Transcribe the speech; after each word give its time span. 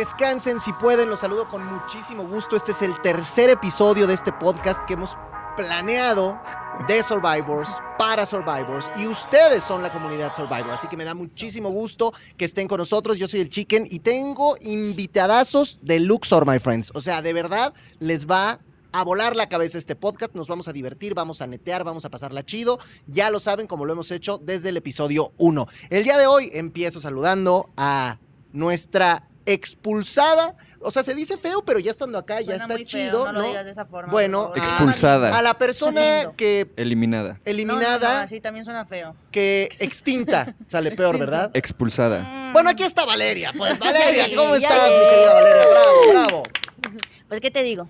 descansen 0.00 0.60
si 0.60 0.72
pueden. 0.72 1.10
Los 1.10 1.20
saludo 1.20 1.46
con 1.46 1.62
muchísimo 1.62 2.26
gusto. 2.26 2.56
Este 2.56 2.72
es 2.72 2.80
el 2.80 2.98
tercer 3.02 3.50
episodio 3.50 4.06
de 4.06 4.14
este 4.14 4.32
podcast 4.32 4.82
que 4.86 4.94
hemos 4.94 5.18
planeado 5.58 6.40
de 6.88 7.02
Survivors 7.02 7.68
para 7.98 8.24
Survivors 8.24 8.90
y 8.96 9.06
ustedes 9.06 9.62
son 9.62 9.82
la 9.82 9.92
comunidad 9.92 10.34
Survivor, 10.34 10.70
así 10.70 10.88
que 10.88 10.96
me 10.96 11.04
da 11.04 11.12
muchísimo 11.12 11.68
gusto 11.68 12.14
que 12.38 12.46
estén 12.46 12.66
con 12.66 12.78
nosotros. 12.78 13.18
Yo 13.18 13.28
soy 13.28 13.40
el 13.40 13.50
Chicken 13.50 13.86
y 13.90 13.98
tengo 13.98 14.56
invitadazos 14.62 15.80
de 15.82 16.00
Luxor, 16.00 16.46
my 16.46 16.58
friends. 16.58 16.90
O 16.94 17.02
sea, 17.02 17.20
de 17.20 17.34
verdad 17.34 17.74
les 17.98 18.26
va 18.26 18.58
a 18.92 19.04
volar 19.04 19.36
la 19.36 19.50
cabeza 19.50 19.76
este 19.76 19.96
podcast, 19.96 20.34
nos 20.34 20.48
vamos 20.48 20.66
a 20.66 20.72
divertir, 20.72 21.12
vamos 21.12 21.42
a 21.42 21.46
netear, 21.46 21.84
vamos 21.84 22.06
a 22.06 22.10
pasarla 22.10 22.42
chido. 22.46 22.78
Ya 23.06 23.28
lo 23.28 23.38
saben 23.38 23.66
como 23.66 23.84
lo 23.84 23.92
hemos 23.92 24.10
hecho 24.12 24.38
desde 24.38 24.70
el 24.70 24.78
episodio 24.78 25.34
1. 25.36 25.68
El 25.90 26.04
día 26.04 26.16
de 26.16 26.26
hoy 26.26 26.48
empiezo 26.54 27.02
saludando 27.02 27.68
a 27.76 28.18
nuestra 28.52 29.29
expulsada, 29.52 30.54
o 30.80 30.90
sea, 30.90 31.02
se 31.02 31.14
dice 31.14 31.36
feo, 31.36 31.64
pero 31.64 31.78
ya 31.78 31.90
estando 31.90 32.18
acá 32.18 32.40
ya 32.40 32.54
está 32.54 32.66
muy 32.68 32.78
feo, 32.78 32.86
chido, 32.86 33.26
no 33.26 33.32
¿no? 33.32 33.40
lo 33.40 33.48
digas 33.48 33.64
de 33.64 33.70
esa 33.70 33.84
forma, 33.84 34.10
Bueno, 34.12 34.52
Expulsada. 34.54 35.36
A 35.36 35.42
la 35.42 35.58
persona 35.58 36.32
que 36.36 36.70
Eliminada. 36.76 37.28
No, 37.28 37.34
no, 37.34 37.40
eliminada, 37.44 38.18
no, 38.18 38.24
así 38.24 38.40
también 38.40 38.64
suena 38.64 38.84
feo. 38.86 39.14
que 39.30 39.68
extinta, 39.78 40.54
sale 40.68 40.92
peor, 40.92 41.18
¿verdad? 41.18 41.50
Expulsada. 41.54 42.20
Mm, 42.22 42.52
Bueno, 42.52 42.70
aquí 42.70 42.82
está 42.82 43.04
Valeria. 43.04 43.52
Pues 43.56 43.78
Valeria, 43.78 44.26
Sí, 44.26 44.34
¿cómo 44.34 44.54
estás, 44.54 44.90
mi 44.90 45.08
querida 45.10 45.34
Valeria? 45.34 45.62
Bravo, 45.70 46.10
bravo. 46.10 46.42
Pues, 47.28 47.40
¿qué 47.40 47.50
te 47.50 47.62
digo? 47.62 47.88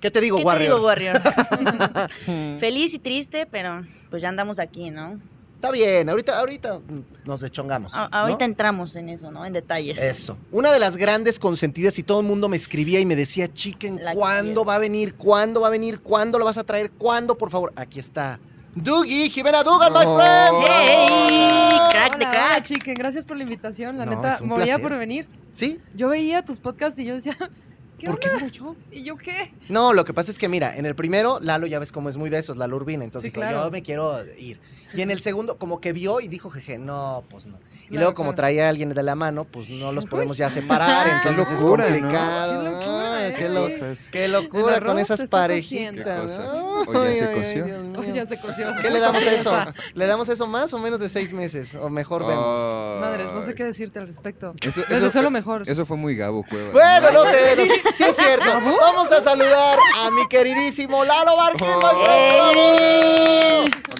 ¿Qué 0.00 0.10
te 0.10 0.20
digo, 0.20 0.36
¿Qué 0.38 0.44
Warrior? 0.44 0.68
te 0.68 0.74
digo, 0.74 0.86
Warrior? 0.86 1.22
Feliz 2.60 2.94
y 2.94 2.98
triste, 2.98 3.46
pero 3.46 3.84
pues 4.10 4.20
ya 4.22 4.28
andamos 4.28 4.58
aquí, 4.58 4.90
¿no? 4.90 5.18
Está 5.66 5.70
bien, 5.92 6.08
ahorita, 6.08 6.38
ahorita 6.38 6.80
nos. 7.24 7.42
A- 7.42 8.08
¿no? 8.08 8.08
ahorita 8.10 8.44
entramos 8.44 8.96
en 8.96 9.08
eso, 9.08 9.30
¿no? 9.30 9.44
En 9.44 9.52
detalles. 9.52 9.98
Eso. 9.98 10.36
Una 10.52 10.72
de 10.72 10.78
las 10.78 10.96
grandes 10.96 11.38
consentidas 11.38 11.98
y 11.98 12.02
todo 12.02 12.20
el 12.20 12.26
mundo 12.26 12.48
me 12.48 12.56
escribía 12.56 13.00
y 13.00 13.06
me 13.06 13.16
decía, 13.16 13.52
chicken, 13.52 14.02
La 14.04 14.14
¿cuándo 14.14 14.64
va 14.64 14.76
a 14.76 14.78
venir? 14.78 15.14
¿Cuándo 15.14 15.60
va 15.60 15.68
a 15.68 15.70
venir? 15.70 16.00
¿Cuándo 16.00 16.38
lo 16.38 16.44
vas 16.44 16.58
a 16.58 16.64
traer? 16.64 16.90
¿Cuándo, 16.92 17.36
por 17.36 17.50
favor? 17.50 17.72
Aquí 17.76 17.98
está. 17.98 18.38
Dougie, 18.74 19.30
Jimena 19.30 19.62
Dugan, 19.62 19.92
my 19.92 20.00
Oh. 20.04 20.16
friend. 20.18 20.64
¡Hey! 20.68 21.78
Crack 21.90 22.18
de 22.18 22.24
cracks. 22.30 22.68
chicken, 22.68 22.94
gracias 22.94 23.24
por 23.24 23.36
la 23.36 23.42
invitación. 23.42 23.96
La 23.96 24.04
No, 24.04 24.10
neta, 24.16 24.38
moría 24.42 24.64
placer. 24.76 24.82
por 24.82 24.98
venir. 24.98 25.26
¿Sí? 25.52 25.80
Yo 25.94 26.08
veía 26.10 26.44
tus 26.44 26.58
podcasts 26.58 27.00
y 27.00 27.06
yo 27.06 27.14
decía, 27.14 27.34
¿qué 27.98 28.06
¿Por 28.06 28.18
qué 28.18 28.28
no 28.40 28.46
yo? 28.48 28.76
¿Y 28.90 29.02
yo 29.04 29.16
qué? 29.16 29.52
No, 29.68 29.92
lo 29.92 30.04
que 30.04 30.12
pasa 30.14 30.30
es 30.30 30.38
que 30.38 30.48
mira, 30.48 30.76
en 30.76 30.86
el 30.86 30.94
primero, 30.94 31.38
Lalo 31.40 31.66
ya 31.66 31.78
ves 31.78 31.92
cómo 31.92 32.08
es 32.08 32.16
muy 32.16 32.30
de 32.30 32.38
esos, 32.38 32.56
Lalo 32.56 32.76
Urbina, 32.76 33.04
entonces 33.04 33.30
Sí, 33.30 33.34
dijo, 33.34 33.48
claro. 33.48 33.64
yo 33.66 33.70
me 33.70 33.82
quiero 33.82 34.18
ir. 34.36 34.60
Y 34.94 35.02
en 35.02 35.10
el 35.10 35.20
segundo, 35.20 35.58
como 35.58 35.80
que 35.80 35.92
vio 35.92 36.20
y 36.20 36.28
dijo, 36.28 36.50
jeje, 36.50 36.78
no, 36.78 37.24
pues 37.28 37.46
no. 37.46 37.58
Y 37.84 37.88
Claro, 37.90 38.00
luego, 38.00 38.14
como 38.14 38.30
claro. 38.30 38.36
traía 38.36 38.66
a 38.66 38.68
alguien 38.68 38.88
de 38.90 39.02
la 39.02 39.14
mano, 39.14 39.44
pues 39.44 39.68
no 39.70 39.92
los 39.92 40.06
podemos 40.06 40.36
ya 40.36 40.50
separar, 40.50 41.06
entonces 41.24 41.60
locura, 41.60 41.86
es 41.86 41.92
¿no? 41.92 41.98
complicado. 42.00 42.62
Qué 42.62 42.86
qué, 43.34 43.48
lo- 43.48 43.66
Cosas. 43.66 44.08
qué 44.10 44.28
locura 44.28 44.80
con 44.80 44.98
esas 44.98 45.28
parejitas. 45.28 46.38
O 46.86 46.92
ya 47.04 47.14
se 47.14 47.24
ay, 47.26 47.34
coció. 47.34 47.64
Dios 47.64 47.82
mío. 47.84 48.00
Oh, 48.00 48.04
ya 48.14 48.26
se 48.26 48.38
coció. 48.38 48.66
¿Qué 48.80 48.90
le 48.90 49.00
damos 49.00 49.24
a 49.26 49.32
eso? 49.32 49.56
¿Le 49.94 50.06
damos 50.06 50.28
eso 50.28 50.46
más 50.46 50.72
o 50.72 50.78
menos 50.78 50.98
de 51.00 51.08
seis 51.08 51.32
meses? 51.32 51.74
O 51.74 51.88
mejor 51.88 52.26
vemos. 52.26 53.00
Madres, 53.00 53.32
no 53.32 53.42
sé 53.42 53.54
qué 53.54 53.64
decirte 53.64 53.98
al 53.98 54.06
respecto. 54.06 54.54
Eso, 54.60 54.82
deseo 54.88 55.22
lo 55.22 55.30
mejor. 55.30 55.62
Eso 55.68 55.84
fue 55.86 55.96
muy 55.96 56.14
Gabo 56.16 56.44
Cueva. 56.48 56.70
Bueno, 56.72 57.10
no 57.12 57.24
sé, 57.30 57.56
no 57.56 57.64
sé. 57.64 57.80
sí 57.94 58.04
es 58.04 58.16
cierto. 58.16 58.46
Vamos 58.80 59.10
a 59.12 59.22
saludar 59.22 59.78
a 60.04 60.10
mi 60.10 60.26
queridísimo 60.28 61.04
Lalo 61.04 61.36
Barquín. 61.36 61.66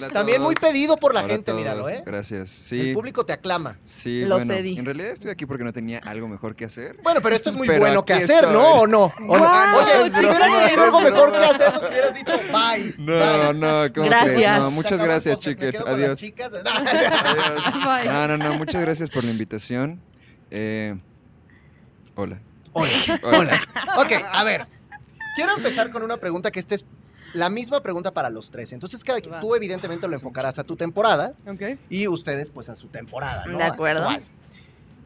a 0.03 0.09
También 0.13 0.41
muy 0.41 0.55
pedido 0.55 0.95
por 0.97 1.13
la 1.13 1.21
Hola 1.21 1.29
gente, 1.33 1.53
míralo, 1.53 1.89
¿eh? 1.89 2.03
Gracias. 2.05 2.49
Sí. 2.49 2.89
El 2.89 2.93
público 2.93 3.25
te 3.25 3.33
aclama. 3.33 3.77
Sí, 3.83 4.21
Lo 4.25 4.35
bueno, 4.35 4.53
cedí. 4.53 4.77
en 4.77 4.85
realidad 4.85 5.11
estoy 5.11 5.31
aquí 5.31 5.45
porque 5.45 5.63
no 5.63 5.73
tenía 5.73 5.99
algo 5.99 6.27
mejor 6.27 6.55
que 6.55 6.65
hacer. 6.65 6.97
Bueno, 7.03 7.19
pero 7.21 7.35
esto 7.35 7.49
es 7.49 7.55
muy 7.55 7.67
Pero 7.67 7.79
bueno 7.79 8.05
que 8.05 8.13
hacer, 8.13 8.43
estoy. 8.45 8.53
¿no? 8.53 8.81
¿O 8.81 8.87
no? 8.87 9.11
Guau, 9.19 9.77
Oye, 9.77 10.11
si 10.13 10.25
hubieras 10.25 10.67
tenido 10.67 10.83
algo 10.83 11.01
mejor 11.01 11.31
que 11.31 11.37
hacer, 11.37 11.73
nos 11.73 11.83
hubieras 11.85 12.15
dicho 12.15 12.33
bye. 12.51 12.95
No, 12.97 13.13
bye. 13.13 13.53
no, 13.59 13.93
¿cómo 13.93 14.07
Gracias. 14.07 14.35
crees? 14.35 14.59
No, 14.59 14.71
muchas 14.71 15.03
gracias, 15.03 15.45
las 15.45 15.57
Adiós. 15.87 16.21
Adiós. 16.39 18.05
No, 18.05 18.27
no, 18.27 18.37
no, 18.37 18.53
muchas 18.57 18.81
gracias 18.81 19.09
por 19.09 19.23
la 19.23 19.31
invitación. 19.31 20.01
Eh, 20.51 20.95
hola. 22.15 22.39
Hola. 22.73 22.91
Hola. 23.23 23.61
Ok, 23.97 24.11
a 24.31 24.43
ver. 24.43 24.67
Quiero 25.35 25.55
empezar 25.55 25.91
con 25.91 26.03
una 26.03 26.17
pregunta 26.17 26.51
que 26.51 26.59
esta 26.59 26.75
es 26.75 26.85
la 27.33 27.49
misma 27.49 27.81
pregunta 27.81 28.13
para 28.13 28.29
los 28.29 28.49
tres. 28.49 28.73
Entonces, 28.73 29.03
cada 29.03 29.19
Va. 29.19 29.39
tú 29.39 29.55
evidentemente 29.55 30.07
lo 30.07 30.15
enfocarás 30.15 30.59
a 30.59 30.63
tu 30.63 30.75
temporada 30.75 31.33
Ok. 31.47 31.77
y 31.89 32.07
ustedes 32.07 32.49
pues 32.49 32.69
a 32.69 32.75
su 32.75 32.87
temporada, 32.87 33.45
¿no? 33.45 33.57
De 33.57 33.63
acuerdo. 33.63 34.09
Actual. 34.09 34.23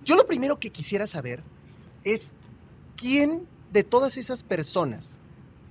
Yo 0.03 0.15
lo 0.15 0.25
primero 0.25 0.59
que 0.59 0.69
quisiera 0.69 1.05
saber 1.07 1.43
es 2.03 2.33
quién 2.95 3.47
de 3.71 3.83
todas 3.83 4.17
esas 4.17 4.43
personas 4.43 5.19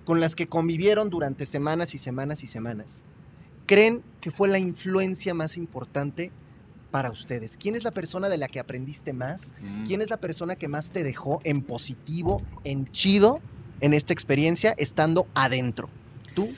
con 0.05 0.21
las 0.21 0.35
que 0.35 0.49
convivieron 0.49 1.11
durante 1.11 1.47
semanas 1.47 1.95
y 1.95 1.99
semanas 1.99 2.43
y 2.43 2.47
semanas 2.47 3.05
creen 3.71 4.03
que 4.21 4.33
fue 4.33 4.49
la 4.49 4.59
influencia 4.59 5.33
más 5.33 5.57
importante 5.57 6.33
para 6.91 7.09
ustedes. 7.09 7.57
¿Quién 7.57 7.77
es 7.77 7.85
la 7.85 7.93
persona 7.93 8.29
de 8.29 8.37
la 8.37 8.49
que 8.49 8.59
aprendiste 8.59 9.13
más? 9.13 9.53
Mm. 9.61 9.85
¿Quién 9.85 10.03
es 10.03 10.11
la 10.11 10.17
persona 10.17 10.57
que 10.57 10.67
más 10.67 10.91
te 10.91 11.05
dejó 11.05 11.41
en 11.45 11.63
positivo, 11.63 12.43
en 12.65 12.91
chido, 12.91 13.41
en 13.81 13.95
esta 13.95 14.13
experiencia, 14.13 14.75
estando 14.77 15.29
adentro? 15.37 15.89
¿Tú? 16.35 16.51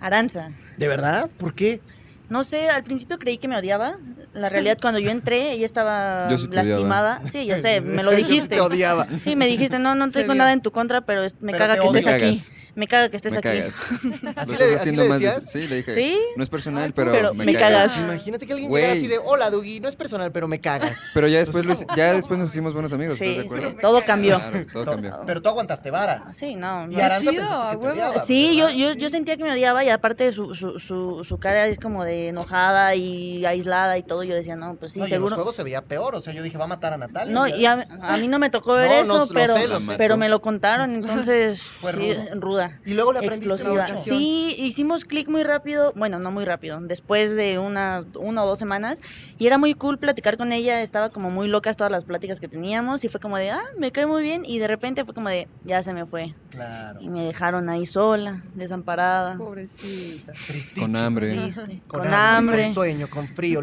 Aranza. 0.00 0.50
¿De 0.76 0.88
verdad? 0.88 1.30
¿Por 1.38 1.54
qué? 1.54 1.80
No 2.28 2.42
sé, 2.42 2.68
al 2.68 2.82
principio 2.82 3.20
creí 3.20 3.38
que 3.38 3.46
me 3.46 3.56
odiaba. 3.56 3.98
La 4.36 4.48
realidad, 4.48 4.78
cuando 4.80 5.00
yo 5.00 5.10
entré, 5.10 5.52
ella 5.52 5.64
estaba 5.66 6.28
Yo 6.28 6.38
sí 6.38 6.48
te 6.48 6.60
odiaba. 6.60 6.68
lastimada. 6.70 7.20
Sí, 7.30 7.46
yo 7.46 7.58
sé, 7.58 7.80
me 7.80 8.02
lo 8.02 8.10
Yo 8.16 8.18
dijiste. 8.18 8.54
Te 8.56 8.60
odiaba. 8.60 9.06
Sí, 9.24 9.34
me 9.36 9.46
dijiste, 9.46 9.78
no, 9.78 9.94
no 9.94 10.10
tengo 10.10 10.34
nada 10.34 10.52
en 10.52 10.60
tu 10.60 10.70
contra, 10.72 11.00
pero 11.00 11.22
me 11.40 11.52
Pero 11.52 11.58
caga 11.58 11.78
que 11.80 11.86
estés 11.86 12.04
Me 12.04 12.12
aquí. 12.12 12.40
Me 12.74 12.86
caga 12.86 13.08
que 13.08 13.16
estés 13.16 13.32
me 13.32 13.38
aquí. 13.38 13.48
cagas. 13.48 13.80
¿Así 14.36 14.52
le, 14.56 14.74
así 14.74 14.90
le 14.94 15.08
decías? 15.08 15.50
Sí, 15.50 15.66
le 15.66 15.76
dije. 15.76 15.94
¿Sí? 15.94 16.18
No 16.36 16.42
es 16.42 16.50
personal, 16.50 16.92
pero, 16.92 17.12
pero 17.12 17.34
me, 17.34 17.46
me 17.46 17.54
cagas. 17.54 17.92
cagas. 17.92 17.98
Imagínate 17.98 18.46
que 18.46 18.52
alguien 18.52 18.70
llegara 18.70 18.92
así 18.92 19.06
de, 19.06 19.18
hola, 19.18 19.48
Dougie, 19.50 19.80
no 19.80 19.88
es 19.88 19.96
personal, 19.96 20.30
pero 20.32 20.46
me 20.48 20.60
cagas. 20.60 20.98
Pero 21.14 21.26
ya 21.28 21.38
después, 21.38 21.86
ya 21.96 22.12
después 22.12 22.38
nos 22.38 22.50
hicimos 22.50 22.74
buenos 22.74 22.92
amigos, 22.92 23.16
Sí, 23.18 23.24
¿estás 23.24 23.36
de 23.38 23.44
acuerdo? 23.46 23.70
sí, 23.70 23.76
todo 23.80 24.04
cambió. 24.04 24.36
Claro, 24.38 24.66
todo 24.72 24.84
cambió. 24.84 25.20
Pero 25.26 25.40
tú 25.40 25.48
aguantaste 25.48 25.90
vara. 25.90 26.24
Sí, 26.30 26.54
no. 26.54 26.86
Y. 26.90 27.00
Aranza 27.00 27.30
pensaste 27.30 27.76
que 27.76 27.82
te 27.82 27.88
odiaba, 27.92 28.26
Sí, 28.26 28.56
yo, 28.56 28.68
yo, 28.70 28.92
yo 28.92 29.08
sentía 29.08 29.36
que 29.38 29.44
me 29.44 29.52
odiaba 29.52 29.82
y 29.82 29.88
aparte 29.88 30.30
su, 30.32 30.54
su, 30.54 30.78
su, 30.78 31.24
su 31.24 31.38
cara 31.38 31.66
es 31.68 31.78
como 31.78 32.04
de 32.04 32.28
enojada 32.28 32.94
y 32.94 33.46
aislada 33.46 33.96
y 33.96 34.02
todo. 34.02 34.25
Yo 34.26 34.34
decía, 34.34 34.56
no, 34.56 34.74
pues 34.76 34.92
sí, 34.92 34.98
No, 34.98 35.06
y 35.06 35.08
en 35.08 35.20
los 35.20 35.28
seguro. 35.30 35.36
juegos 35.36 35.54
se 35.54 35.62
veía 35.62 35.82
peor, 35.82 36.14
o 36.14 36.20
sea, 36.20 36.32
yo 36.32 36.42
dije, 36.42 36.58
va 36.58 36.64
a 36.64 36.68
matar 36.68 36.92
a 36.92 36.98
Natalia. 36.98 37.32
No, 37.34 37.46
y 37.46 37.64
a, 37.66 37.86
a 38.02 38.16
mí 38.16 38.28
no 38.28 38.38
me 38.38 38.50
tocó 38.50 38.74
ver 38.74 38.88
No, 38.88 38.94
eso, 38.94 39.06
no, 39.06 39.18
lo 39.26 39.34
pero, 39.34 39.56
sé, 39.56 39.68
lo 39.68 39.80
sé. 39.80 39.94
pero 39.96 40.16
me 40.16 40.28
lo 40.28 40.40
contaron, 40.40 40.94
entonces 40.94 41.62
Fue 41.80 41.92
sí, 41.92 42.14
rudo. 42.14 42.40
ruda. 42.40 42.80
Y 42.84 42.94
luego 42.94 43.12
le 43.12 43.18
aprendiste 43.20 43.52
Explosiva. 43.52 43.82
mucho. 43.88 43.96
Sí, 43.96 44.54
hicimos 44.58 45.04
clic 45.04 45.28
muy 45.28 45.42
rápido, 45.42 45.92
bueno, 45.96 46.18
no 46.18 46.30
muy 46.30 46.44
rápido, 46.44 46.78
después 46.80 47.34
de 47.36 47.58
una, 47.58 48.04
una 48.18 48.42
o 48.44 48.46
dos 48.46 48.58
semanas, 48.58 49.00
y 49.38 49.46
era 49.46 49.58
muy 49.58 49.74
cool 49.74 49.98
platicar 49.98 50.36
con 50.36 50.52
ella, 50.52 50.82
estaba 50.82 51.10
como 51.10 51.30
muy 51.30 51.48
locas 51.48 51.76
todas 51.76 51.92
las 51.92 52.04
pláticas 52.04 52.40
que 52.40 52.48
teníamos, 52.48 53.04
y 53.04 53.08
fue 53.08 53.20
como 53.20 53.36
de, 53.36 53.50
ah, 53.50 53.62
me 53.78 53.92
cae 53.92 54.06
muy 54.06 54.22
bien, 54.22 54.42
y 54.46 54.58
de 54.58 54.68
repente 54.68 55.04
fue 55.04 55.14
como 55.14 55.28
de, 55.28 55.48
ya 55.64 55.82
se 55.82 55.92
me 55.92 56.06
fue, 56.06 56.34
Claro. 56.50 57.00
y 57.00 57.08
me 57.08 57.24
dejaron 57.24 57.68
ahí 57.68 57.84
sola, 57.86 58.42
desamparada, 58.54 59.36
Pobrecita. 59.36 60.32
Tristiche. 60.32 60.80
Con 60.80 60.96
hambre. 60.96 61.34
triste, 61.36 61.80
Con, 61.86 62.00
con, 62.00 62.06
hambre, 62.08 62.16
hambre. 62.16 62.62
con 62.64 62.72
sueño, 62.72 63.08
con 63.10 63.28
frío, 63.28 63.60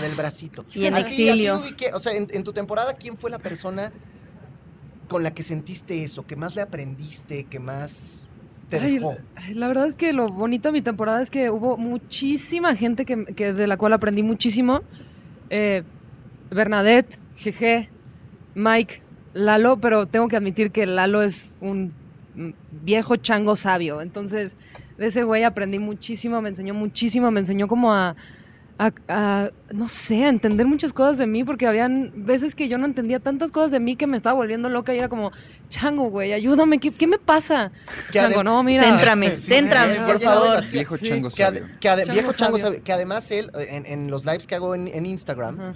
del 0.00 0.14
bracito. 0.14 0.64
Y 0.74 0.86
en 0.86 0.96
exilio. 0.96 1.60
¿qué- 1.76 1.92
o 1.92 2.00
sea, 2.00 2.14
en, 2.14 2.26
en 2.30 2.42
tu 2.44 2.52
temporada, 2.52 2.94
¿quién 2.94 3.16
fue 3.16 3.30
la 3.30 3.38
persona 3.38 3.92
con 5.08 5.22
la 5.22 5.32
que 5.32 5.42
sentiste 5.42 6.04
eso? 6.04 6.26
¿Que 6.26 6.36
más 6.36 6.54
le 6.56 6.62
aprendiste? 6.62 7.44
¿Que 7.44 7.58
más 7.58 8.28
te 8.68 8.78
Ay, 8.78 8.94
dejó? 8.94 9.16
ay, 9.36 9.54
la 9.54 9.68
verdad 9.68 9.86
es 9.86 9.96
que 9.96 10.12
lo 10.12 10.28
bonito 10.28 10.68
de 10.68 10.72
mi 10.72 10.82
temporada 10.82 11.20
es 11.22 11.30
que 11.30 11.50
hubo 11.50 11.76
muchísima 11.76 12.74
gente 12.74 13.04
que, 13.04 13.24
que 13.34 13.52
de 13.52 13.66
la 13.66 13.76
cual 13.76 13.92
aprendí 13.92 14.22
muchísimo. 14.22 14.82
Eh, 15.50 15.82
Bernadette, 16.50 17.18
GG, 17.36 17.88
Mike, 18.54 19.02
Lalo, 19.34 19.80
pero 19.80 20.06
tengo 20.06 20.28
que 20.28 20.36
admitir 20.36 20.70
que 20.72 20.86
Lalo 20.86 21.22
es 21.22 21.56
un 21.60 21.92
viejo 22.84 23.16
chango 23.16 23.56
sabio. 23.56 24.00
Entonces, 24.02 24.56
de 24.98 25.06
ese 25.06 25.22
güey 25.24 25.42
aprendí 25.44 25.78
muchísimo, 25.78 26.40
me 26.40 26.48
enseñó 26.48 26.74
muchísimo, 26.74 27.30
me 27.30 27.40
enseñó 27.40 27.66
como 27.68 27.92
a, 27.92 28.14
a- 28.82 28.92
a, 29.08 29.50
no 29.72 29.88
sé, 29.88 30.24
a 30.24 30.30
entender 30.30 30.66
muchas 30.66 30.94
cosas 30.94 31.18
de 31.18 31.26
mí, 31.26 31.44
porque 31.44 31.66
habían 31.66 32.12
veces 32.24 32.54
que 32.54 32.66
yo 32.66 32.78
no 32.78 32.86
entendía 32.86 33.20
tantas 33.20 33.52
cosas 33.52 33.70
de 33.72 33.78
mí 33.78 33.94
que 33.94 34.06
me 34.06 34.16
estaba 34.16 34.34
volviendo 34.34 34.70
loca 34.70 34.94
y 34.94 34.98
era 34.98 35.10
como, 35.10 35.32
chango, 35.68 36.08
güey, 36.08 36.32
ayúdame, 36.32 36.78
¿qué, 36.78 36.90
qué 36.90 37.06
me 37.06 37.18
pasa? 37.18 37.72
Que 38.10 38.20
Chango, 38.20 38.42
no, 38.42 38.62
mira. 38.62 38.82
Céntrame, 38.84 39.30
Sí, 39.38 39.48
céntrame, 39.48 39.94
sí, 39.96 40.00
por 40.00 40.14
el 40.14 40.20
favor. 40.20 40.70
Viejo 40.72 40.96
Sí. 40.96 41.06
chango 41.08 41.28
Que, 41.28 41.36
Chango 41.80 42.12
viejo 42.12 42.32
chango 42.32 42.58
sabio. 42.58 42.82
que 42.82 42.92
además 42.92 43.30
él, 43.30 43.50
en, 43.68 43.84
en 43.84 44.10
los 44.10 44.24
lives 44.24 44.46
que 44.46 44.54
hago 44.54 44.74
en, 44.74 44.88
en 44.88 45.04
Instagram, 45.04 45.74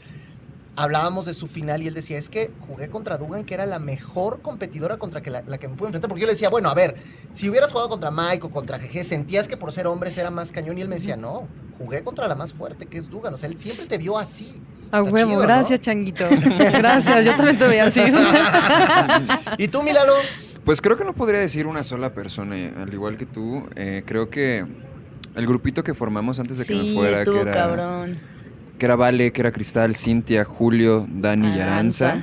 hablábamos 0.77 1.27
de 1.27 1.35
su 1.35 1.47
final 1.47 1.83
y 1.83 1.87
él 1.89 1.95
decía, 1.95 2.17
es 2.19 2.29
que 2.29 2.51
jugué 2.67 2.89
contra 2.89 3.17
Dugan, 3.19 3.45
que 3.45 3.55
era 3.55 3.67
la 3.67 3.79
mejor 3.79 4.41
competidora 4.41 4.97
contra 4.97 5.21
que 5.21 5.31
la, 5.31 5.43
la 5.47 5.59
que 5.59 5.69
me 5.69 5.77
pude 5.77 5.89
enfrentar. 5.89 6.09
Porque 6.09 6.23
yo 6.23 6.27
le 6.27 6.33
decía, 6.33 6.49
bueno, 6.49 6.69
a 6.71 6.75
ver, 6.75 6.97
si 7.33 7.49
hubieras 7.49 7.71
jugado 7.71 7.89
contra 7.91 8.11
Mike 8.11 8.47
o 8.47 8.51
contra 8.51 8.79
GG, 8.79 9.05
¿sentías 9.05 9.47
que 9.47 9.56
por 9.56 9.73
ser 9.73 9.87
hombres 9.87 10.17
era 10.19 10.31
más 10.31 10.51
cañón? 10.53 10.79
Y 10.79 10.81
él 10.81 10.89
me 10.89 10.97
decía, 10.97 11.17
no, 11.17 11.47
jugué 11.79 12.03
contra 12.03 12.29
la 12.29 12.35
más 12.35 12.53
fuerte, 12.53 12.87
que 12.87 12.99
es 12.99 13.09
Dugan. 13.11 13.35
O 13.35 13.37
sea, 13.38 13.49
él 13.49 13.56
siempre 13.56 13.87
te 13.87 13.99
vio 13.99 14.19
así. 14.19 14.55
A 14.93 14.99
Está 15.00 15.11
huevo, 15.11 15.29
chido, 15.31 15.41
¿no? 15.41 15.47
gracias, 15.47 15.81
changuito. 15.81 16.25
Gracias, 16.73 17.25
yo 17.26 17.35
también 17.37 17.59
te 17.59 17.67
veía 17.67 17.87
así. 17.87 18.00
¿Y 19.59 19.69
tú, 19.69 19.82
Milalo? 19.82 20.15
Pues 20.65 20.81
creo 20.81 20.97
que 20.97 21.05
no 21.05 21.12
podría 21.15 21.41
decir 21.41 21.67
una 21.67 21.85
sola 21.85 22.15
persona, 22.15 22.56
eh, 22.56 22.73
al 22.81 22.93
igual 22.93 23.17
que 23.17 23.26
tú. 23.26 23.67
eh, 23.76 24.03
creo 24.06 24.31
que 24.31 24.65
el 25.35 25.47
grupito 25.47 25.82
que 25.85 25.94
formamos 25.94 26.38
antes 26.38 26.59
de 26.59 26.65
que 26.65 26.75
me 26.75 26.94
fuera, 26.94 27.25
que 27.25 27.41
era, 27.41 27.53
cabrón. 27.53 28.19
que 28.79 28.87
era 28.87 28.97
Vale, 28.97 29.32
que 29.32 29.41
era 29.43 29.53
Cristal, 29.53 29.94
Cintia, 29.94 30.44
Julio, 30.44 31.06
Dani 31.09 31.56
y 31.56 31.61
Aranza. 31.61 32.23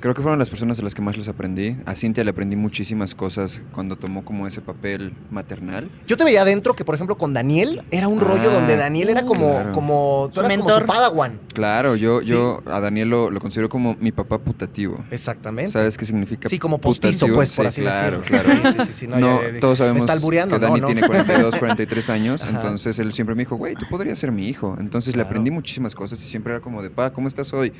Creo 0.00 0.14
que 0.14 0.22
fueron 0.22 0.38
las 0.38 0.48
personas 0.48 0.78
a 0.78 0.82
las 0.82 0.94
que 0.94 1.02
más 1.02 1.16
les 1.16 1.26
aprendí. 1.26 1.76
A 1.84 1.94
Cintia 1.96 2.22
le 2.22 2.30
aprendí 2.30 2.54
muchísimas 2.54 3.16
cosas 3.16 3.62
cuando 3.72 3.96
tomó 3.96 4.24
como 4.24 4.46
ese 4.46 4.60
papel 4.60 5.12
maternal. 5.30 5.90
Yo 6.06 6.16
te 6.16 6.22
veía 6.22 6.42
adentro 6.42 6.76
que, 6.76 6.84
por 6.84 6.94
ejemplo, 6.94 7.18
con 7.18 7.34
Daniel 7.34 7.82
era 7.90 8.06
un 8.06 8.20
rollo 8.20 8.50
Ah, 8.50 8.54
donde 8.54 8.76
Daniel 8.76 9.08
era 9.08 9.24
como, 9.26 9.50
claro. 9.50 9.72
como 9.72 10.30
tú 10.32 10.38
eras 10.40 10.52
como 10.56 10.68
su 10.70 10.76
mentor. 10.76 10.86
padawan. 10.86 11.40
Claro, 11.52 11.96
yo, 11.96 12.22
Sí. 12.22 12.28
yo 12.30 12.62
a 12.66 12.78
Daniel 12.78 13.08
lo, 13.08 13.30
lo 13.32 13.40
considero 13.40 13.68
como 13.68 13.96
mi 13.98 14.12
papá 14.12 14.38
putativo. 14.38 15.04
Exactamente. 15.10 15.72
¿Sabes 15.72 15.96
qué 15.98 16.06
significa? 16.06 16.48
Sí, 16.48 16.60
como 16.60 16.78
postizo, 16.78 17.26
putativo? 17.26 17.36
pues, 17.36 17.52
por 17.56 17.64
Sí, 17.64 17.68
así 17.68 17.80
claro, 17.80 18.20
decirlo. 18.20 18.42
Claro, 18.44 18.72
Sí, 18.84 18.92
sí, 18.92 18.92
sí, 19.00 19.06
no, 19.08 19.18
No, 19.18 19.42
ya, 19.42 19.52
ya, 19.54 19.60
todos 19.60 19.72
me 19.80 19.84
sabemos 19.84 20.04
que 20.08 20.58
Dani 20.58 20.74
no, 20.74 20.76
no. 20.78 20.86
tiene 20.86 21.02
42, 21.06 21.56
43 21.56 22.10
años, 22.10 22.42
Ajá. 22.42 22.50
entonces 22.50 22.98
él 23.00 23.12
siempre 23.12 23.34
me 23.34 23.42
dijo, 23.42 23.56
güey, 23.56 23.74
tú 23.74 23.86
podrías 23.90 24.16
ser 24.18 24.30
mi 24.30 24.48
hijo. 24.48 24.76
Entonces 24.78 25.14
Claro. 25.14 25.24
le 25.26 25.28
aprendí 25.30 25.50
muchísimas 25.50 25.96
cosas 25.96 26.20
y 26.24 26.28
siempre 26.28 26.52
era 26.52 26.60
como 26.62 26.82
de, 26.82 26.90
pa, 26.90 27.12
¿cómo 27.12 27.26
estás 27.26 27.52
hoy? 27.52 27.72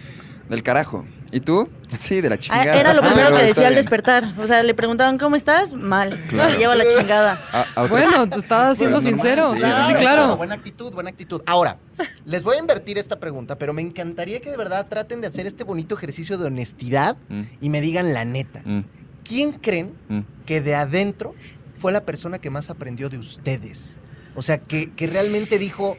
Del 0.48 0.62
carajo. 0.62 1.04
¿Y 1.30 1.40
tú? 1.40 1.68
Sí, 1.98 2.22
de 2.22 2.30
la 2.30 2.36
Ah, 2.36 2.38
chingada. 2.38 2.76
Era 2.80 2.94
lo 2.94 3.02
primero 3.02 3.26
Pero 3.28 3.36
que 3.40 3.44
decía 3.48 3.68
al 3.68 3.74
despertar. 3.74 4.34
O 4.38 4.46
sea, 4.46 4.62
le 4.62 4.72
preguntaban, 4.72 5.18
¿cómo 5.18 5.36
estás? 5.36 5.72
Mal. 5.72 6.18
Claro. 6.30 6.52
Me 6.52 6.58
lleva 6.58 6.74
la 6.74 6.84
chingada. 6.88 7.38
A- 7.52 7.66
a 7.74 7.82
otra- 7.82 7.88
Bueno, 7.88 8.28
te 8.30 8.38
estaba 8.38 8.74
siendo 8.74 8.96
normal, 8.96 9.12
sincero. 9.12 9.50
sí, 9.50 9.56
Sí, 9.56 9.62
sí, 9.62 9.68
sí, 9.70 9.92
Claro, 9.92 10.00
claro. 10.00 10.36
Buena 10.38 10.54
actitud, 10.54 10.90
buena 10.92 11.10
actitud. 11.10 11.42
Ahora, 11.44 11.76
les 12.24 12.42
voy 12.44 12.56
a 12.56 12.60
invertir 12.60 12.96
esta 12.96 13.20
pregunta, 13.20 13.58
pero 13.58 13.74
me 13.74 13.82
encantaría 13.82 14.40
que 14.40 14.50
de 14.50 14.56
verdad 14.56 14.86
traten 14.88 15.20
de 15.20 15.26
hacer 15.26 15.46
este 15.46 15.64
bonito 15.64 15.94
ejercicio 15.94 16.38
de 16.38 16.46
honestidad 16.46 17.16
Mm, 17.28 17.42
y 17.60 17.68
me 17.68 17.82
digan 17.82 18.14
la 18.14 18.24
neta. 18.24 18.62
mm, 18.64 18.84
¿Quién 19.22 19.52
creen 19.52 19.92
mm. 20.08 20.20
que 20.46 20.62
de 20.62 20.74
adentro 20.76 21.34
fue 21.76 21.92
la 21.92 22.00
persona 22.04 22.38
que 22.38 22.48
más 22.48 22.70
aprendió 22.70 23.10
de 23.10 23.18
ustedes? 23.18 23.98
O 24.34 24.40
sea, 24.40 24.56
que, 24.58 24.92
que 24.92 25.06
realmente 25.08 25.58
dijo, 25.58 25.96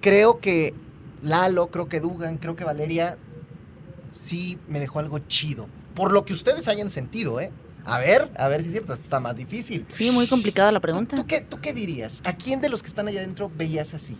creo 0.00 0.40
que 0.40 0.74
Lalo, 1.22 1.68
creo 1.68 1.88
que 1.88 2.00
Dugan, 2.00 2.36
creo 2.38 2.56
que 2.56 2.64
Valeria, 2.64 3.16
sí 4.12 4.58
me 4.68 4.80
dejó 4.80 4.98
algo 4.98 5.18
chido. 5.20 5.68
Por 5.94 6.12
lo 6.12 6.24
que 6.24 6.32
ustedes 6.32 6.68
hayan 6.68 6.90
sentido, 6.90 7.40
¿eh? 7.40 7.50
A 7.84 7.98
ver, 7.98 8.30
a 8.36 8.48
ver 8.48 8.60
si 8.62 8.68
es 8.68 8.72
cierto, 8.74 8.94
está 8.94 9.20
más 9.20 9.36
difícil. 9.36 9.84
Sí, 9.88 10.10
muy 10.10 10.26
complicada 10.26 10.70
la 10.72 10.78
¿Tú, 10.78 10.82
pregunta. 10.82 11.16
tú 11.16 11.26
qué, 11.26 11.40
¿Tú 11.40 11.60
qué 11.60 11.72
dirías? 11.72 12.20
¿A 12.24 12.32
quién 12.34 12.60
de 12.60 12.68
los 12.68 12.82
que 12.82 12.88
están 12.88 13.08
allá 13.08 13.20
adentro 13.20 13.50
veías 13.56 13.92
así? 13.94 14.16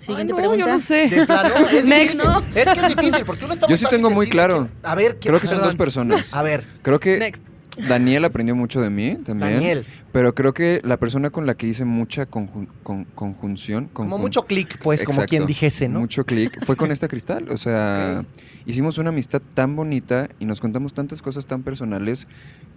Siguiente 0.00 0.34
Ay, 0.34 0.36
no, 0.36 0.36
pregunta. 0.36 0.66
yo 0.66 0.72
no 0.72 0.80
sé. 0.80 1.08
De 1.08 1.24
plano, 1.26 1.54
es 1.72 1.84
Next. 1.86 2.20
difícil. 2.20 2.44
Es 2.58 2.64
que 2.72 2.80
es 2.80 2.88
difícil, 2.96 3.24
porque 3.24 3.44
uno 3.46 3.54
está 3.54 3.66
Yo 3.68 3.76
sí 3.78 3.86
tengo 3.88 4.10
muy 4.10 4.28
claro. 4.28 4.64
que- 4.82 4.86
a 4.88 4.94
ver, 4.94 5.12
¿quién- 5.18 5.30
Creo 5.30 5.40
que 5.40 5.46
son 5.46 5.56
Perdón. 5.56 5.68
dos 5.68 5.76
personas. 5.76 6.34
A 6.34 6.42
ver, 6.42 6.66
Creo 6.82 7.00
que 7.00 7.18
Next. 7.18 7.46
Daniel 7.88 8.24
aprendió 8.24 8.54
mucho 8.54 8.80
de 8.80 8.90
mí 8.90 9.16
también. 9.24 9.54
Daniel, 9.54 9.86
Pero 10.12 10.34
creo 10.34 10.54
que 10.54 10.80
la 10.84 10.96
persona 10.96 11.30
con 11.30 11.46
la 11.46 11.54
que 11.54 11.66
hice 11.66 11.84
mucha 11.84 12.28
conjun- 12.30 12.68
con- 12.82 13.04
conjunción. 13.04 13.88
como 13.92 14.18
mucho 14.18 14.44
clic, 14.46 14.78
pues, 14.82 15.02
como 15.04 15.24
quien 15.26 15.46
dijese, 15.46 15.88
¿no? 15.88 16.00
Mucho 16.00 16.24
clic. 16.24 16.64
Fue 16.64 16.76
con 16.76 16.90
esta 16.92 17.08
cristal. 17.08 17.48
O 17.50 17.58
sea, 17.58 18.24
hicimos 18.66 18.98
una 18.98 19.10
amistad 19.10 19.42
tan 19.54 19.74
bonita 19.76 20.28
y 20.38 20.44
nos 20.46 20.60
contamos 20.60 20.94
tantas 20.94 21.20
cosas 21.22 21.46
tan 21.46 21.62
personales 21.62 22.26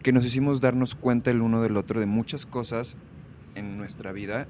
que 0.03 0.11
nos 0.11 0.25
hicimos 0.25 0.61
darnos 0.61 0.95
cuenta 0.95 1.31
el 1.31 1.41
uno 1.41 1.61
del 1.61 1.77
otro 1.77 1.99
de 1.99 2.05
muchas 2.05 2.45
cosas 2.45 2.97
en 3.55 3.77
nuestra 3.77 4.11
vida 4.11 4.47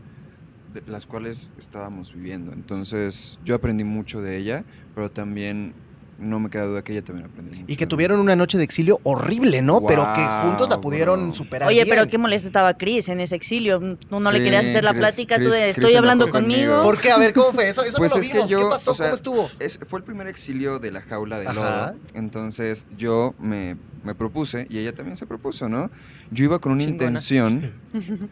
de 0.73 0.83
las 0.85 1.05
cuales 1.05 1.49
estábamos 1.57 2.13
viviendo. 2.13 2.51
Entonces, 2.53 3.39
yo 3.45 3.55
aprendí 3.55 3.83
mucho 3.83 4.21
de 4.21 4.37
ella, 4.37 4.63
pero 4.95 5.09
también 5.09 5.73
no 6.19 6.39
me 6.39 6.49
queda 6.49 6.63
duda 6.65 6.83
que 6.83 6.93
ella 6.93 7.03
también 7.03 7.27
aprendió 7.27 7.53
mucho. 7.59 7.71
Y 7.71 7.75
que 7.75 7.85
tuvieron 7.85 8.19
una 8.19 8.35
noche 8.35 8.57
de 8.57 8.63
exilio 8.63 8.99
horrible, 9.03 9.61
¿no? 9.61 9.81
pero 9.85 10.03
que 10.15 10.21
juntos 10.43 10.67
la 10.69 10.81
pudieron 10.81 11.33
superar. 11.33 11.69
Oye, 11.69 11.83
bien. 11.83 11.95
pero 11.95 12.09
qué 12.09 12.17
molesta 12.17 12.47
estaba 12.47 12.73
Cris 12.75 13.07
en 13.09 13.19
ese 13.19 13.35
exilio. 13.35 13.79
Tú 14.09 14.19
no 14.19 14.31
le 14.31 14.43
querías 14.43 14.65
hacer 14.65 14.83
la 14.83 14.91
Chris- 14.91 14.99
plática, 15.01 15.35
tú 15.35 15.41
Chris- 15.43 15.53
de 15.53 15.59
Chris 15.73 15.77
estoy 15.77 15.95
hablando 15.95 16.29
conmigo. 16.31 16.71
conmigo. 16.71 16.83
¿Por 16.83 16.99
qué? 16.99 17.11
A 17.11 17.17
ver, 17.17 17.33
¿cómo 17.33 17.53
fue 17.53 17.69
eso? 17.69 17.83
Eso 17.83 17.97
Pues 17.97 18.11
no 18.11 18.17
lo 18.17 18.21
es 18.21 18.27
que 18.29 18.33
vimos. 18.33 18.49
yo, 18.49 18.59
¿Qué 18.63 18.69
pasó? 18.69 18.91
o 18.91 18.95
sea, 18.95 19.05
¿Cómo 19.07 19.15
estuvo? 19.15 19.49
Es- 19.59 19.79
fue 19.87 19.99
el 19.99 20.05
primer 20.05 20.27
exilio 20.27 20.79
de 20.79 20.91
la 20.91 21.01
jaula 21.01 21.39
de 21.39 21.47
Ajá. 21.47 21.53
lodo. 21.91 21.99
Entonces 22.13 22.85
yo 22.97 23.35
me, 23.39 23.77
me 24.03 24.15
propuse, 24.15 24.65
y 24.69 24.79
ella 24.79 24.93
también 24.93 25.17
se 25.17 25.25
propuso, 25.27 25.69
¿no? 25.69 25.91
Yo 26.31 26.45
iba 26.45 26.59
con 26.59 26.71
una 26.71 26.81
Chingona. 26.81 27.03
intención 27.05 27.73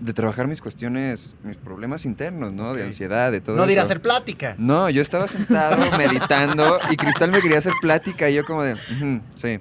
de 0.00 0.12
trabajar 0.12 0.46
mis 0.48 0.60
cuestiones, 0.60 1.36
mis 1.44 1.56
problemas 1.56 2.04
internos, 2.04 2.52
¿no? 2.52 2.74
De 2.74 2.82
ansiedad, 2.84 3.30
de 3.32 3.40
todo 3.40 3.56
No 3.56 3.66
de 3.66 3.72
ir 3.72 3.78
a 3.80 3.82
hacer 3.82 4.00
plática. 4.02 4.54
No, 4.58 4.90
yo 4.90 5.02
estaba 5.02 5.28
sentado 5.28 5.76
meditando 5.98 6.78
y 6.90 6.96
Cristal 6.96 7.30
me 7.30 7.40
quería 7.40 7.58
hacer 7.58 7.72
plática 7.80 8.28
y 8.30 8.34
yo 8.34 8.44
como 8.44 8.62
de, 8.62 8.74
"Ujú, 8.74 9.20
sí. 9.34 9.58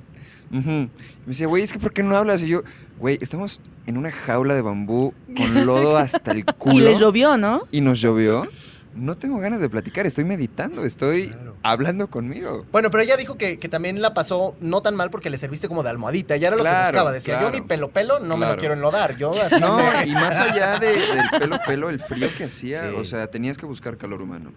ujú". 0.51 0.69
Me 0.69 0.89
decía, 1.27 1.47
güey, 1.47 1.63
es 1.63 1.71
que 1.73 1.79
¿por 1.79 1.93
qué 1.93 2.03
no 2.03 2.15
hablas? 2.17 2.41
Y 2.43 2.47
yo, 2.47 2.63
güey, 2.99 3.17
estamos 3.21 3.61
en 3.85 3.97
una 3.97 4.11
jaula 4.11 4.53
de 4.55 4.61
bambú 4.61 5.13
con 5.37 5.65
lodo 5.65 5.97
hasta 5.97 6.31
el 6.31 6.45
culo. 6.45 6.75
Y 6.77 6.79
les 6.81 6.99
llovió, 6.99 7.37
¿no? 7.37 7.67
y 7.71 7.81
nos 7.81 7.99
llovió. 8.01 8.47
No 8.95 9.17
tengo 9.17 9.39
ganas 9.39 9.59
de 9.59 9.69
platicar, 9.69 10.05
estoy 10.05 10.23
meditando, 10.23 10.85
estoy 10.85 11.29
Claro. 11.29 11.55
hablando 11.63 12.07
conmigo. 12.09 12.65
Bueno, 12.71 12.91
pero 12.91 13.01
ella 13.03 13.17
dijo 13.17 13.35
que, 13.37 13.57
que 13.57 13.67
también 13.67 14.01
la 14.01 14.13
pasó 14.13 14.55
no 14.61 14.81
tan 14.81 14.95
mal 14.95 15.09
porque 15.09 15.29
le 15.31 15.37
serviste 15.39 15.67
como 15.67 15.81
de 15.83 15.89
almohadita. 15.89 16.37
Ya 16.37 16.49
era 16.49 16.57
lo 16.57 16.63
que 16.63 16.69
buscaba. 16.69 17.11
Decía, 17.11 17.41
yo 17.41 17.49
mi 17.51 17.61
pelo 17.61 17.89
pelo 17.89 18.19
no 18.19 18.37
me 18.37 18.45
lo 18.45 18.55
quiero 18.57 18.75
enlodar. 18.75 19.17
Yo 19.17 19.31
así 19.41 19.59
No, 19.59 19.77
me- 19.77 20.05
y 20.07 20.13
más 20.13 20.37
allá 20.37 20.77
de- 20.79 20.93
del 20.95 21.29
pelo 21.39 21.59
pelo, 21.65 21.89
el 21.89 21.99
frío 21.99 22.29
que 22.37 22.43
hacía, 22.45 22.89
Sí. 22.89 22.95
o 22.97 23.03
sea, 23.05 23.27
tenías 23.27 23.57
que 23.57 23.65
buscar 23.65 23.97
calor 23.97 24.21
humano. 24.21 24.51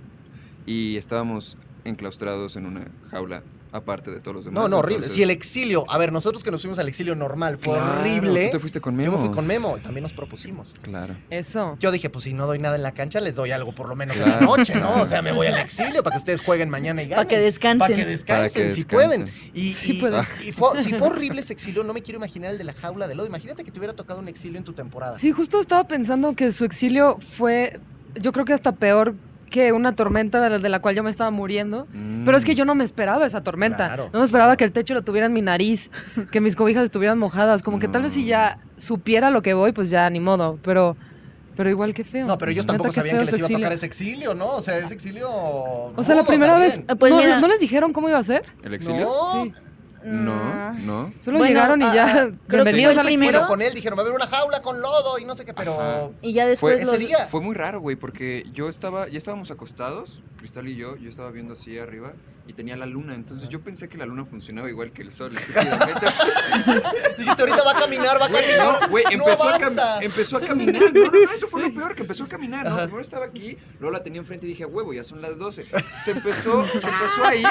Y 0.66 0.96
estábamos 0.96 1.56
enclaustrados 1.84 2.56
en 2.56 2.66
una 2.66 2.82
jaula, 3.10 3.42
aparte 3.76 4.10
de 4.10 4.20
todos 4.20 4.34
los 4.36 4.44
demás. 4.44 4.62
No, 4.62 4.68
no, 4.68 4.78
horrible. 4.78 4.96
entonces- 4.96 5.14
Si 5.16 5.22
el 5.22 5.30
exilio, 5.30 5.84
a 5.88 5.98
ver, 5.98 6.12
nosotros 6.12 6.42
que 6.42 6.50
nos 6.50 6.60
fuimos 6.62 6.78
al 6.78 6.88
exilio 6.88 7.14
normal 7.14 7.58
fue 7.58 7.76
Claro, 7.76 8.00
horrible. 8.00 8.46
Tú 8.46 8.52
te 8.52 8.60
fuiste 8.60 8.80
con 8.80 8.94
Yo 8.94 9.02
Memo. 9.04 9.18
me 9.18 9.26
fui 9.26 9.34
con 9.34 9.46
Memo, 9.46 9.78
también 9.82 10.02
nos 10.02 10.12
propusimos. 10.12 10.74
Claro. 10.82 11.16
Eso. 11.30 11.76
Yo 11.80 11.90
dije, 11.92 12.10
pues 12.10 12.24
si 12.24 12.32
no 12.34 12.46
doy 12.46 12.58
nada 12.58 12.76
en 12.76 12.82
la 12.82 12.92
cancha, 12.92 13.20
les 13.20 13.36
doy 13.36 13.50
algo 13.52 13.74
por 13.74 13.88
lo 13.88 13.94
menos 13.96 14.16
en 14.16 14.24
Claro. 14.24 14.40
la 14.40 14.46
noche, 14.46 14.74
¿no? 14.74 15.02
O 15.02 15.06
sea, 15.06 15.22
me 15.22 15.32
voy 15.32 15.46
al 15.46 15.58
exilio 15.58 16.02
para 16.02 16.14
que 16.14 16.18
ustedes 16.18 16.40
jueguen 16.40 16.68
mañana 16.70 17.02
y 17.02 17.06
ganen. 17.08 17.16
Para 17.24 17.28
que 17.28 17.38
descansen. 17.38 17.78
Para 17.78 17.94
que 17.96 18.04
descansen, 18.04 18.36
Para 18.36 18.48
que 18.68 18.74
si 18.74 18.82
descansen. 18.82 19.20
pueden. 19.22 19.30
Y, 19.54 19.72
Sí 19.72 19.92
y- 19.96 20.00
pueden. 20.00 20.24
y 20.44 20.52
fue, 20.52 20.82
si 20.82 20.90
fue 20.94 21.08
horrible 21.08 21.40
ese 21.40 21.52
exilio, 21.52 21.84
no 21.84 21.92
me 21.92 22.02
quiero 22.02 22.16
imaginar 22.18 22.50
el 22.52 22.58
de 22.58 22.64
la 22.64 22.72
jaula 22.72 23.06
de 23.08 23.14
lodo. 23.14 23.26
Imagínate 23.26 23.64
que 23.64 23.70
te 23.70 23.78
hubiera 23.78 23.94
tocado 23.94 24.20
un 24.20 24.28
exilio 24.28 24.58
en 24.58 24.64
tu 24.64 24.72
temporada. 24.72 25.18
Sí, 25.18 25.32
justo 25.32 25.60
estaba 25.60 25.84
pensando 25.86 26.34
que 26.34 26.52
su 26.52 26.64
exilio 26.64 27.18
fue, 27.20 27.78
yo 28.14 28.32
creo 28.32 28.44
que 28.44 28.52
hasta 28.52 28.72
peor 28.72 29.14
que 29.56 29.72
una 29.72 29.94
tormenta 29.94 30.40
de 30.40 30.50
la, 30.50 30.58
de 30.58 30.68
la 30.68 30.80
cual 30.80 30.94
yo 30.94 31.02
me 31.02 31.10
estaba 31.10 31.30
muriendo. 31.30 31.86
Pero 32.24 32.36
es 32.36 32.44
que 32.44 32.54
yo 32.54 32.64
no 32.64 32.74
me 32.74 32.84
esperaba 32.84 33.24
esa 33.26 33.42
tormenta. 33.42 33.86
Claro. 33.86 34.10
No 34.12 34.18
me 34.20 34.24
esperaba 34.24 34.56
que 34.56 34.64
el 34.64 34.72
techo 34.72 34.94
lo 34.94 35.02
tuviera 35.02 35.26
en 35.26 35.32
mi 35.32 35.40
nariz, 35.42 35.90
que 36.30 36.40
mis 36.40 36.56
cobijas 36.56 36.84
estuvieran 36.84 37.18
mojadas. 37.18 37.62
Como 37.62 37.78
que 37.78 37.88
tal 37.88 38.02
vez 38.02 38.12
si 38.12 38.24
ya 38.26 38.58
supiera 38.76 39.30
lo 39.30 39.42
que 39.42 39.54
voy, 39.54 39.72
pues 39.72 39.90
ya 39.90 40.08
ni 40.10 40.20
modo. 40.20 40.58
Pero, 40.62 40.96
pero 41.56 41.70
igual 41.70 41.94
que 41.94 42.04
feo. 42.04 42.26
No, 42.26 42.36
pero 42.38 42.50
ellos 42.52 42.66
tampoco 42.66 42.92
sabían 42.92 43.18
que 43.18 43.24
les 43.24 43.38
iba 43.38 43.46
a 43.46 43.50
tocar 43.50 43.72
ese 43.72 43.86
exilio, 43.86 44.34
¿no? 44.34 44.48
O 44.56 44.60
sea, 44.60 44.78
ese 44.78 44.92
exilio. 44.94 45.28
O 45.30 46.02
sea, 46.02 46.14
la 46.14 46.24
primera 46.24 46.58
vez. 46.58 46.80
Pues 46.98 47.12
no, 47.12 47.18
mira- 47.18 47.40
¿no 47.40 47.48
les 47.48 47.60
dijeron 47.60 47.92
cómo 47.92 48.08
iba 48.08 48.18
a 48.18 48.22
ser? 48.22 48.44
¿El 48.62 48.74
exilio? 48.74 49.06
No. 49.06 49.44
Sí. 49.44 49.52
No, 50.06 50.72
no. 50.74 51.12
Solo 51.18 51.38
Bueno, 51.38 51.52
llegaron 51.52 51.82
y 51.82 51.84
ah, 51.84 51.94
ya, 51.94 52.04
ah, 52.04 52.30
que 52.48 52.56
bienvenidos 52.56 52.94
fue 52.94 53.02
exilio. 53.02 53.18
primero. 53.18 53.38
Bueno, 53.40 53.46
con 53.48 53.60
él 53.60 53.74
dijeron, 53.74 53.98
va 53.98 54.02
a 54.02 54.04
haber 54.04 54.14
una 54.14 54.28
jaula 54.28 54.62
con 54.62 54.80
lodo 54.80 55.18
y 55.18 55.24
no 55.24 55.34
sé 55.34 55.44
qué, 55.44 55.52
pero. 55.52 55.80
Ajá. 55.80 56.10
Y 56.22 56.32
ya 56.32 56.46
después 56.46 56.80
ese 56.80 56.86
los... 56.86 56.98
día. 57.00 57.26
Fue 57.26 57.40
muy 57.40 57.56
raro, 57.56 57.80
güey, 57.80 57.96
porque 57.96 58.46
yo 58.52 58.68
estaba, 58.68 59.08
ya 59.08 59.18
estábamos 59.18 59.50
acostados, 59.50 60.22
Cristal 60.38 60.68
y 60.68 60.76
yo, 60.76 60.94
yo 60.96 61.10
estaba 61.10 61.32
viendo 61.32 61.54
así 61.54 61.76
arriba 61.78 62.12
y 62.48 62.52
tenía 62.52 62.76
la 62.76 62.86
luna, 62.86 63.14
entonces 63.14 63.48
yo 63.48 63.60
pensé 63.60 63.88
que 63.88 63.98
la 63.98 64.06
luna 64.06 64.24
funcionaba 64.24 64.68
igual 64.70 64.92
que 64.92 65.02
el 65.02 65.12
sol. 65.12 65.32
Dijiste, 67.18 67.42
ahorita 67.42 67.64
va 67.64 67.72
a 67.72 67.80
caminar, 67.80 68.20
va 68.20 68.26
a 68.26 68.30
caminar. 68.30 68.80
No, 68.82 68.88
güey, 68.88 69.04
no 69.04 69.10
empezó, 69.12 69.42
a 69.48 69.52
cam- 69.58 69.62
avanza. 69.62 69.98
empezó 70.02 70.36
a 70.36 70.40
caminar. 70.40 70.82
No, 70.92 71.04
no, 71.04 71.10
no, 71.10 71.32
eso 71.34 71.48
fue 71.48 71.62
lo 71.62 71.72
peor, 71.74 71.94
que 71.94 72.02
empezó 72.02 72.24
a 72.24 72.28
caminar. 72.28 72.66
¿no? 72.68 72.76
Primero 72.76 73.00
estaba 73.00 73.24
aquí, 73.26 73.56
luego 73.80 73.92
la 73.92 74.02
tenía 74.02 74.20
enfrente 74.20 74.46
y 74.46 74.50
dije, 74.50 74.64
huevo, 74.64 74.92
ya 74.92 75.04
son 75.04 75.20
las 75.22 75.38
12. 75.38 75.66
Se 76.04 76.10
empezó, 76.12 76.66
se 76.68 76.74
empezó 76.88 77.24
a 77.24 77.34
ir 77.34 77.46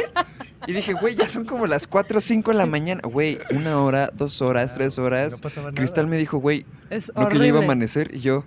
y 0.67 0.73
dije, 0.73 0.93
güey, 0.93 1.15
ya 1.15 1.27
son 1.27 1.45
como 1.45 1.67
las 1.67 1.87
4 1.87 2.17
o 2.17 2.21
5 2.21 2.51
de 2.51 2.57
la 2.57 2.65
mañana. 2.65 3.01
Güey, 3.03 3.39
una 3.51 3.81
hora, 3.81 4.09
dos 4.13 4.41
horas, 4.41 4.75
tres 4.75 4.97
horas. 4.97 5.33
No 5.33 5.37
pasaba 5.39 5.67
nada. 5.71 5.75
Cristal 5.75 6.07
me 6.07 6.17
dijo, 6.17 6.37
güey, 6.37 6.65
Es 6.89 7.11
no 7.15 7.27
que 7.29 7.37
ya 7.39 7.45
iba 7.47 7.59
a 7.59 7.63
amanecer 7.63 8.13
y 8.13 8.19
yo... 8.21 8.43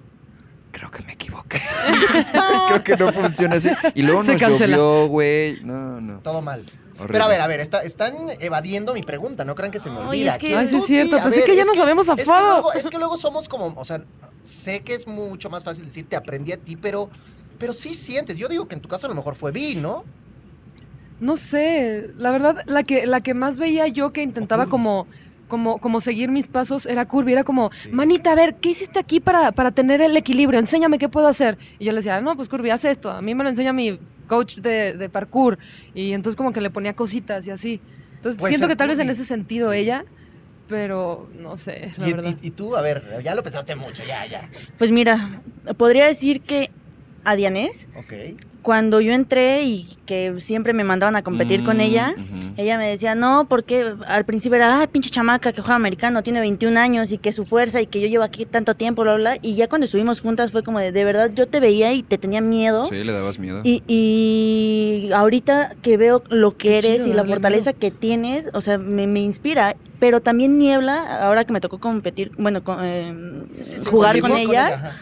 Creo 0.79 0.91
que 0.93 1.03
me 1.03 1.13
equivoqué. 1.15 1.61
Creo 2.69 2.85
que 2.85 2.97
no 2.97 3.13
funciona 3.13 3.57
así. 3.57 3.69
Y 3.95 4.03
luego 4.03 4.23
Se 4.23 4.33
nos 4.35 4.41
cancela. 4.43 4.77
llovió, 4.77 5.09
güey. 5.09 5.61
No, 5.65 6.01
no. 6.01 6.21
Todo 6.21 6.41
mal. 6.41 6.61
Horrible. 6.95 7.13
Pero 7.13 7.25
a 7.25 7.29
ver, 7.29 7.41
a 7.41 7.47
ver, 7.49 7.61
está- 7.61 7.83
están 7.83 8.15
evadiendo 8.41 8.95
mi 8.95 9.03
pregunta, 9.03 9.45
no 9.45 9.55
crean 9.55 9.71
que 9.73 9.81
se 9.81 9.89
me 9.91 9.99
Ay, 9.99 10.07
olvida. 10.07 10.33
es 10.33 10.39
que- 10.39 10.57
Ay, 10.57 10.67
sí 10.67 10.77
es 10.77 10.85
cierto, 10.87 11.15
di, 11.17 11.21
a 11.21 11.25
pensé 11.25 11.41
ver, 11.41 11.47
que 11.49 11.57
ya 11.57 11.65
nos 11.65 11.79
habíamos 11.79 12.09
es 12.09 12.15
que 12.17 12.25
luego- 12.25 12.73
Es 12.73 12.89
que 12.91 12.99
luego 12.99 13.17
somos 13.17 13.49
como, 13.49 13.67
o 13.77 13.85
sea, 13.85 14.03
sé 14.43 14.81
que 14.81 14.95
es 14.95 15.07
mucho 15.07 15.49
más 15.51 15.63
fácil 15.65 15.85
decir 15.85 16.09
te 16.09 16.17
aprendí 16.17 16.53
a 16.53 16.57
ti, 16.57 16.77
pero, 16.77 17.09
pero 17.59 17.73
sí 17.73 17.95
sientes. 17.95 18.37
Yo 18.37 18.49
digo 18.49 18.67
que 18.69 18.75
en 18.75 18.81
tu 18.81 18.89
caso 18.89 19.07
a 19.07 19.09
lo 19.11 19.15
mejor 19.15 19.35
fue 19.37 19.53
Vi, 19.53 19.75
¿no? 19.77 20.05
No 21.21 21.37
sé, 21.37 22.11
la 22.17 22.31
verdad, 22.31 22.63
la 22.67 22.83
que, 22.85 23.07
la 23.07 23.21
que 23.21 23.35
más 23.35 23.59
veía 23.59 23.87
yo 23.89 24.13
que 24.13 24.23
intentaba 24.23 24.67
como 24.67 25.07
como, 25.49 25.79
como 25.79 26.01
seguir 26.01 26.31
mis 26.31 26.47
pasos 26.47 26.87
era 26.87 27.07
curvy. 27.07 27.33
Era 27.33 27.43
como, 27.45 27.71
Sí. 27.73 27.89
manita, 27.91 28.33
a 28.33 28.35
ver, 28.35 28.57
¿qué 28.57 28.71
hiciste 28.71 28.99
aquí 28.99 29.19
para, 29.21 29.51
para 29.53 29.71
tener 29.73 30.01
el 30.01 30.17
equilibrio? 30.17 30.61
Enséñame 30.61 30.99
qué 30.99 31.09
puedo 31.09 31.27
hacer. 31.27 31.59
Y 31.79 31.87
yo 31.87 31.93
le 31.93 31.97
decía, 31.99 32.21
no, 32.21 32.37
pues 32.37 32.49
curvy, 32.49 32.71
haz 32.71 32.85
esto. 32.85 33.11
A 33.11 33.21
mí 33.23 33.35
me 33.35 33.43
lo 33.43 33.51
enseña 33.51 33.73
mi 33.73 33.99
coach 34.29 34.57
de, 34.59 34.93
de 34.97 35.09
parkour. 35.09 35.59
Y 35.95 36.13
entonces 36.13 36.37
como 36.37 36.53
que 36.53 36.61
le 36.61 36.71
ponía 36.71 36.93
cositas 36.93 37.47
y 37.47 37.51
así. 37.51 37.81
Entonces 38.17 38.39
Puede 38.41 38.51
siento 38.53 38.69
que 38.69 38.77
tal 38.77 38.89
vez 38.89 38.99
en 38.99 39.11
ese 39.11 39.25
sentido 39.25 39.73
Sí. 39.73 39.79
ella, 39.79 40.05
pero 40.69 41.29
no 41.39 41.57
sé, 41.57 41.93
la 41.97 42.09
Y, 42.09 42.13
verdad. 42.13 42.37
y- 42.43 42.47
y 42.49 42.51
tú, 42.51 42.77
a 42.77 42.83
ver, 42.83 43.03
ya 43.25 43.35
lo 43.35 43.43
pensaste 43.43 43.75
mucho, 43.75 44.03
ya, 44.07 44.27
ya. 44.27 44.49
Pues 44.77 44.91
mira, 44.91 45.41
podría 45.79 46.05
decir 46.07 46.43
que 46.43 46.71
a 47.31 47.37
Dianés, 47.37 47.89
Ok. 47.95 48.13
cuando 48.63 49.01
yo 49.01 49.13
entré 49.13 49.63
y 49.65 49.87
que 50.07 50.35
siempre 50.39 50.73
me 50.73 50.83
mandaban 50.85 51.15
a 51.17 51.23
competir 51.23 51.63
con 51.63 51.77
Mm, 51.77 51.81
ella, 51.81 52.15
ella 52.57 52.77
me 52.79 52.87
decía, 52.89 53.15
no, 53.15 53.47
porque 53.49 53.93
al 54.07 54.25
principio 54.25 54.57
era, 54.57 54.83
ah, 54.83 54.87
pinche 54.87 55.11
chamaca 55.11 55.53
que 55.53 55.61
juega 55.61 55.77
americano, 55.77 56.23
tiene 56.23 56.41
21 56.41 56.77
años 56.79 57.13
y 57.13 57.19
que 57.19 57.33
su 57.33 57.45
fuerza 57.45 57.81
y 57.81 57.87
que 57.87 58.01
yo 58.01 58.09
llevo 58.09 58.25
aquí 58.25 58.47
tanto 58.47 58.75
tiempo, 58.75 59.03
bla, 59.03 59.15
bla, 59.17 59.35
bla. 59.35 59.39
Y 59.43 59.55
ya 59.57 59.69
cuando 59.69 59.85
estuvimos 59.85 60.21
juntas 60.21 60.51
fue 60.53 60.63
como 60.63 60.79
de, 60.81 60.91
de 60.93 61.05
verdad, 61.05 61.31
yo 61.35 61.47
te 61.47 61.61
veía 61.61 61.93
y 61.93 62.03
te 62.03 62.17
tenía 62.19 62.41
miedo. 62.41 62.85
Sí, 62.87 63.05
le 63.05 63.13
dabas 63.13 63.39
miedo. 63.39 63.61
Y, 63.65 63.83
y 63.87 65.13
ahorita 65.13 65.75
que 65.83 65.97
veo 65.97 66.23
lo 66.31 66.53
que 66.57 66.69
Qué 66.69 66.79
eres 66.79 66.97
chido, 67.03 67.09
y 67.09 67.13
la 67.13 67.25
fortaleza 67.25 67.73
que 67.75 67.91
tienes, 67.91 68.49
o 68.55 68.61
sea, 68.61 68.79
me, 68.79 69.07
me 69.07 69.21
inspira. 69.21 69.77
Pero 69.99 70.21
también 70.21 70.59
Niebla, 70.59 71.21
ahora 71.23 71.45
que 71.45 71.53
me 71.53 71.61
tocó 71.61 71.79
competir, 71.79 72.33
bueno, 72.39 72.63
con- 72.65 72.79
eh, 72.83 73.15
Sí, 73.55 73.65
sí, 73.65 73.79
sí, 73.79 73.85
jugar 73.87 74.21
con 74.21 74.33
ellas, 74.33 74.81
ella, 74.81 74.93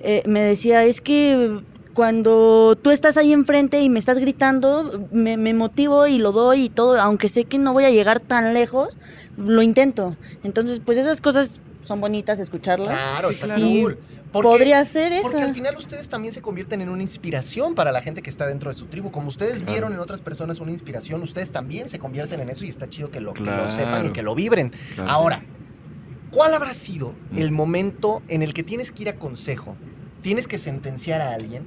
eh, 0.00 0.22
me 0.26 0.40
decía, 0.42 0.84
es 0.84 1.00
que 1.00 1.60
cuando 1.94 2.76
tú 2.82 2.90
estás 2.90 3.16
ahí 3.16 3.32
enfrente 3.32 3.80
y 3.80 3.88
me 3.88 3.98
estás 3.98 4.18
gritando, 4.18 5.08
me, 5.12 5.36
me 5.36 5.54
motivo 5.54 6.06
y 6.06 6.18
lo 6.18 6.32
doy 6.32 6.64
y 6.64 6.68
todo, 6.68 7.00
aunque 7.00 7.28
sé 7.28 7.44
que 7.44 7.56
no 7.58 7.72
voy 7.72 7.84
a 7.84 7.90
llegar 7.90 8.20
tan 8.20 8.52
lejos, 8.52 8.96
lo 9.36 9.62
intento. 9.62 10.16
Entonces, 10.42 10.80
pues 10.84 10.98
esas 10.98 11.20
cosas 11.20 11.60
son 11.82 12.00
bonitas 12.00 12.38
escucharlas. 12.40 12.88
Claro, 12.88 13.28
Sí, 13.28 13.34
está 13.34 13.46
claro. 13.46 13.62
cool. 13.62 13.98
Porque- 14.32 14.48
Podría 14.48 14.84
ser 14.84 15.12
Porque 15.22 15.36
esa. 15.38 15.46
al 15.46 15.54
final 15.54 15.76
ustedes 15.76 16.08
también 16.08 16.32
se 16.34 16.42
convierten 16.42 16.80
en 16.80 16.88
una 16.88 17.02
inspiración 17.02 17.74
para 17.76 17.92
la 17.92 18.02
gente 18.02 18.20
que 18.20 18.30
está 18.30 18.46
dentro 18.48 18.70
de 18.72 18.76
su 18.76 18.86
tribu. 18.86 19.12
Como 19.12 19.28
ustedes 19.28 19.58
Claro. 19.58 19.72
vieron 19.72 19.92
en 19.92 20.00
otras 20.00 20.20
personas 20.22 20.58
una 20.58 20.72
inspiración, 20.72 21.22
ustedes 21.22 21.52
también 21.52 21.88
se 21.88 22.00
convierten 22.00 22.40
en 22.40 22.50
eso 22.50 22.64
y 22.64 22.68
está 22.68 22.88
chido 22.88 23.10
que 23.12 23.20
lo, 23.20 23.32
que 23.32 23.42
lo 23.44 23.70
sepan 23.70 24.06
y 24.06 24.08
que 24.10 24.22
lo 24.22 24.34
vibren. 24.34 24.72
Claro. 24.96 25.08
Ahora, 25.10 25.44
¿cuál 26.32 26.52
habrá 26.54 26.74
sido 26.74 27.14
Mm. 27.30 27.38
el 27.38 27.52
momento 27.52 28.22
en 28.28 28.42
el 28.42 28.54
que 28.54 28.64
tienes 28.64 28.90
que 28.90 29.02
ir 29.04 29.08
a 29.08 29.16
consejo, 29.20 29.76
tienes 30.20 30.48
que 30.48 30.58
sentenciar 30.58 31.20
a 31.20 31.32
alguien, 31.34 31.64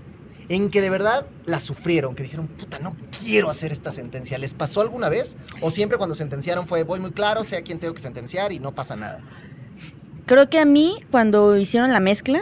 en 0.50 0.70
que 0.70 0.82
de 0.82 0.90
verdad 0.90 1.26
la 1.46 1.60
sufrieron, 1.60 2.16
que 2.16 2.24
dijeron, 2.24 2.48
puta, 2.48 2.80
no 2.80 2.96
quiero 3.24 3.50
hacer 3.50 3.72
esta 3.72 3.92
sentencia? 3.92 4.38
¿Les 4.38 4.54
pasó 4.54 4.82
alguna 4.82 5.10
vez? 5.10 5.38
¿O 5.62 5.72
siempre 5.72 5.98
cuando 5.98 6.16
sentenciaron 6.16 6.68
fue, 6.68 6.84
voy 6.84 7.00
muy 7.00 7.12
claro, 7.12 7.44
sé 7.44 7.58
a 7.58 7.62
quién 7.62 7.80
tengo 7.80 7.94
que 7.94 8.02
sentenciar 8.02 8.52
y 8.52 8.60
no 8.60 8.74
pasa 8.74 8.96
nada? 8.96 9.20
Creo 10.26 10.50
que 10.50 10.60
a 10.60 10.66
mí, 10.66 10.98
cuando 11.12 11.58
hicieron 11.58 11.92
la 11.92 12.00
mezcla, 12.00 12.42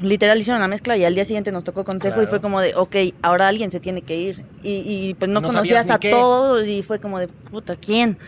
literal 0.00 0.38
hicieron 0.38 0.60
la 0.60 0.68
mezcla 0.68 0.96
y 0.96 1.04
al 1.04 1.14
día 1.14 1.24
siguiente 1.24 1.52
nos 1.52 1.64
tocó 1.64 1.84
consejo 1.84 2.22
y 2.22 2.26
fue 2.26 2.40
como 2.40 2.60
de, 2.60 2.74
ok, 2.74 2.96
ahora 3.22 3.48
alguien 3.48 3.70
se 3.70 3.80
tiene 3.80 4.02
que 4.02 4.16
ir. 4.16 4.44
Y, 4.62 4.82
y, 4.86 5.14
pues 5.14 5.30
no, 5.30 5.42
conocías 5.42 5.90
a 5.90 5.98
todos 5.98 6.66
y 6.66 6.82
fue 6.82 7.00
como 7.00 7.18
de, 7.18 7.28
puta, 7.28 7.76
¿quién? 7.76 8.18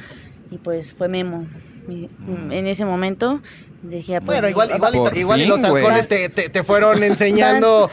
Y 0.51 0.59
pues 0.59 0.93
fue 0.93 1.09
Memo. 1.09 1.47
Y, 1.89 2.09
Mm. 2.29 2.53
En 2.53 2.67
ese 2.67 2.85
momento 2.85 3.41
ah, 3.85 3.89
pues, 3.89 4.23
Bueno, 4.23 4.49
igual, 4.49 4.71
igual, 4.75 4.93
Por 4.93 5.17
igual 5.17 5.41
y 5.41 5.43
fin, 5.45 5.51
los 5.51 5.63
halcones 5.65 6.09
te, 6.09 6.29
te- 6.29 6.49
te 6.49 6.65
fueron 6.65 7.03
enseñando 7.05 7.91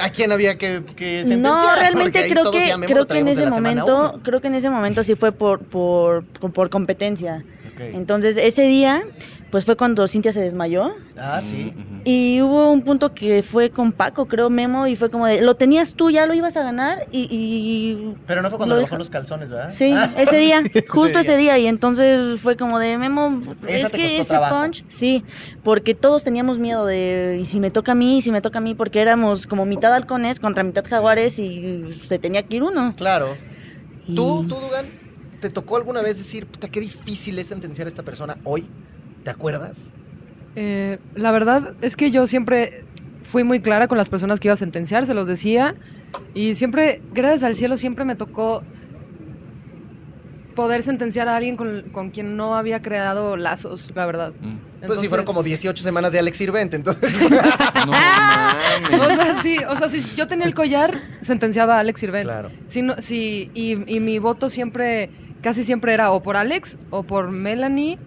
a 0.00 0.10
quién 0.10 0.32
había 0.32 0.58
que, 0.58 0.82
que 0.96 1.24
sentenciar. 1.26 1.40
No, 1.40 1.74
realmente 1.76 2.28
creo 2.28 2.50
que 2.50 2.72
creo 2.86 3.06
que 3.06 3.18
en 3.18 3.28
ese 3.28 3.46
momento, 3.46 4.20
creo 4.22 4.40
que 4.40 4.48
en 4.48 4.54
ese 4.54 4.70
momento 4.70 5.02
sí 5.02 5.14
fue 5.14 5.32
por 5.32 5.60
por, 5.60 6.24
por, 6.24 6.70
competencia. 6.70 7.44
Entonces, 7.78 8.36
ese 8.36 8.62
día 8.62 9.02
pues 9.52 9.64
fue 9.64 9.76
cuando 9.76 10.08
Cintia 10.08 10.32
se 10.32 10.40
desmayó 10.40 10.92
Ah, 11.16 11.40
sí. 11.40 11.72
Y 12.04 12.40
hubo 12.42 12.72
un 12.72 12.82
punto 12.82 13.14
que 13.14 13.44
fue 13.44 13.70
con 13.70 13.92
Paco, 13.92 14.26
creo 14.26 14.50
Memo 14.50 14.88
y 14.88 14.96
fue 14.96 15.08
como 15.10 15.26
de, 15.26 15.40
lo 15.42 15.54
tenías 15.54 15.94
tú, 15.94 16.10
ya 16.10 16.26
lo 16.26 16.34
ibas 16.34 16.56
a 16.56 16.64
ganar 16.64 17.06
y, 17.12 17.28
y 17.30 18.14
Pero 18.26 18.42
no 18.42 18.48
fue 18.48 18.56
cuando 18.58 18.74
Lo 18.74 18.80
le 18.80 18.84
deja- 18.86 18.94
bajó 18.94 18.98
los 18.98 19.10
calzones, 19.10 19.50
¿verdad? 19.50 19.72
Sí, 19.72 19.92
Ah, 19.94 20.10
ese 20.16 20.36
día, 20.36 20.62
sí, 20.72 20.80
justo 20.88 21.18
ese 21.20 21.36
día. 21.36 21.58
Y 21.58 21.66
entonces 21.68 22.40
fue 22.40 22.56
como 22.56 22.80
de 22.80 22.98
Memo, 22.98 23.42
Esa 23.68 23.86
es 23.86 23.92
te 23.92 23.98
que 23.98 24.02
costó 24.04 24.20
ese 24.22 24.24
trabajo. 24.30 24.56
punch, 24.62 24.84
sí, 24.88 25.22
porque 25.62 25.94
todos 25.94 26.24
teníamos 26.24 26.58
miedo 26.58 26.84
de, 26.86 27.38
y 27.40 27.44
si 27.44 27.60
me 27.60 27.70
toca 27.70 27.92
a 27.92 27.94
mí, 27.94 28.18
y 28.18 28.22
si 28.22 28.32
me 28.32 28.40
toca 28.40 28.58
a 28.58 28.62
mí, 28.62 28.74
porque 28.74 29.00
éramos 29.00 29.46
como 29.46 29.64
mitad 29.66 29.92
halcones 29.94 30.40
contra 30.40 30.64
mitad 30.64 30.84
jaguares 30.88 31.38
y 31.38 32.00
se 32.06 32.18
tenía 32.18 32.42
que 32.42 32.56
ir 32.56 32.62
uno. 32.64 32.94
Claro. 32.96 33.36
Y- 34.08 34.14
¿Tú, 34.16 34.44
tú, 34.48 34.56
Dugan, 34.56 34.86
te 35.40 35.50
tocó 35.50 35.76
alguna 35.76 36.00
vez 36.02 36.16
decir, 36.18 36.46
puta, 36.46 36.68
qué 36.68 36.80
difícil 36.80 37.38
es 37.38 37.48
sentenciar 37.48 37.86
a 37.86 37.90
esta 37.90 38.02
persona 38.02 38.38
hoy? 38.44 38.66
¿Te 39.24 39.30
acuerdas? 39.30 39.90
Eh, 40.56 40.98
la 41.14 41.30
verdad 41.32 41.74
es 41.80 41.96
que 41.96 42.10
yo 42.10 42.26
siempre 42.26 42.84
fui 43.22 43.44
muy 43.44 43.60
clara 43.60 43.88
con 43.88 43.96
las 43.98 44.08
personas 44.08 44.40
que 44.40 44.48
iba 44.48 44.54
a 44.54 44.56
sentenciar, 44.56 45.06
se 45.06 45.14
los 45.14 45.26
decía. 45.26 45.74
Y 46.34 46.54
siempre, 46.54 47.00
gracias 47.14 47.44
al 47.44 47.54
cielo, 47.54 47.76
siempre 47.76 48.04
me 48.04 48.16
tocó 48.16 48.62
poder 50.54 50.82
sentenciar 50.82 51.28
a 51.28 51.36
alguien 51.36 51.56
con, 51.56 51.82
con 51.92 52.10
quien 52.10 52.36
no 52.36 52.54
había 52.56 52.82
creado 52.82 53.36
lazos, 53.38 53.90
la 53.94 54.04
verdad. 54.04 54.32
Mm. 54.38 54.56
Pues 54.86 54.98
sí, 55.00 55.08
fueron 55.08 55.22
Entonces- 55.22 55.24
como 55.26 55.42
18 55.42 55.82
semanas 55.82 56.12
de 56.12 56.18
Alex 56.18 56.36
Sirvente, 56.36 56.76
entonces. 56.76 57.10
No 57.86 57.86
mames. 57.92 59.00
O 59.00 59.16
sea, 59.16 59.42
sí, 59.42 59.56
o 59.68 59.76
sea, 59.76 59.88
si 59.88 60.00
yo 60.16 60.26
tenía 60.28 60.44
el 60.46 60.54
collar, 60.54 61.00
sentenciaba 61.22 61.76
a 61.76 61.78
Alex 61.80 62.00
Sirvent. 62.00 62.24
claro. 62.24 62.50
Sí, 62.66 62.82
no- 62.82 62.96
sí, 62.98 63.50
y, 63.54 63.92
y 63.92 64.00
mi 64.00 64.18
voto 64.18 64.50
siempre, 64.50 65.10
casi 65.40 65.64
siempre 65.64 65.94
era 65.94 66.10
o 66.12 66.22
por 66.22 66.36
Alex, 66.36 66.78
o 66.90 67.02
por 67.04 67.30
Melanie, 67.30 67.98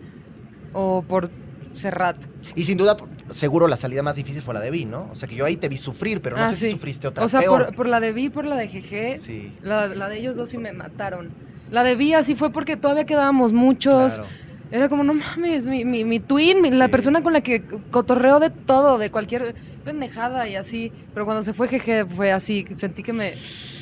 o 0.75 1.01
por 1.01 1.31
Serrat. 1.73 2.15
Y 2.55 2.63
sin 2.65 2.77
duda, 2.77 2.95
seguro 3.31 3.67
la 3.67 3.75
salida 3.77 4.01
más 4.03 4.15
difícil 4.15 4.41
fue 4.41 4.53
la 4.53 4.59
de 4.61 4.71
Vi, 4.71 4.85
¿no? 4.85 5.09
O 5.11 5.15
sea, 5.15 5.27
que 5.27 5.35
yo 5.35 5.45
ahí 5.45 5.57
te 5.57 5.67
vi 5.67 5.77
sufrir, 5.77 6.21
pero 6.21 6.37
no 6.37 6.43
Ah, 6.43 6.49
sé 6.49 6.55
si 6.55 6.65
sí. 6.67 6.71
sufriste 6.71 7.07
otra 7.07 7.25
O 7.25 7.27
sea, 7.27 7.39
peor. 7.41 7.65
por, 7.67 7.75
por 7.75 7.87
la 7.87 7.99
de 7.99 8.13
Vi, 8.13 8.29
por 8.29 8.45
la 8.45 8.55
de 8.55 8.67
GG, 8.67 9.17
Sí, 9.19 9.51
la, 9.61 9.87
la 9.87 10.07
de 10.07 10.19
ellos 10.19 10.35
dos 10.37 10.49
sí 10.49 10.57
me 10.57 10.71
mataron. 10.71 11.29
La 11.71 11.83
de 11.83 11.95
Vi 11.95 12.13
así 12.13 12.35
fue 12.35 12.51
porque 12.51 12.77
todavía 12.77 13.05
quedábamos 13.05 13.51
muchos. 13.51 14.15
claro. 14.15 14.29
Era 14.71 14.89
como, 14.89 15.03
no 15.03 15.13
mames, 15.13 15.65
mi, 15.65 15.85
mi, 15.85 16.03
mi 16.03 16.19
twin, 16.19 16.61
mi- 16.61 16.71
la 16.71 16.85
Sí. 16.85 16.91
persona 16.91 17.21
con 17.21 17.33
la 17.33 17.41
que 17.41 17.61
cotorreo 17.91 18.39
de 18.39 18.49
todo, 18.49 18.97
de 18.97 19.11
cualquier 19.11 19.53
pendejada 19.85 20.47
y 20.49 20.55
así. 20.55 20.91
Pero 21.13 21.25
cuando 21.25 21.43
se 21.43 21.53
fue 21.53 21.67
GG 21.67 22.07
fue 22.09 22.31
así, 22.31 22.65
sentí 22.75 23.03
que 23.03 23.13
me, 23.13 23.35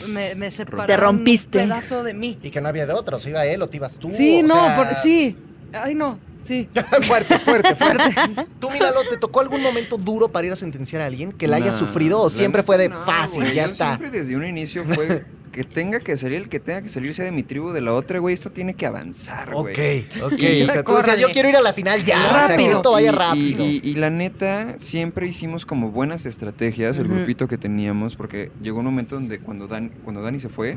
me, 0.09 0.35
me 0.35 0.51
separaron 0.51 0.87
Te 0.87 0.97
rompiste. 0.97 1.59
un 1.59 1.69
pedazo 1.69 2.03
de 2.03 2.13
mí. 2.13 2.37
Y 2.43 2.49
que 2.49 2.59
no 2.59 2.67
había 2.67 2.85
de 2.85 2.93
otro, 2.93 3.17
o 3.17 3.19
sea, 3.19 3.29
iba 3.31 3.45
él 3.45 3.61
o 3.61 3.69
te 3.69 3.77
ibas 3.77 3.97
tú. 3.97 4.09
Sí, 4.13 4.41
o 4.43 4.47
no, 4.47 4.53
sea- 4.55 4.75
por- 4.75 4.95
sí. 4.95 5.37
Ay, 5.71 5.95
no, 5.95 6.19
sí. 6.43 6.69
fuerte, 7.01 7.39
fuerte, 7.39 7.75
fuerte. 7.75 8.15
¿Tú, 8.59 8.69
Milalo, 8.69 9.01
te 9.09 9.17
tocó 9.17 9.39
algún 9.41 9.61
momento 9.63 9.97
duro 9.97 10.27
para 10.31 10.45
ir 10.47 10.53
a 10.53 10.55
sentenciar 10.55 11.01
a 11.01 11.05
alguien 11.07 11.31
que 11.31 11.47
la 11.47 11.55
haya 11.57 11.71
No, 11.71 11.77
sufrido 11.79 12.21
o 12.21 12.29
siempre 12.29 12.61
fue 12.63 12.77
de 12.77 12.89
no, 12.89 13.01
fácil, 13.01 13.41
güey. 13.43 13.55
ya 13.55 13.65
Yo 13.65 13.71
está? 13.71 13.97
Siempre 13.97 14.09
desde 14.19 14.35
un 14.35 14.45
inicio 14.45 14.83
fue 14.85 15.25
que 15.51 15.63
tenga 15.63 15.99
que 15.99 16.17
salir 16.17 16.37
el 16.41 16.49
que 16.49 16.59
tenga 16.59 16.81
que 16.81 16.89
salir 16.89 17.13
sea 17.13 17.25
de 17.25 17.31
mi 17.31 17.43
tribu 17.43 17.71
de 17.71 17.79
la 17.79 17.93
otra, 17.93 18.17
güey. 18.17 18.33
Esto 18.33 18.49
tiene 18.51 18.73
que 18.73 18.87
avanzar, 18.87 19.53
güey. 19.53 20.01
Ok, 20.01 20.23
ok. 20.33 20.33
Y- 20.41 20.63
o 20.63 20.67
sea, 20.71 20.83
tú 20.83 20.93
yo 21.19 21.29
quiero 21.31 21.47
ir 21.49 21.55
a 21.55 21.61
la 21.61 21.73
final 21.73 22.03
ya, 22.03 22.17
o 22.17 22.21
sea, 22.47 22.47
que 22.47 22.53
Rápido. 22.63 22.77
esto 22.77 22.91
vaya 22.91 23.11
Y- 23.11 23.13
y- 23.13 23.15
rápido. 23.15 23.65
Y, 23.65 23.81
y 23.83 23.93
la 23.95 24.09
neta, 24.09 24.79
siempre 24.79 25.27
hicimos 25.27 25.67
como 25.67 25.91
buenas 25.91 26.25
estrategias, 26.25 26.97
el 26.97 27.07
grupito 27.07 27.47
que 27.47 27.59
teníamos, 27.59 28.15
porque 28.15 28.49
llegó 28.63 28.79
un 28.79 28.85
momento 28.85 29.13
donde 29.13 29.37
cuando, 29.41 29.67
Dan, 29.67 29.89
cuando 30.03 30.23
Dani 30.23 30.39
se 30.39 30.49
fue, 30.49 30.75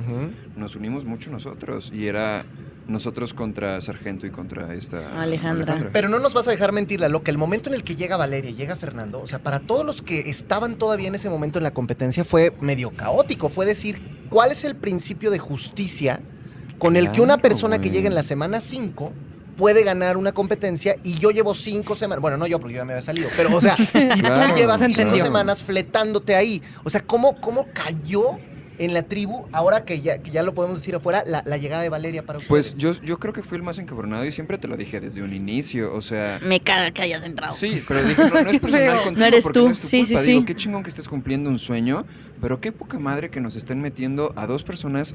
nos 0.57 0.77
unimos 0.77 1.07
mucho 1.07 1.31
nosotros. 1.31 1.91
Y 1.95 2.07
era 2.09 2.45
nosotros 2.89 3.35
contra 3.35 3.81
Sargento 3.83 4.27
y 4.27 4.31
contra 4.31 4.73
esta 4.75 5.21
Alejandra. 5.21 5.91
Pero 5.93 6.09
no 6.09 6.19
nos 6.19 6.35
vas 6.35 6.47
a 6.47 6.51
dejar 6.51 6.73
mentir, 6.73 7.01
Lalo, 7.01 7.23
que 7.23 7.31
el 7.31 7.39
momento 7.39 7.69
en 7.69 7.75
el 7.75 7.85
que 7.85 7.97
llega 7.97 8.17
Valeria 8.17 8.51
y 8.51 8.55
llega 8.55 8.77
Fernando, 8.77 9.21
o 9.21 9.27
sea, 9.27 9.41
para 9.41 9.61
todos 9.61 9.85
los 9.85 10.03
que 10.03 10.21
estaban 10.31 10.77
todavía 10.77 11.09
en 11.09 11.15
ese 11.15 11.29
momento 11.29 11.59
en 11.59 11.65
la 11.65 11.73
competencia 11.73 12.25
fue 12.25 12.53
medio 12.61 12.91
caótico. 12.91 13.49
Fue 13.49 13.67
decir, 13.67 14.27
¿cuál 14.31 14.53
es 14.53 14.65
el 14.65 14.77
principio 14.77 15.31
de 15.31 15.39
justicia 15.39 16.21
con 16.79 16.97
el 16.97 17.11
que 17.11 17.21
una 17.21 17.39
persona 17.39 17.81
que 17.81 17.91
llega 17.91 18.07
en 18.07 18.15
la 18.15 18.23
semana 18.23 18.61
5 18.61 19.13
puede 19.57 19.83
ganar 19.83 20.17
una 20.17 20.33
competencia 20.33 20.97
y 21.03 21.19
yo 21.19 21.31
llevo 21.31 21.55
cinco 21.55 21.97
semanas, 21.97 22.21
bueno, 22.21 22.37
no 22.37 22.47
yo 22.47 22.61
porque 22.61 22.75
yo 22.75 22.81
ya 22.81 22.85
me 22.85 22.93
había 22.93 23.03
salido, 23.03 23.29
pero 23.37 23.55
o 23.55 23.61
sea, 23.61 23.75
y 23.95 24.21
Claro, 24.21 24.53
tú 24.53 24.55
llevas 24.55 24.81
se 24.81 24.89
cinco 24.89 25.17
semanas 25.17 25.63
fletándote 25.63 26.37
ahí. 26.37 26.63
O 26.85 26.91
sea, 26.91 27.01
¿cómo, 27.01 27.41
cómo 27.41 27.67
cayó 27.73 28.37
en 28.79 28.95
la 28.95 29.03
tribu, 29.03 29.47
ahora 29.53 29.85
que 29.85 30.01
ya, 30.01 30.19
que 30.19 30.31
ya 30.31 30.43
lo 30.43 30.55
podemos 30.55 30.79
decir 30.79 30.95
afuera, 30.95 31.25
la, 31.27 31.43
la 31.47 31.57
llegada 31.57 31.83
de 31.83 31.89
Valeria 31.89 32.25
para 32.25 32.39
ustedes? 32.39 32.49
Pues 32.73 32.77
yo, 32.77 32.93
yo 33.03 33.19
creo 33.19 33.33
que 33.33 33.43
fui 33.43 33.57
el 33.57 33.63
más 33.63 33.79
encabronado 33.79 34.25
y 34.25 34.33
siempre 34.33 34.59
te 34.59 34.69
lo 34.69 34.77
dije 34.77 35.01
desde 35.01 35.23
un 35.23 35.33
inicio, 35.35 35.95
o 35.95 36.01
sea... 36.03 36.39
Me 36.43 36.61
caga 36.61 36.91
que 36.91 37.03
hayas 37.03 37.25
entrado. 37.25 37.55
Sí, 37.55 37.83
pero 37.87 38.03
dije, 38.03 38.23
no, 38.29 38.43
no 38.43 38.51
es 38.51 38.61
personal 38.61 38.97
contigo 38.99 39.19
No 39.19 39.25
eres 39.27 39.43
porque 39.45 39.59
tú. 39.61 39.67
no 39.67 39.73
es 39.73 39.81
tu 39.81 39.87
Sí, 39.89 40.05
culpa. 40.05 40.21
sí, 40.21 40.27
Digo, 40.27 40.41
sí. 40.41 40.47
qué 40.47 40.55
chingón 40.57 40.83
que 40.83 40.91
estés 40.91 41.09
cumpliendo 41.09 41.49
un 41.51 41.59
sueño, 41.59 42.05
pero 42.41 42.61
qué 42.61 42.73
poca 42.73 42.99
madre 42.99 43.31
que 43.31 43.41
nos 43.41 43.57
estén 43.57 43.81
metiendo 43.81 44.33
a 44.37 44.47
dos 44.47 44.63
personas 44.65 45.15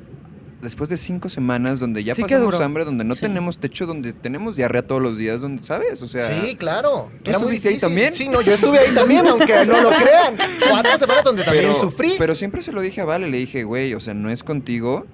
después 0.62 0.90
de 0.90 0.98
cinco 0.98 1.28
semanas 1.30 1.80
donde 1.80 2.04
ya 2.04 2.14
Sí, 2.16 2.22
pasamos 2.22 2.60
hambre, 2.62 2.86
donde 2.86 3.04
no 3.04 3.14
Sí. 3.16 3.22
tenemos 3.22 3.58
techo, 3.58 3.86
donde 3.88 4.14
tenemos 4.14 4.56
diarrea 4.56 4.86
todos 4.86 5.02
los 5.02 5.18
días, 5.18 5.42
donde, 5.42 5.64
¿sabes? 5.64 6.02
O 6.02 6.08
sea... 6.08 6.42
sí, 6.44 6.56
claro. 6.56 7.10
¿tú 7.24 7.30
Era 7.32 7.40
muy 7.40 7.48
estuviste 7.56 7.70
ahí 7.70 7.78
también? 7.80 8.14
Sí, 8.14 8.28
no, 8.30 8.42
yo 8.42 8.54
estuve 8.54 8.78
ahí 8.80 8.94
también, 8.94 9.26
aunque 9.28 9.66
no 9.66 9.82
lo 9.82 9.90
crean. 9.90 10.36
Cuatro 10.70 10.98
semanas 10.98 11.24
donde 11.24 11.44
también 11.44 11.66
pero, 11.68 11.80
sufrí. 11.80 12.14
pero 12.18 12.36
siempre 12.36 12.62
se 12.62 12.72
lo 12.72 12.82
dije 12.82 13.02
a 13.02 13.06
Vale, 13.06 13.28
le 13.28 13.38
dije, 13.38 13.64
güey, 13.64 13.94
o 13.94 14.00
sea, 14.00 14.14
no 14.14 14.30
es 14.30 14.44
contigo, 14.44 15.06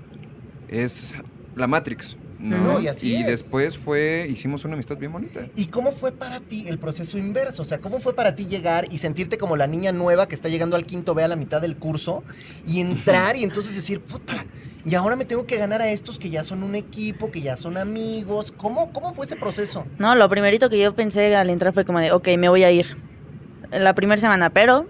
es 0.70 1.14
la 1.56 1.68
Matrix. 1.68 2.18
No, 2.40 2.56
No, 2.58 2.80
y 2.80 2.88
así 2.88 3.16
es. 3.16 3.26
después 3.26 3.78
fue, 3.78 4.28
hicimos 4.30 4.64
una 4.64 4.76
amistad 4.76 4.96
bien 4.98 5.12
bonita. 5.12 5.48
¿Y 5.56 5.68
cómo 5.68 5.92
fue 5.92 6.12
para 6.12 6.40
ti 6.40 6.66
el 6.68 6.78
proceso 6.78 7.18
inverso? 7.18 7.64
O 7.64 7.66
sea, 7.66 7.80
¿cómo 7.80 8.00
fue 8.00 8.14
para 8.14 8.36
ti 8.36 8.46
llegar 8.46 8.88
y 8.94 9.00
sentirte 9.00 9.40
como 9.40 9.58
la 9.58 9.66
niña 9.66 9.92
nueva 9.92 10.28
que 10.28 10.36
está 10.36 10.48
llegando 10.48 10.76
al 10.76 10.86
quinto 10.86 11.16
B 11.16 11.24
a 11.24 11.28
la 11.28 11.36
mitad 11.36 11.62
del 11.62 11.78
curso 11.78 12.24
y 12.68 12.80
entrar 12.80 13.36
y 13.38 13.44
entonces 13.44 13.74
decir, 13.74 14.02
puta, 14.02 14.46
y 14.86 14.96
ahora 14.96 15.16
me 15.16 15.26
tengo 15.26 15.46
que 15.46 15.58
ganar 15.58 15.82
a 15.82 15.90
estos 15.90 16.18
que 16.20 16.30
ya 16.30 16.44
son 16.44 16.64
un 16.64 16.76
equipo, 16.76 17.30
que 17.32 17.42
ya 17.42 17.58
son 17.58 17.78
amigos? 17.78 18.52
¿Cómo, 18.56 18.92
cómo 18.94 19.14
fue 19.14 19.26
ese 19.26 19.36
proceso? 19.36 19.86
No, 19.98 20.16
lo 20.16 20.30
primerito 20.30 20.70
que 20.70 20.80
yo 20.80 20.94
pensé 20.96 21.36
al 21.36 21.50
entrar 21.50 21.74
fue 21.74 21.84
como 21.86 22.00
de, 22.00 22.12
ok, 22.12 22.30
me 22.38 22.50
voy 22.50 22.64
a 22.64 22.72
ir. 22.72 22.98
La 23.72 23.94
primera 23.96 24.20
semana, 24.22 24.50
pero 24.50 24.88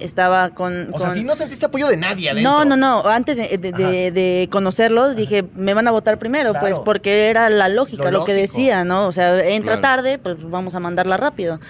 estaba 0.00 0.50
con... 0.50 0.92
O 0.92 0.98
sea, 0.98 1.08
con- 1.10 1.18
si 1.18 1.24
no 1.24 1.34
sentiste 1.36 1.66
apoyo 1.66 1.88
de 1.88 1.96
nadie 1.96 2.30
adentro. 2.30 2.50
No, 2.52 2.64
no, 2.64 2.76
no. 2.76 3.08
Antes 3.08 3.36
de, 3.36 3.58
de- 3.58 3.68
Ajá. 3.68 3.78
de- 3.90 4.10
de 4.12 4.48
conocerlos, 4.50 5.14
dije, 5.16 5.44
me 5.54 5.74
van 5.74 5.86
a 5.88 5.90
votar 5.92 6.18
primero, 6.18 6.50
Claro. 6.50 6.66
pues 6.66 6.78
porque 6.80 7.26
era 7.28 7.48
la 7.50 7.68
lógica, 7.68 8.04
Lo 8.10 8.18
lo, 8.20 8.24
que 8.24 8.32
decía, 8.34 8.84
¿no? 8.84 9.06
O 9.06 9.12
sea, 9.12 9.44
entra 9.48 9.78
Claro. 9.78 9.80
tarde, 10.02 10.18
pues 10.18 10.36
vamos 10.50 10.74
a 10.74 10.80
mandarla 10.80 11.16
rápido. 11.16 11.60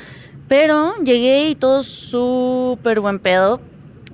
Pero 0.48 0.94
llegué 1.04 1.48
y 1.50 1.54
todo 1.54 1.82
súper 1.82 3.00
buen 3.00 3.18
pedo. 3.18 3.60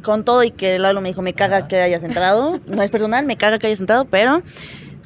Con 0.04 0.24
todo 0.24 0.44
y 0.44 0.50
que 0.50 0.78
Lalo 0.78 1.00
me 1.00 1.08
dijo, 1.08 1.22
me 1.22 1.32
caga 1.34 1.58
Ajá. 1.58 1.68
que 1.68 1.80
hayas 1.80 2.04
entrado. 2.04 2.60
No 2.66 2.82
es 2.82 2.90
personal, 2.90 3.24
me 3.26 3.36
caga 3.36 3.58
que 3.58 3.66
hayas 3.66 3.80
entrado, 3.80 4.04
pero 4.04 4.42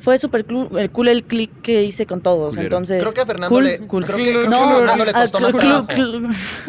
fue 0.00 0.16
súper 0.16 0.46
el 0.78 0.90
cool 0.90 1.08
el 1.08 1.24
click 1.24 1.50
que 1.60 1.82
hice 1.82 2.06
con 2.06 2.20
todos. 2.20 2.50
Culero. 2.50 2.64
Entonces, 2.66 3.02
Creo 3.02 3.12
que 3.12 3.20
a 3.20 3.26
Fernando 3.26 3.48
cool, 3.54 3.64
le, 3.64 3.78
cool. 3.80 4.04
creo 4.04 4.16
que, 4.16 4.30
creo 4.30 4.42
que 4.42 4.48
No, 4.48 4.62
a 4.70 4.74
Fernando 4.76 5.04
le 5.04 5.10
a- 5.10 5.20
costó 5.22 5.40
más 5.40 5.54
clu- 5.54 5.58
trabajo. 5.58 5.86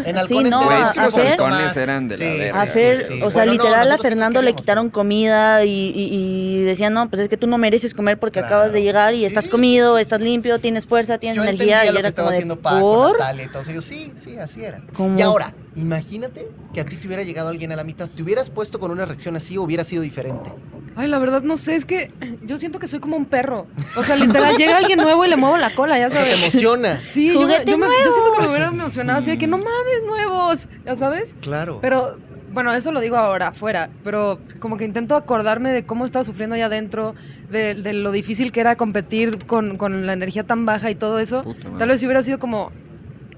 En 0.03 0.15
Sí, 0.15 0.19
halcones 0.19 0.51
no, 0.51 0.59
sí, 0.61 0.67
que 0.67 0.73
me 0.73 0.79
los 0.79 0.91
costó 1.15 1.21
halcones 1.21 1.59
más. 1.65 1.77
eran 1.77 2.07
de 2.07 2.17
la 2.17 2.25
verga. 2.25 2.61
A 2.61 2.65
Sí, 2.65 2.71
Fer, 2.71 2.97
o 2.97 3.31
sea, 3.31 3.43
Bueno, 3.45 3.45
no, 3.45 3.51
literal 3.53 3.79
a 3.79 3.83
sí 3.83 3.89
nos 3.91 4.01
Fernando 4.01 4.41
le 4.41 4.53
quitaron 4.55 4.89
comida 4.89 5.63
y, 5.63 5.69
y, 5.69 6.09
y 6.11 6.63
decían, 6.63 6.93
no, 6.93 7.07
pues 7.07 7.21
es 7.21 7.29
que 7.29 7.37
tú 7.37 7.45
no 7.47 7.57
mereces 7.59 7.93
comer 7.93 8.17
porque 8.19 8.39
Claro. 8.39 8.47
acabas 8.55 8.73
de 8.73 8.81
llegar 8.81 9.13
y 9.13 9.19
Sí, 9.19 9.25
estás 9.25 9.47
comido, 9.47 9.95
sí, 9.95 9.99
sí. 9.99 10.01
estás 10.01 10.21
limpio, 10.21 10.59
tienes 10.59 10.87
fuerza, 10.87 11.17
tienes 11.19 11.37
Yo 11.37 11.43
energía 11.43 11.83
y 11.83 11.87
lo 11.87 11.93
que 11.93 11.99
era 11.99 12.09
estaba 12.09 12.25
como 12.25 12.31
de, 12.31 12.37
haciendo 12.37 12.59
Paco, 12.59 13.13
y 13.43 13.47
todo 13.47 13.61
eso. 13.61 13.71
Yo, 13.71 13.81
sí, 13.81 14.11
sí, 14.15 14.37
así 14.39 14.63
era. 14.63 14.81
¿Cómo? 14.93 15.17
Y 15.17 15.21
ahora, 15.21 15.53
imagínate 15.79 16.47
que 16.73 16.81
a 16.81 16.85
ti 16.85 16.95
te 16.97 17.07
hubiera 17.07 17.23
llegado 17.23 17.49
alguien 17.49 17.71
a 17.71 17.75
la 17.75 17.83
mitad. 17.83 18.09
¿Te 18.09 18.21
hubieras 18.23 18.49
puesto 18.49 18.79
con 18.79 18.91
una 18.91 19.05
reacción 19.05 19.35
así 19.35 19.57
o 19.57 19.63
hubiera 19.63 19.83
sido 19.83 20.01
diferente? 20.01 20.51
Ay, 20.95 21.07
la 21.07 21.19
verdad 21.19 21.41
no 21.43 21.55
sé, 21.55 21.75
es 21.75 21.85
que 21.85 22.11
yo 22.43 22.57
siento 22.57 22.77
que 22.79 22.87
soy 22.87 22.99
como 22.99 23.15
un 23.15 23.25
perro. 23.25 23.67
O 23.95 24.03
sea, 24.03 24.15
literal, 24.17 24.55
llega 24.57 24.77
alguien 24.77 24.99
nuevo 24.99 25.23
y 25.23 25.29
le 25.29 25.37
muevo 25.37 25.57
la 25.57 25.73
cola, 25.73 25.97
ya 25.97 26.07
O 26.07 26.09
sea, 26.11 26.23
te 26.23 26.31
sabes. 26.31 26.41
emociona. 26.43 26.99
Sí, 27.03 27.27
yo, 27.27 27.39
me- 27.39 27.45
¡Juguetes 27.45 27.65
yo, 27.67 27.77
me- 27.77 27.85
yo 27.87 28.11
siento 28.11 28.33
que 28.35 28.41
me 28.43 28.47
hubiera 28.49 28.65
emocionado 28.67 29.19
así 29.19 29.31
de 29.31 29.37
que 29.37 29.47
no 29.47 29.57
mames, 29.57 30.03
nuevos, 30.05 30.67
ya 30.85 30.95
sabes. 30.95 31.35
Claro. 31.41 31.79
Pero, 31.81 32.17
bueno, 32.51 32.73
eso 32.73 32.91
lo 32.91 32.99
digo 32.99 33.15
ahora, 33.15 33.49
afuera, 33.49 33.89
pero 34.03 34.39
como 34.59 34.75
que 34.75 34.83
intento 34.83 35.15
acordarme 35.15 35.71
de 35.71 35.85
cómo 35.85 36.03
estaba 36.03 36.23
sufriendo 36.25 36.55
allá 36.55 36.65
adentro, 36.65 37.15
de, 37.49 37.75
de 37.75 37.93
lo 37.93 38.11
difícil 38.11 38.51
que 38.51 38.59
era 38.59 38.75
competir 38.75 39.45
con, 39.45 39.77
con 39.77 40.05
la 40.05 40.13
energía 40.13 40.43
tan 40.43 40.65
baja 40.65 40.89
y 40.91 40.95
todo 40.95 41.19
eso. 41.19 41.43
Puta 41.43 41.65
madre. 41.65 41.79
Tal 41.79 41.87
vez 41.89 41.99
si 42.01 42.07
hubiera 42.07 42.23
sido 42.23 42.39
como, 42.39 42.71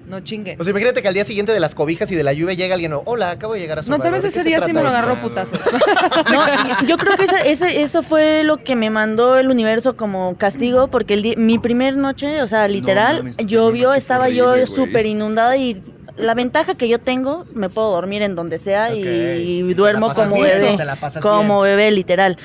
no 0.08 0.20
chingue. 0.22 0.58
O 0.60 0.64
sea, 0.64 0.72
imagínate 0.72 1.02
que 1.02 1.08
al 1.08 1.14
día 1.14 1.24
siguiente 1.26 1.52
de 1.52 1.60
las 1.60 1.74
cobijas 1.76 2.12
y 2.12 2.16
de 2.16 2.24
la 2.24 2.34
lluvia 2.34 2.54
llega 2.56 2.74
alguien, 2.74 2.94
hola, 3.06 3.32
acabo 3.32 3.54
de 3.54 3.60
llegar 3.60 3.78
a 3.80 3.82
No, 3.82 3.86
Survivor. 3.86 4.04
tal 4.04 4.12
vez 4.14 4.24
¿De 4.24 4.30
ese 4.30 4.44
día 4.44 4.62
sí 4.64 4.74
me 4.74 4.82
lo 4.82 4.90
agarró 4.90 5.14
esto? 5.14 5.28
putazos. 5.28 5.60
No, 6.32 6.88
yo 6.88 6.98
creo 6.98 7.18
que 7.18 7.26
esa- 7.46 7.70
eso 7.72 8.04
fue 8.04 8.44
lo 8.44 8.58
que 8.58 8.76
me 8.76 8.90
mandó 8.90 9.38
el 9.38 9.50
universo 9.50 9.96
como 9.96 10.36
castigo, 10.38 10.88
porque 10.90 11.14
el 11.14 11.38
mi 11.38 11.60
primer 11.60 11.96
noche, 11.98 12.42
o 12.42 12.48
sea, 12.48 12.68
literal, 12.68 13.18
mames, 13.18 13.38
tu 13.38 13.46
llovió, 13.46 13.94
estaba 13.94 14.30
yo 14.30 14.66
súper 14.68 15.06
inundada 15.06 15.56
y 15.58 15.82
la 16.18 16.34
ventaja 16.34 16.76
que 16.76 16.88
yo 16.90 17.00
tengo, 17.00 17.46
me 17.54 17.70
puedo 17.70 17.92
dormir 17.92 18.22
en 18.22 18.36
donde 18.36 18.58
sea 18.58 18.94
y, 18.94 19.74
duermo 19.74 20.14
como 20.14 20.36
bien, 20.36 20.48
bebé. 20.60 20.78
te 20.78 20.86
la 20.86 20.96
pasas 20.98 21.22
Como 21.22 21.62
bebé, 21.62 21.90
literal. 21.92 22.38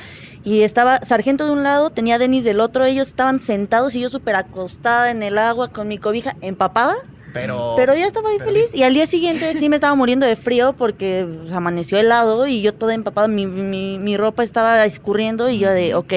Y 0.44 0.62
estaba 0.62 1.00
Sargento 1.02 1.44
de 1.46 1.50
un 1.52 1.64
lado, 1.64 1.90
tenía 1.90 2.18
Denis 2.18 2.44
del 2.44 2.60
otro, 2.60 2.84
ellos 2.84 3.08
estaban 3.08 3.40
sentados 3.40 3.94
y 3.96 4.00
yo 4.00 4.08
súper 4.08 4.36
acostada 4.36 5.10
en 5.10 5.22
el 5.24 5.38
agua 5.38 5.68
con 5.72 5.88
mi 5.88 5.98
cobija 5.98 6.36
empapada, 6.40 6.94
Pero, 7.40 7.74
pero 7.76 7.94
yo 7.94 8.06
estaba 8.06 8.30
bien 8.30 8.42
feliz. 8.42 8.74
Y 8.74 8.82
al 8.82 8.94
día 8.94 9.06
siguiente 9.06 9.54
sí 9.58 9.68
me 9.68 9.76
estaba 9.76 9.94
muriendo 9.94 10.26
de 10.26 10.36
frío 10.36 10.74
porque 10.74 11.26
pues, 11.42 11.52
amaneció 11.52 11.98
helado 11.98 12.46
y 12.46 12.62
yo 12.62 12.74
toda 12.74 12.94
empapada, 12.94 13.28
mi, 13.28 13.46
mi, 13.46 13.98
mi 13.98 14.16
ropa 14.16 14.42
estaba 14.42 14.84
escurriendo 14.84 15.48
y 15.48 15.58
yo 15.58 15.70
de, 15.70 15.94
ok, 15.94 16.12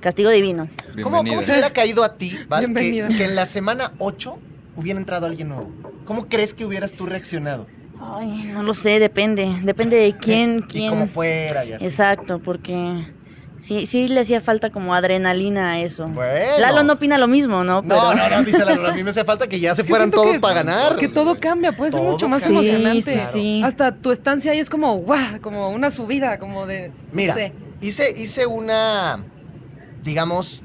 castigo 0.00 0.30
divino. 0.30 0.68
¿cómo, 1.02 1.18
¿cómo 1.18 1.40
te 1.42 1.50
hubiera 1.52 1.70
caído 1.70 2.04
a 2.04 2.16
ti, 2.16 2.36
Val, 2.48 2.72
que, 2.74 2.98
en 2.98 3.34
la 3.34 3.46
semana 3.46 3.92
8 3.98 4.36
hubiera 4.76 4.98
entrado 4.98 5.26
alguien 5.26 5.48
nuevo? 5.48 5.70
¿Cómo 6.04 6.26
crees 6.28 6.54
que 6.54 6.64
hubieras 6.64 6.92
tú 6.92 7.06
reaccionado? 7.06 7.66
Ay, 8.00 8.50
no 8.52 8.62
lo 8.62 8.74
sé, 8.74 8.98
depende, 8.98 9.60
depende 9.62 9.96
de 9.96 10.14
quién, 10.20 10.58
Y 10.58 10.62
quién. 10.72 10.90
cómo 10.90 11.06
fuera 11.06 11.64
y 11.64 11.72
así. 11.72 11.84
Exacto, 11.84 12.38
porque 12.38 13.06
sí, 13.64 13.86
sí 13.86 14.08
le 14.08 14.20
hacía 14.20 14.40
falta 14.40 14.70
como 14.70 14.94
adrenalina 14.94 15.72
a 15.72 15.80
eso. 15.80 16.06
Bueno. 16.08 16.58
Lalo 16.58 16.82
no 16.82 16.92
opina 16.94 17.16
lo 17.18 17.26
mismo, 17.28 17.64
¿no? 17.64 17.80
No, 17.82 17.88
Pero- 17.88 18.14
no, 18.14 18.36
no, 18.36 18.44
dice 18.44 18.64
Lalo, 18.64 18.88
a 18.88 18.92
mí 18.92 19.02
me 19.04 19.10
hace 19.10 19.24
falta 19.24 19.46
que 19.46 19.58
ya 19.60 19.74
se 19.74 19.82
que 19.82 19.88
fueran 19.88 20.10
todos 20.10 20.32
que- 20.34 20.40
para 20.40 20.54
ganar. 20.62 20.96
Que 20.96 21.08
todo 21.08 21.38
cambia, 21.40 21.72
puede 21.76 21.92
ser 21.92 22.00
Todo 22.00 22.10
mucho 22.12 22.28
más 22.28 22.42
cambia. 22.42 22.62
Sí, 22.62 22.68
emocionante. 22.70 23.20
sí, 23.20 23.26
sí. 23.32 23.62
Hasta 23.64 23.94
tu 23.94 24.10
estancia 24.12 24.52
ahí 24.52 24.58
es 24.58 24.68
como, 24.68 24.96
guau, 24.98 25.40
como 25.40 25.70
una 25.70 25.90
subida, 25.90 26.38
como 26.38 26.66
de. 26.66 26.88
no 26.88 26.94
Mira, 27.12 27.34
sé. 27.34 27.52
hice, 27.80 28.12
hice 28.16 28.46
una, 28.46 29.24
digamos, 30.02 30.62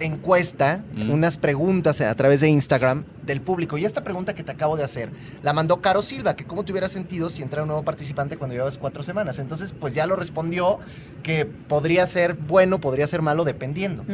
encuesta, 0.00 0.82
Mm. 0.94 1.10
unas 1.10 1.36
preguntas 1.36 2.00
a 2.00 2.14
través 2.14 2.40
de 2.40 2.48
Instagram 2.48 3.04
del 3.24 3.40
público. 3.40 3.76
Y 3.78 3.84
esta 3.84 4.02
pregunta 4.04 4.34
que 4.34 4.42
te 4.42 4.52
acabo 4.52 4.76
de 4.76 4.84
hacer 4.84 5.10
la 5.42 5.52
mandó 5.52 5.80
Caro 5.80 6.02
Silva, 6.02 6.36
que 6.36 6.44
cómo 6.44 6.64
te 6.64 6.72
hubieras 6.72 6.92
sentido 6.92 7.30
si 7.30 7.42
entrara 7.42 7.62
un 7.62 7.68
nuevo 7.68 7.82
participante 7.84 8.36
cuando 8.36 8.54
llevabas 8.54 8.78
cuatro 8.78 9.02
semanas. 9.02 9.38
Entonces, 9.38 9.74
pues 9.78 9.94
ya 9.94 10.06
lo 10.06 10.16
respondió 10.16 10.78
que 11.22 11.44
podría 11.46 12.06
ser 12.06 12.34
bueno, 12.34 12.80
podría 12.80 13.06
ser 13.08 13.22
malo, 13.22 13.44
dependiendo. 13.44 14.04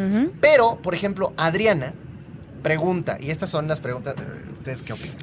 Pero, 0.41 0.81
por 0.83 0.95
ejemplo, 0.95 1.33
Adriana 1.37 1.93
pregunta, 2.63 3.19
y 3.21 3.31
estas 3.31 3.51
son 3.51 3.67
las 3.69 3.81
preguntas, 3.81 4.15
¿ustedes 4.53 4.83
qué 4.83 4.93
opinan? 4.93 5.17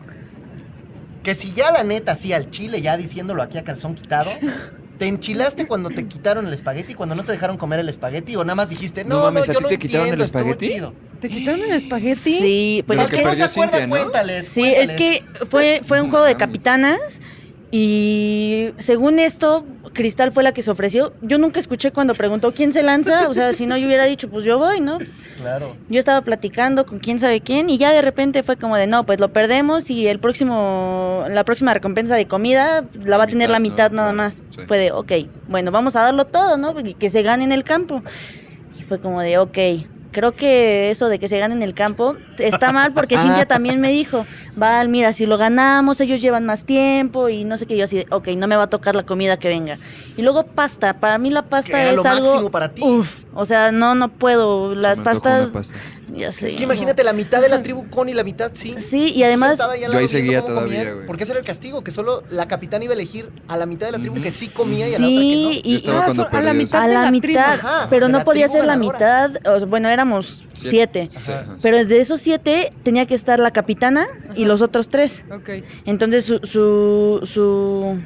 Que 1.24 1.36
si 1.36 1.52
ya 1.54 1.72
la 1.72 1.84
neta, 1.84 2.14
así 2.14 2.34
al 2.34 2.50
chile, 2.50 2.82
ya 2.82 2.98
diciéndolo 2.98 3.42
aquí 3.42 3.58
a 3.58 3.64
calzón 3.64 3.96
quitado, 3.96 4.30
¿te 5.00 5.08
enchilaste 5.08 5.66
cuando 5.66 5.90
te 5.90 6.06
quitaron 6.08 6.46
el 6.46 6.54
espagueti, 6.54 6.94
cuando 6.94 7.16
no 7.16 7.24
te 7.24 7.32
dejaron 7.32 7.58
comer 7.58 7.80
el 7.80 7.90
espagueti? 7.90 8.36
¿O 8.36 8.44
nada 8.44 8.54
más 8.56 8.70
dijiste, 8.70 9.04
no, 9.06 9.16
No 9.16 9.16
no, 9.16 9.24
mames, 9.26 9.50
¿a 9.50 9.54
yo 9.54 9.60
ti 9.60 9.64
lo 9.64 9.70
te 9.70 9.80
quitaron 9.80 10.08
el 10.10 10.22
estuvo 10.22 10.42
espagueti? 10.42 10.68
chido? 10.74 10.94
¿Te 11.22 11.30
quitaron 11.30 11.62
el 11.62 11.72
espagueti? 11.72 12.38
Sí, 12.38 12.84
pues 12.86 13.00
es 13.00 13.10
que, 13.10 13.18
que 13.18 13.24
no 13.24 13.30
se 13.30 13.38
perdió 13.38 13.46
acuerda, 13.46 13.80
Cintia, 13.80 13.88
¿no? 13.88 14.04
cuéntales. 14.04 14.48
sí, 14.50 14.64
es 14.66 14.92
que 14.92 15.24
fue, 15.50 15.82
fue 15.86 16.02
un 16.02 16.08
No 16.08 16.12
juego 16.12 16.26
de 16.26 16.36
capitanas 16.36 17.22
y 17.72 18.70
según 18.80 19.20
esto, 19.20 19.66
Cristal 19.94 20.32
fue 20.32 20.44
la 20.44 20.52
que 20.54 20.64
se 20.64 20.72
ofreció. 20.72 21.14
Yo 21.22 21.38
nunca 21.38 21.60
escuché 21.60 21.92
cuando 21.92 22.16
preguntó 22.16 22.52
quién 22.54 22.74
se 22.74 22.82
lanza, 22.84 23.30
o 23.30 23.34
sea, 23.34 23.54
si 23.54 23.66
no 23.68 23.78
yo 23.78 23.86
hubiera 23.86 24.06
dicho, 24.06 24.30
pues 24.30 24.44
yo 24.46 24.58
voy, 24.58 24.82
¿no? 24.82 24.98
Claro. 25.38 25.76
Yo 25.88 26.00
estaba 26.00 26.22
platicando 26.22 26.86
con 26.86 27.00
quién 27.00 27.20
sabe 27.20 27.42
quién 27.42 27.70
y 27.70 27.78
ya 27.78 27.92
de 27.92 28.02
repente 28.02 28.44
fue 28.44 28.58
como 28.58 28.76
de, 28.76 28.88
no, 28.88 29.06
pues 29.06 29.20
lo 29.20 29.32
perdemos 29.32 29.90
y 29.90 30.08
el 30.08 30.20
próximo, 30.20 31.26
la 31.30 31.44
próxima 31.44 31.74
recompensa 31.74 32.16
de 32.16 32.28
comida 32.28 32.86
la 33.06 33.18
va 33.18 33.24
a 33.26 33.28
tener 33.28 33.50
la 33.50 33.60
mitad, 33.60 33.92
nada 33.92 34.12
Claro, 34.14 34.18
más. 34.30 34.42
sí. 34.50 34.62
Fue 34.68 34.78
de, 34.78 34.92
ok, 34.92 35.12
bueno, 35.48 35.72
vamos 35.72 35.96
a 35.96 36.02
darlo 36.02 36.26
todo, 36.26 36.58
¿no? 36.58 36.74
Y 36.80 36.96
que 36.96 37.10
se 37.10 37.22
gane 37.22 37.44
en 37.44 37.52
el 37.52 37.64
campo. 37.64 38.02
Y 38.80 38.84
fue 38.84 39.00
como 39.00 39.22
de, 39.22 39.38
ok, 39.38 39.58
creo 40.12 40.32
que 40.34 40.90
eso 40.90 41.08
de 41.10 41.20
que 41.20 41.28
se 41.28 41.38
gane 41.40 41.56
en 41.56 41.64
el 41.64 41.74
campo 41.74 42.16
está 42.38 42.72
mal 42.72 42.94
porque. 42.94 43.18
Cintia 43.20 43.46
también 43.46 43.80
me 43.82 43.92
dijo, 43.92 44.26
Val, 44.56 44.90
mira, 44.90 45.14
si 45.14 45.26
lo 45.26 45.38
ganamos, 45.38 46.00
ellos 46.02 46.22
llevan 46.22 46.46
más 46.46 46.66
tiempo 46.66 47.30
y 47.30 47.44
no 47.44 47.58
sé 47.58 47.66
qué, 47.66 47.78
yo 47.78 47.84
así 47.84 47.98
de, 47.98 48.08
ok, 48.12 48.30
no 48.38 48.48
me 48.48 48.56
va 48.56 48.64
a 48.64 48.70
tocar 48.70 48.96
la 48.96 49.04
comida 49.04 49.38
que 49.38 49.48
venga. 49.48 49.78
Y 50.18 50.22
luego 50.22 50.44
pasta, 50.44 50.94
para 50.94 51.18
mí 51.18 51.30
la 51.30 51.44
Que 51.44 51.50
pasta 51.50 51.82
era 51.82 51.92
es 51.92 51.96
lo 51.98 52.04
algo... 52.04 52.26
máximo 52.28 52.52
para 52.52 52.70
ti. 52.70 52.82
Uf, 52.84 53.24
o 53.34 53.46
sea, 53.46 53.72
no, 53.72 53.96
no 53.96 54.10
puedo. 54.10 54.76
Las 54.76 55.00
pastas, 55.00 55.50
pasta. 55.50 55.76
Ya 56.16 56.32
sé. 56.32 56.48
Es 56.48 56.56
que 56.56 56.64
imagínate 56.64 57.04
la 57.04 57.14
mitad 57.14 57.42
de 57.42 57.50
la 57.50 57.62
tribu 57.64 57.90
con 57.90 58.10
y 58.10 58.14
la 58.14 58.24
mitad 58.24 58.52
sin. 58.54 58.80
Sí, 58.80 59.14
y 59.16 59.24
además, 59.24 59.60
Yo 59.60 59.98
ahí 59.98 60.08
seguía 60.08 60.42
todavía, 60.42 60.94
güey. 60.94 61.08
Porque 61.08 61.24
ese 61.24 61.32
era 61.34 61.40
el 61.40 61.46
castigo, 61.46 61.84
que 61.84 61.92
solo 61.92 62.24
la 62.30 62.48
capitana 62.48 62.84
iba 62.86 62.94
a 62.94 62.96
elegir 62.96 63.30
a 63.48 63.58
la 63.58 63.66
mitad 63.66 63.86
de 63.88 63.92
la 63.94 64.00
tribu 64.00 64.22
que 64.22 64.32
sí 64.32 64.48
comía 64.50 64.88
y 64.90 64.96
a 64.96 65.00
la 65.00 65.08
otra 65.08 65.18
que 65.20 65.22
sí, 65.22 65.62
Yo 65.64 65.70
y 65.70 65.76
estaba 65.76 66.00
Ah, 66.00 66.06
cuando 66.06 66.28
a 66.32 66.42
la 66.42 66.54
mitad 66.54 66.84
a 66.84 66.88
la 66.88 67.12
mitad, 67.12 67.54
Ajá, 67.54 67.88
pero 67.90 68.08
no 68.08 68.24
podía 68.24 68.48
ser 68.48 68.66
la 68.66 68.78
mitad, 68.78 69.32
o 69.46 69.60
sea, 69.60 69.68
bueno, 69.68 69.90
éramos 69.90 70.44
Siete. 70.54 71.10
siete. 71.10 71.10
Sí, 71.10 71.32
ajá. 71.32 71.58
Pero 71.62 71.86
de 71.86 72.00
esos 72.00 72.22
siete 72.22 72.72
tenía 72.84 73.06
que 73.06 73.16
estar 73.16 73.40
la 73.40 73.52
capitana 73.52 74.06
y 74.36 74.46
los 74.46 74.62
otros 74.62 74.90
tres. 74.90 75.24
Ok. 75.32 75.50
Entonces 75.86 76.26
su, 76.26 78.00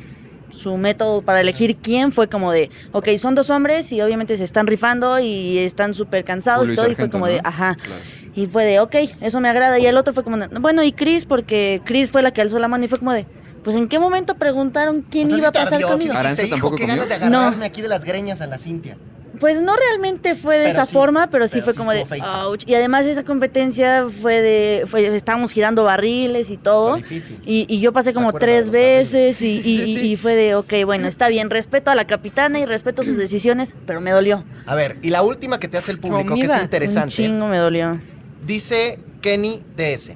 su, 0.54 0.78
método 0.78 1.22
para 1.22 1.42
elegir 1.42 1.78
quién 1.78 2.12
fue 2.12 2.28
como 2.30 2.52
de, 2.52 2.70
ok, 2.92 3.10
son 3.18 3.36
dos 3.36 3.50
hombres 3.50 3.92
y 3.92 4.02
obviamente 4.02 4.38
se 4.38 4.44
están 4.44 4.68
rifando 4.68 5.20
y 5.20 5.58
están 5.58 5.94
súper 5.94 6.24
cansados 6.24 6.70
y 6.70 6.76
todo. 6.76 6.90
Y 6.90 6.96
fue 6.96 7.10
como 7.10 7.28
de, 7.28 7.42
ajá. 7.44 7.76
Claro. 7.76 8.02
Y 8.36 8.46
fue 8.48 8.66
de, 8.66 8.80
ok, 8.80 8.96
eso 9.22 9.40
me 9.42 9.50
agrada. 9.50 9.78
Y 9.80 9.86
el 9.86 9.98
otro 9.98 10.14
fue 10.14 10.24
como, 10.24 10.38
de, 10.38 10.48
bueno, 10.60 10.84
y 10.84 10.92
Chris, 10.92 11.26
porque 11.26 11.82
Chris 11.86 12.10
fue 12.10 12.22
la 12.22 12.32
que 12.32 12.42
alzó 12.42 12.58
la 12.60 12.68
mano 12.68 12.86
y 12.86 12.88
fue 12.88 13.00
como 13.00 13.14
de, 13.14 13.26
pues 13.64 13.76
en 13.76 13.88
qué 13.88 14.00
momento 14.00 14.36
preguntaron 14.36 15.06
quién 15.10 15.28
O 15.28 15.30
sea, 15.30 15.38
iba 15.38 15.48
a 15.50 15.52
pasar 15.52 15.74
ardió, 15.74 15.88
sí 15.88 15.92
conmigo. 15.94 16.14
dijiste, 16.14 16.18
Aranza 16.18 16.44
hijo, 16.44 16.52
tampoco 16.56 16.76
qué 16.78 16.84
comió. 16.88 17.04
ganas 17.08 17.20
de 17.22 17.30
No. 17.30 17.66
aquí 17.66 17.82
de 17.82 17.88
las 17.88 18.06
greñas 18.06 18.42
a 18.42 18.48
la 18.48 18.58
Cintia. 18.58 18.98
Pues 19.40 19.62
no 19.62 19.76
realmente 19.76 20.36
fue 20.36 20.58
de 20.60 20.66
Pero 20.66 20.74
esa 20.74 20.86
sí, 20.86 20.94
forma, 20.94 21.28
pero 21.32 21.48
sí 21.48 21.54
pero 21.56 21.64
fue 21.66 21.74
sí 21.74 21.78
como 21.80 21.92
de 21.92 22.04
ouch. 22.46 22.64
Y 22.68 22.76
además 22.76 23.06
esa 23.06 23.24
competencia 23.24 24.06
fue 24.22 24.42
de, 24.42 24.86
fue, 24.86 25.16
estábamos 25.16 25.52
girando 25.52 25.84
barriles 25.84 26.52
y 26.52 26.58
todo. 26.58 26.98
Y, 27.46 27.66
y 27.68 27.80
yo 27.80 27.94
pasé 27.94 28.12
¿Te 28.12 28.14
como 28.14 28.32
tres 28.34 28.70
veces 28.70 29.42
y, 29.42 30.16
fue 30.22 30.36
de, 30.36 30.56
ok, 30.56 30.74
bueno, 30.86 31.08
está 31.08 31.30
bien, 31.30 31.50
respeto 31.50 31.90
a 31.90 31.96
la 31.96 32.06
capitana 32.06 32.60
y 32.60 32.66
respeto 32.66 33.02
sus 33.02 33.18
decisiones, 33.18 33.76
pero 33.88 34.02
me 34.02 34.12
dolió. 34.12 34.44
A 34.68 34.76
ver, 34.76 34.98
y 35.02 35.10
la 35.10 35.24
última 35.24 35.60
que 35.60 35.68
te 35.68 35.78
hace 35.78 35.92
el 35.94 36.00
público, 36.00 36.36
que 36.36 36.42
es 36.42 36.48
Comida. 36.48 36.58
Un 36.58 36.64
interesante, 36.64 37.16
chingo 37.16 37.48
me 37.48 37.58
dolió. 37.58 38.00
dice 38.46 39.00
Kenny 39.22 39.62
DS. 39.76 40.12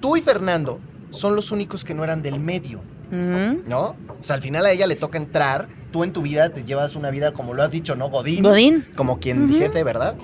Tú 0.00 0.16
y 0.16 0.22
Fernando 0.22 0.80
son 1.10 1.34
los 1.34 1.50
únicos 1.50 1.82
que 1.84 1.94
no 1.94 2.04
eran 2.04 2.22
del 2.22 2.40
medio, 2.40 2.82
Ujú. 3.10 3.62
¿no? 3.66 3.96
O 4.20 4.22
sea, 4.22 4.36
al 4.36 4.42
final 4.42 4.66
a 4.66 4.70
ella 4.70 4.86
le 4.86 4.96
toca 4.96 5.16
entrar. 5.18 5.66
Tú 5.90 6.04
en 6.04 6.12
tu 6.12 6.22
vida 6.22 6.48
te 6.50 6.64
llevas 6.64 6.94
una 6.94 7.10
vida, 7.10 7.32
como 7.32 7.54
lo 7.54 7.62
has 7.62 7.72
dicho, 7.72 7.96
¿no? 7.96 8.08
Godín. 8.10 8.42
Godín. 8.42 8.84
Como 8.96 9.18
quien 9.18 9.46
Ujú. 9.46 9.58
jefe, 9.58 9.82
¿verdad? 9.84 10.14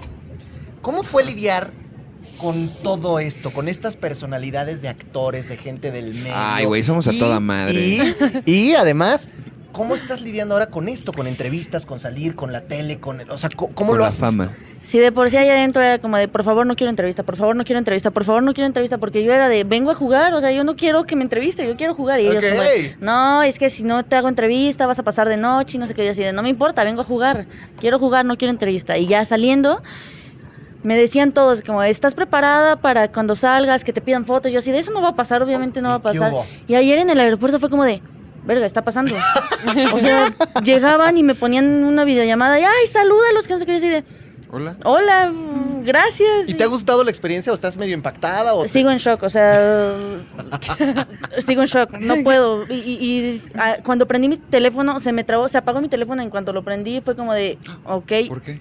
¿Cómo 0.83 1.03
fue 1.03 1.25
lidiar 1.25 1.73
con 2.39 2.69
todo 2.83 3.19
esto, 3.19 3.51
con 3.51 3.69
estas 3.69 3.97
personalidades 3.97 4.83
de 4.83 4.89
actores, 4.89 5.49
de 5.49 5.57
gente 5.57 5.91
del 5.91 6.15
medio? 6.15 6.33
Ay, 6.37 6.65
güey, 6.67 6.83
somos 6.83 7.07
a 7.09 7.13
toda 7.13 7.41
madre. 7.41 7.75
Y, 7.75 8.01
y 8.47 8.75
además, 8.75 9.29
¿cómo 9.73 9.95
estás 9.95 10.21
lidiando 10.21 10.55
ahora 10.55 10.67
con 10.71 10.89
esto? 10.89 11.13
Con 11.13 11.27
entrevistas, 11.27 11.85
con 11.87 11.99
salir, 11.99 12.37
con 12.37 12.53
la 12.53 12.61
tele, 12.63 13.01
con... 13.01 13.21
el- 13.21 13.31
o 13.31 13.39
sea, 13.39 13.51
¿cómo, 13.57 13.73
cómo 13.75 13.91
Con 13.91 13.99
lo 13.99 14.05
la 14.05 14.09
has 14.11 14.19
fama. 14.19 14.45
visto? 14.49 14.66
Si 14.87 15.01
de 15.01 15.11
por 15.11 15.31
sí 15.31 15.37
allá 15.37 15.55
adentro 15.55 15.83
era 15.83 15.99
como 15.99 16.17
de, 16.17 16.29
por 16.29 16.45
favor, 16.45 16.65
no 16.65 16.77
quiero 16.77 16.91
entrevista, 16.91 17.25
por 17.25 17.35
favor, 17.35 17.57
no 17.57 17.65
quiero 17.65 17.81
entrevista, 17.81 18.13
por 18.13 18.23
favor, 18.23 18.45
no 18.45 18.55
quiero 18.55 18.69
entrevista, 18.69 18.99
porque 18.99 19.25
yo 19.25 19.33
era 19.33 19.49
de, 19.49 19.65
vengo 19.65 19.91
a 19.91 19.97
jugar, 19.97 20.33
o 20.33 20.41
sea, 20.41 20.53
yo 20.53 20.63
no 20.63 20.77
quiero 20.77 21.05
que 21.07 21.17
me 21.17 21.23
entreviste, 21.23 21.67
yo 21.67 21.77
quiero 21.77 21.97
jugar. 21.97 22.21
Y 22.21 22.29
ellos 22.29 22.45
como 22.45 22.63
de, 22.63 22.93
Ok. 22.95 23.01
no, 23.01 23.43
es 23.43 23.59
que 23.59 23.69
si 23.69 23.83
no 23.83 24.05
te 24.05 24.15
hago 24.15 24.29
entrevista 24.29 24.87
vas 24.87 25.01
a 25.01 25.03
pasar 25.03 25.29
de 25.29 25.37
noche 25.37 25.77
y 25.77 25.81
no 25.81 25.89
sé 25.89 25.95
qué. 25.95 26.05
Yo 26.05 26.13
así 26.13 26.23
de, 26.23 26.33
no 26.33 26.45
me 26.45 26.51
importa, 26.51 26.85
vengo 26.85 27.01
a 27.01 27.05
jugar, 27.05 27.47
quiero 27.81 27.99
jugar, 27.99 28.25
no 28.25 28.39
quiero 28.39 28.53
entrevista. 28.53 28.97
Y 28.97 29.09
ya 29.09 29.25
saliendo, 29.25 29.83
me 30.85 30.97
decían 30.97 31.33
todos, 31.33 31.63
como, 31.63 31.83
¿estás 31.83 32.15
preparada 32.15 32.77
para 32.77 33.11
cuando 33.11 33.35
salgas, 33.35 33.83
que 33.83 33.93
te 33.93 34.01
pidan 34.01 34.25
fotos? 34.25 34.53
Yo 34.53 34.61
así, 34.61 34.71
de 34.71 34.79
eso 34.79 34.93
no 34.93 35.03
va 35.03 35.09
a 35.09 35.17
pasar, 35.17 35.43
obviamente 35.43 35.83
no 35.83 35.89
va 35.89 35.95
a 35.97 35.99
¿Y 35.99 36.13
qué 36.13 36.21
pasar. 36.21 36.33
Y 36.69 36.77
ayer 36.77 36.99
en 36.99 37.11
el 37.11 37.19
aeropuerto 37.19 37.59
fue 37.59 37.71
como 37.71 37.83
de, 37.83 38.03
verga, 38.45 38.65
está 38.65 38.83
pasando. 38.83 39.17
o 39.93 39.99
sea, 39.99 40.33
llegaban 40.63 41.17
y 41.17 41.25
me 41.25 41.35
ponían 41.35 41.83
una 41.83 42.05
videollamada 42.05 42.61
y, 42.61 42.63
ay, 42.63 42.87
salúdalos, 42.89 43.49
que 43.49 43.55
no 43.55 43.59
sé 43.59 43.67
qué. 43.67 43.73
Yo 43.73 43.79
así 43.79 43.89
de, 43.89 44.05
Hola. 44.49 44.77
hola, 44.85 45.33
gracias. 45.83 46.49
¿Y 46.49 46.55
te 46.55 46.63
ha 46.63 46.67
gustado 46.69 47.03
la 47.03 47.11
experiencia 47.11 47.51
o 47.51 47.55
estás 47.55 47.77
medio 47.77 47.95
impactada? 47.95 48.55
O 48.55 48.63
te- 48.63 48.69
Sigo 48.69 48.91
en 48.91 48.99
shock, 48.99 49.23
o 49.25 49.31
sea, 49.31 49.93
sigo 51.39 51.63
en 51.63 51.67
shock, 51.67 51.99
no 51.99 52.23
puedo. 52.23 52.65
Y, 52.69 52.75
y- 52.75 53.05
y, 53.05 53.43
ah, 53.57 53.79
cuando 53.85 54.07
prendí 54.07 54.29
mi 54.29 54.37
teléfono, 54.37 55.01
se 55.01 55.13
me 55.13 55.25
trabó, 55.25 55.49
se 55.49 55.59
apagó 55.59 55.81
mi 55.81 55.89
teléfono 55.89 56.23
en 56.23 56.31
cuanto 56.31 56.53
lo 56.53 56.63
prendí, 56.63 57.01
fue 57.01 57.17
como 57.17 57.33
de, 57.33 57.59
ok, 57.85 58.13
¿Por 58.29 58.41
qué? 58.43 58.61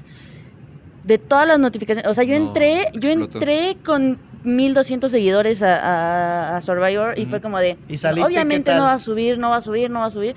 de 1.03 1.19
todas 1.19 1.47
las 1.47 1.59
notificaciones, 1.59 2.09
o 2.09 2.15
sea, 2.15 2.23
yo 2.23 2.37
No, 2.39 2.47
entré, 2.47 2.89
yo 2.95 3.11
entré 3.11 3.77
con 3.85 4.17
1200 4.43 5.11
seguidores 5.11 5.61
a, 5.61 5.77
a- 5.79 6.57
a 6.57 6.61
Survivor 6.61 7.17
y 7.19 7.27
fue 7.27 7.41
como 7.41 7.59
de, 7.59 7.77
¿Y 7.87 7.97
saliste, 7.99 8.27
obviamente 8.27 8.73
no 8.73 8.81
va 8.85 8.93
a 8.93 8.99
subir, 8.99 9.37
no 9.37 9.51
va 9.51 9.57
a 9.57 9.61
subir, 9.61 9.89
no 9.91 9.99
va 9.99 10.07
a 10.07 10.11
subir. 10.11 10.35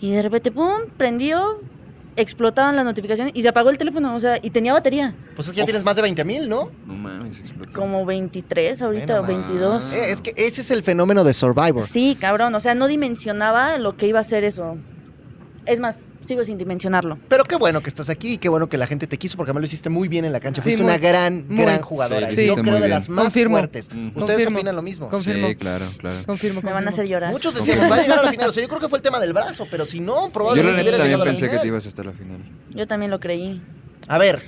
Y 0.00 0.10
de 0.12 0.22
repente, 0.22 0.50
pum, 0.50 0.72
prendió, 0.96 1.60
explotaban 2.16 2.76
las 2.76 2.84
notificaciones 2.84 3.32
y 3.36 3.42
se 3.42 3.48
apagó 3.48 3.70
el 3.70 3.78
teléfono, 3.78 4.14
o 4.14 4.20
sea, 4.20 4.38
y 4.42 4.50
tenía 4.50 4.72
batería, 4.72 5.14
Pues 5.36 5.48
es 5.48 5.52
que 5.52 5.58
ya 5.58 5.64
tienes 5.64 5.84
más 5.84 5.96
de 5.96 6.02
20 6.02 6.24
mil, 6.24 6.48
¿no? 6.48 6.70
No 6.86 6.94
mames, 6.94 7.40
explotó. 7.40 7.78
como 7.78 8.04
23 8.04 8.82
ahorita, 8.82 9.20
Bueno, 9.20 9.38
o 9.38 9.48
22. 9.48 9.92
Eh, 9.92 10.10
es 10.10 10.20
que 10.20 10.32
ese 10.36 10.60
es 10.60 10.70
el 10.70 10.82
fenómeno 10.82 11.24
de 11.24 11.32
Survivor. 11.34 11.82
Sí, 11.82 12.16
cabrón, 12.20 12.54
o 12.54 12.60
sea, 12.60 12.74
no 12.74 12.86
dimensionaba 12.88 13.78
lo 13.78 13.96
que 13.96 14.06
iba 14.06 14.20
a 14.20 14.24
ser 14.24 14.44
eso. 14.44 14.76
Es 15.66 15.78
más, 15.80 16.00
sigo 16.20 16.44
sin 16.44 16.58
dimensionarlo. 16.58 17.18
Pero 17.28 17.44
qué 17.44 17.56
bueno 17.56 17.80
que 17.82 17.88
estás 17.88 18.08
aquí 18.10 18.34
y 18.34 18.38
qué 18.38 18.48
bueno 18.48 18.68
que 18.68 18.76
la 18.78 18.86
gente 18.86 19.06
te 19.06 19.16
quiso 19.18 19.36
porque 19.36 19.52
me 19.52 19.60
lo 19.60 19.66
hiciste 19.66 19.88
muy 19.88 20.08
bien 20.08 20.24
en 20.24 20.32
la 20.32 20.40
cancha. 20.40 20.60
Sí, 20.62 20.70
Fuiste 20.70 20.82
muy- 20.82 20.90
una 20.92 20.98
gran, 20.98 21.46
muy. 21.48 21.62
gran 21.62 21.80
jugadora. 21.80 22.28
Sí, 22.28 22.46
yo 22.46 22.56
creo 22.56 22.78
de 22.80 22.88
las 22.88 23.08
más 23.08 23.24
Confirmo. 23.24 23.56
fuertes. 23.56 23.86
¿Ustedes 23.86 24.14
Confirmo. 24.14 24.58
opinan 24.58 24.76
lo 24.76 24.82
mismo? 24.82 25.08
Confirmo. 25.08 25.48
Sí, 25.48 25.56
claro, 25.56 25.86
claro. 25.98 26.16
Confirmo, 26.26 26.60
Me 26.62 26.72
van 26.72 26.86
a 26.86 26.90
hacer 26.90 27.06
llorar. 27.08 27.30
Muchos 27.32 27.54
decíamos, 27.54 27.90
va 27.90 27.96
a 27.96 28.02
llegar 28.02 28.18
a 28.18 28.22
la 28.24 28.30
final. 28.32 28.48
O 28.48 28.52
sea, 28.52 28.62
yo 28.62 28.68
creo 28.68 28.80
que 28.80 28.88
fue 28.88 28.98
el 28.98 29.02
tema 29.02 29.18
del 29.20 29.32
brazo, 29.32 29.66
pero 29.70 29.86
si 29.86 30.00
no, 30.00 30.26
Yo 30.26 30.32
probablemente 30.32 30.72
neta 30.76 30.82
hubiera 30.82 30.98
también 30.98 31.08
llegado 31.08 31.22
a 31.22 31.26
la 31.26 31.30
pensé 31.32 31.44
que 31.46 31.50
final. 31.50 31.62
te 31.62 31.68
ibas 31.68 31.86
hasta 31.86 32.04
la 32.04 32.12
final. 32.12 32.38
Yo 32.74 32.86
también 32.86 33.10
lo 33.10 33.18
creí. 33.20 33.62
A 34.08 34.18
ver, 34.18 34.40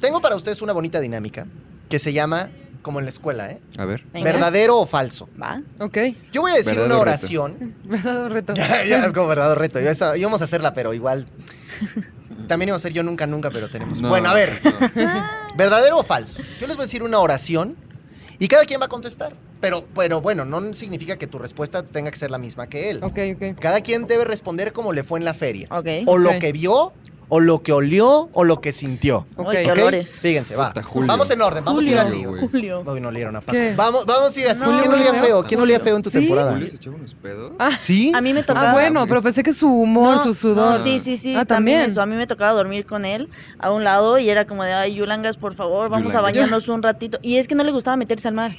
tengo 0.00 0.20
para 0.20 0.36
ustedes 0.36 0.62
una 0.62 0.72
bonita 0.72 1.00
dinámica 1.00 1.46
que 1.88 1.98
se 1.98 2.12
llama, 2.12 2.50
como 2.88 3.00
en 3.00 3.04
la 3.04 3.10
escuela, 3.10 3.50
¿eh? 3.50 3.60
A 3.76 3.84
ver. 3.84 4.02
Venga. 4.14 4.24
¿Verdadero 4.32 4.78
o 4.78 4.86
falso? 4.86 5.28
Va. 5.40 5.60
Ok, 5.78 5.98
Yo 6.32 6.40
voy 6.40 6.52
a 6.52 6.54
decir 6.54 6.74
Verdadero 6.74 6.86
una 6.86 6.94
reto. 6.94 7.00
oración. 7.02 7.74
verdadero 7.84 8.28
reto. 8.30 8.54
Ya, 8.56 8.82
ya, 8.86 9.12
como 9.12 9.26
verdadero 9.28 9.60
reto. 9.60 9.78
Yo 9.78 9.90
esa- 9.90 10.16
íbamos 10.16 10.40
a 10.40 10.44
hacerla, 10.44 10.72
pero 10.72 10.94
igual. 10.94 11.26
También 12.46 12.68
íbamos 12.70 12.80
a 12.80 12.82
hacer 12.88 12.94
yo 12.94 13.02
nunca, 13.02 13.26
nunca, 13.26 13.50
pero 13.50 13.68
tenemos. 13.68 14.00
No, 14.00 14.08
bueno, 14.08 14.30
a 14.30 14.34
ver, 14.34 14.50
no. 14.94 15.22
¿verdadero 15.54 15.98
o 15.98 16.02
falso? 16.02 16.40
Yo 16.58 16.66
les 16.66 16.76
voy 16.76 16.84
a 16.84 16.86
decir 16.86 17.02
una 17.02 17.18
oración 17.18 17.76
y 18.38 18.48
cada 18.48 18.64
quien 18.64 18.80
va 18.80 18.86
a 18.86 18.88
contestar. 18.88 19.36
Pero, 19.60 19.84
pero 19.94 20.20
bueno, 20.22 20.44
no 20.46 20.72
significa 20.72 21.16
que 21.18 21.26
tu 21.26 21.38
respuesta 21.38 21.82
tenga 21.82 22.10
que 22.10 22.16
ser 22.16 22.30
la 22.30 22.38
misma 22.38 22.68
que 22.68 22.90
él. 22.90 23.00
Ok, 23.02 23.18
ok. 23.34 23.60
Cada 23.60 23.80
quien 23.82 24.06
debe 24.06 24.24
responder 24.24 24.72
como 24.72 24.92
le 24.94 25.02
fue 25.02 25.18
en 25.18 25.24
la 25.26 25.34
feria. 25.34 25.66
Ok. 25.70 25.88
O 26.06 26.16
lo 26.16 26.38
que 26.38 26.52
vio, 26.52 26.92
o 27.30 27.40
lo 27.40 27.62
que 27.62 27.72
olió, 27.72 28.28
o 28.32 28.44
lo 28.44 28.60
que 28.60 28.72
sintió. 28.72 29.26
Ok. 29.36 29.48
¿Ok? 29.48 29.72
olores. 29.72 30.18
Fíjense, 30.18 30.56
va. 30.56 30.68
Puta, 30.68 30.82
Julio. 30.82 31.08
Vamos 31.08 31.30
en 31.30 31.42
orden, 31.42 31.64
vamos 31.64 31.84
a 31.84 31.86
ir 31.90 31.98
así. 31.98 32.24
güey. 32.24 32.48
Julio. 32.48 32.82
Uy, 32.86 33.00
no 33.00 33.08
olieron 33.08 33.36
a. 33.36 33.42
Vamos, 33.76 34.04
vamos 34.06 34.36
a 34.36 34.40
ir 34.40 34.48
así. 34.48 34.60
No, 34.64 34.76
¿Quién 34.78 34.90
olía 34.92 35.06
Julio. 35.08 35.22
feo? 35.24 35.44
¿Quién 35.44 35.60
olía 35.60 35.80
feo 35.80 35.96
en 35.96 36.02
tu 36.02 36.10
¿Sí? 36.10 36.18
temporada? 36.20 36.52
¿Julio 36.52 36.70
se 36.70 36.76
echaba 36.76 36.96
unos 36.96 37.14
pedos? 37.14 37.52
Ah, 37.58 37.70
¿Sí? 37.78 38.12
A 38.14 38.20
mí 38.20 38.32
me 38.32 38.42
tocaba. 38.42 38.70
Ah, 38.70 38.72
bueno, 38.72 39.06
pero 39.06 39.20
pensé 39.22 39.42
que 39.42 39.52
su 39.52 39.68
humor, 39.68 40.16
No, 40.16 40.22
su 40.22 40.32
sudor. 40.34 40.78
no, 40.78 40.84
sí, 40.84 40.98
sí, 41.00 41.16
sí. 41.18 41.34
Ah, 41.36 41.44
también. 41.44 41.78
también. 41.80 41.90
eso. 41.92 42.00
A 42.02 42.06
mí 42.06 42.14
me 42.16 42.26
tocaba 42.26 42.52
dormir 42.52 42.86
con 42.86 43.04
él 43.04 43.28
a 43.58 43.72
un 43.72 43.84
lado 43.84 44.18
y 44.18 44.28
era 44.30 44.46
como 44.46 44.64
de, 44.64 44.72
ay, 44.72 44.94
Yulangas, 44.94 45.36
por 45.36 45.54
favor, 45.54 45.90
vamos 45.90 46.14
a 46.14 46.18
Yulangas. 46.18 46.22
bañarnos 46.22 46.68
un 46.68 46.82
ratito. 46.82 47.18
Y 47.22 47.36
es 47.36 47.46
que 47.46 47.54
no 47.54 47.62
le 47.64 47.72
gustaba 47.72 47.96
meterse 47.96 48.28
al 48.28 48.34
mar. 48.34 48.52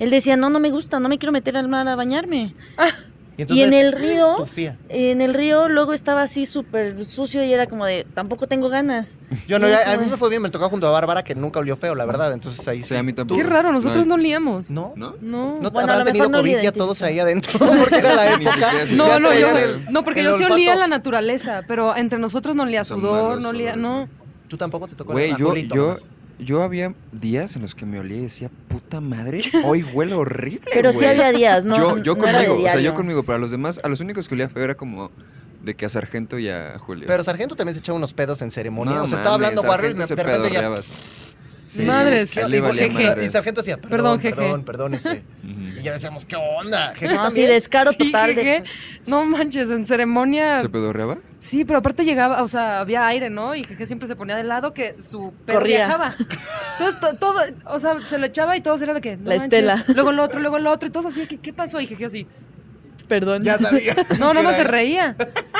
Él 0.00 0.08
decía, 0.10 0.36
no, 0.36 0.48
no 0.50 0.60
me 0.60 0.70
gusta, 0.70 0.98
no 0.98 1.08
me 1.10 1.18
quiero 1.18 1.30
meter 1.32 1.56
al 1.58 1.68
mar 1.68 1.86
a 1.86 1.94
bañarme. 1.94 2.54
Y 3.48 3.62
en 3.62 3.72
el 3.72 3.92
río, 3.92 4.34
Tufía. 4.36 4.76
en 4.88 5.20
el 5.20 5.34
río 5.34 5.68
luego 5.68 5.92
estaba 5.92 6.22
así 6.22 6.46
súper 6.46 7.04
sucio 7.04 7.42
y 7.44 7.52
era 7.52 7.66
como 7.66 7.86
de, 7.86 8.06
tampoco 8.14 8.46
tengo 8.46 8.68
ganas. 8.68 9.16
Yo 9.48 9.58
no, 9.58 9.68
ya- 9.68 9.92
a 9.92 9.96
mí 9.96 10.06
me 10.10 10.16
fue 10.16 10.28
bien, 10.30 10.42
me 10.42 10.50
tocaba 10.50 10.70
junto 10.70 10.86
a 10.86 10.90
Bárbara 10.90 11.22
que 11.24 11.34
nunca 11.34 11.60
olió 11.60 11.76
feo, 11.76 11.94
la 11.94 12.04
verdad. 12.04 12.32
Entonces 12.32 12.66
ahí 12.68 12.82
sí. 12.82 12.88
Sí, 12.90 12.96
a 12.96 13.02
mí 13.02 13.12
tampoco. 13.12 13.40
Qué 13.40 13.46
raro, 13.46 13.72
nosotros 13.72 14.06
No, 14.06 14.16
no 14.16 14.22
liamos. 14.22 14.70
¿No? 14.70 14.92
¿No? 14.96 15.14
No. 15.20 15.58
¿No 15.60 15.70
Bueno, 15.70 15.92
habrán 15.92 16.06
tenido 16.06 16.28
no 16.28 16.38
COVID 16.38 16.58
ya 16.60 16.72
todos 16.72 17.02
ahí 17.02 17.18
adentro? 17.18 17.58
Porque 17.58 17.96
era 17.98 18.14
la 18.14 18.30
época. 18.34 18.72
No, 18.92 19.18
no, 19.18 19.32
yo, 19.32 19.48
el- 19.56 19.86
no, 19.90 20.04
porque 20.04 20.22
yo 20.22 20.36
sí 20.36 20.44
olía 20.44 20.74
la 20.76 20.86
naturaleza, 20.86 21.62
pero 21.66 21.96
entre 21.96 22.18
nosotros 22.18 22.56
no 22.56 22.64
olía 22.64 22.84
sudor, 22.84 23.40
no 23.40 23.50
olía, 23.50 23.76
no. 23.76 24.08
Tú 24.48 24.56
tampoco 24.56 24.88
te 24.88 24.96
tocó 24.96 25.12
Güey, 25.12 25.34
yo. 25.38 25.96
Yo 26.44 26.62
había 26.62 26.94
días 27.12 27.56
en 27.56 27.62
los 27.62 27.74
que 27.74 27.86
me 27.86 27.98
olía 27.98 28.18
y 28.18 28.22
decía, 28.22 28.50
puta 28.68 29.00
madre, 29.00 29.40
hoy 29.64 29.82
huele 29.82 30.14
horrible. 30.14 30.70
Pero 30.72 30.92
sí 30.92 30.98
güey". 30.98 31.10
había 31.10 31.32
días, 31.32 31.64
¿no? 31.64 31.76
yo 31.76 31.98
yo 32.02 32.14
no 32.14 32.22
conmigo, 32.22 32.58
o 32.58 32.62
sea, 32.62 32.80
yo 32.80 32.94
conmigo, 32.94 33.22
pero 33.22 33.36
a 33.36 33.38
los 33.38 33.50
demás, 33.50 33.80
a 33.82 33.88
los 33.88 34.00
únicos 34.00 34.28
que 34.28 34.34
olía 34.34 34.48
feo 34.48 34.64
era 34.64 34.74
como 34.74 35.10
de 35.62 35.74
que 35.74 35.86
a 35.86 35.88
Sargento 35.90 36.38
y 36.38 36.48
a 36.48 36.78
Julio. 36.78 37.04
Pero 37.06 37.22
Sargento 37.22 37.54
también 37.54 37.74
se 37.74 37.80
echaba 37.80 37.96
unos 37.96 38.14
pedos 38.14 38.40
en 38.42 38.50
ceremonia. 38.50 38.96
No 38.96 39.04
o 39.04 39.06
sea, 39.06 39.18
estaba 39.18 39.34
hablando 39.34 39.62
Warrior 39.62 39.94
y 39.94 39.98
Sargento 39.98 40.16
de 40.16 40.22
se 40.22 40.38
repente 40.38 40.50
ya. 40.50 41.29
Sí, 41.70 41.82
Madres. 41.82 42.30
sí, 42.30 42.40
y- 42.40 42.56
y-. 42.56 43.24
Y 43.24 43.28
Sargento 43.28 43.60
decía, 43.60 43.76
perdón, 43.76 44.18
Perdón, 44.18 44.20
perdón, 44.20 44.44
jeje. 44.50 44.64
perdón, 44.64 44.94
ese. 44.94 45.22
Ujú. 45.44 45.78
Y 45.78 45.82
ya 45.82 45.92
decíamos, 45.92 46.26
¿qué 46.26 46.34
onda? 46.34 46.92
Jeje 46.96 47.14
No, 47.14 47.20
sí, 47.22 47.26
también. 47.26 47.50
descaro 47.50 47.92
Sí, 47.92 47.98
total. 47.98 48.34
jeje. 48.34 48.64
No 49.06 49.24
manches, 49.24 49.70
en 49.70 49.86
ceremonia. 49.86 50.58
¿Se 50.58 50.68
pedorreaba? 50.68 51.18
Sí, 51.38 51.64
pero 51.64 51.78
aparte 51.78 52.04
llegaba, 52.04 52.42
o 52.42 52.48
sea, 52.48 52.80
había 52.80 53.06
aire, 53.06 53.30
¿no? 53.30 53.54
Y 53.54 53.62
Jeje 53.62 53.86
siempre 53.86 54.08
se 54.08 54.16
ponía 54.16 54.34
de 54.34 54.42
lado 54.42 54.74
que 54.74 54.96
su 55.00 55.32
perro 55.46 55.60
Corría. 55.60 55.76
viajaba. 55.86 56.16
Entonces, 56.18 57.00
to- 57.00 57.14
todo, 57.18 57.40
o 57.66 57.78
sea, 57.78 57.98
se 58.08 58.18
lo 58.18 58.26
echaba 58.26 58.56
y 58.56 58.60
todos 58.62 58.82
eran 58.82 58.96
de 58.96 59.00
que. 59.00 59.16
no 59.16 59.30
La 59.30 59.36
manches. 59.36 59.44
Estela. 59.44 59.84
Luego 59.94 60.10
el 60.10 60.18
otro, 60.18 60.40
luego 60.40 60.56
el 60.56 60.66
otro, 60.66 60.88
y 60.88 60.90
todos 60.90 61.06
así, 61.06 61.26
¿qué, 61.28 61.38
qué 61.38 61.52
pasó? 61.52 61.80
Y 61.80 61.86
Jeje 61.86 62.04
así. 62.04 62.26
Perdón. 63.10 63.42
Ya 63.42 63.58
sabía. 63.58 63.94
No, 64.18 64.32
más 64.32 64.56
se 64.56 64.64
reía. 64.64 65.16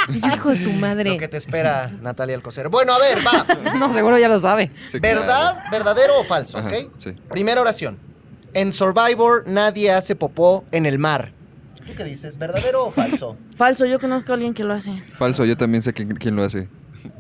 Hijo 0.09 0.51
de 0.51 0.57
tu 0.61 0.71
Lo 0.71 0.77
madre. 0.79 1.17
que 1.17 1.29
te 1.29 1.37
espera 1.37 1.91
Natalia 2.01 2.37
Alcocer. 2.37 2.69
Bueno, 2.71 2.93
a 2.95 2.99
ver, 2.99 3.19
va. 3.19 3.75
No, 3.79 3.93
seguro 3.93 4.17
ya 4.19 4.29
lo 4.29 4.39
sabe. 4.39 4.71
Sí, 4.87 4.99
¿Verdad, 5.01 5.65
verdadero 5.71 6.19
o 6.21 6.25
falso? 6.25 6.59
Ajá, 6.59 6.69
¿Ok? 6.69 6.93
sí. 6.97 7.11
Primera 7.29 7.61
oración. 7.61 7.99
En 8.55 8.73
Survivor 8.73 9.45
nadie 9.47 9.91
hace 9.93 10.15
popó 10.17 10.65
en 10.73 10.87
el 10.87 10.99
mar. 10.99 11.33
¿Tú 11.87 11.93
qué 11.97 12.05
dices? 12.05 12.39
¿Verdadero 12.39 12.87
o 12.87 12.91
falso? 12.93 13.37
Falso, 13.57 13.85
yo 13.85 13.99
conozco 14.01 14.33
a 14.33 14.35
alguien 14.37 14.55
que 14.55 14.63
lo 14.65 14.73
hace. 14.75 15.03
Falso, 15.19 15.45
yo 15.45 15.57
también 15.57 15.83
sé 15.83 15.93
quién, 15.93 16.11
quién 16.15 16.37
lo 16.37 16.45
hace. 16.45 16.69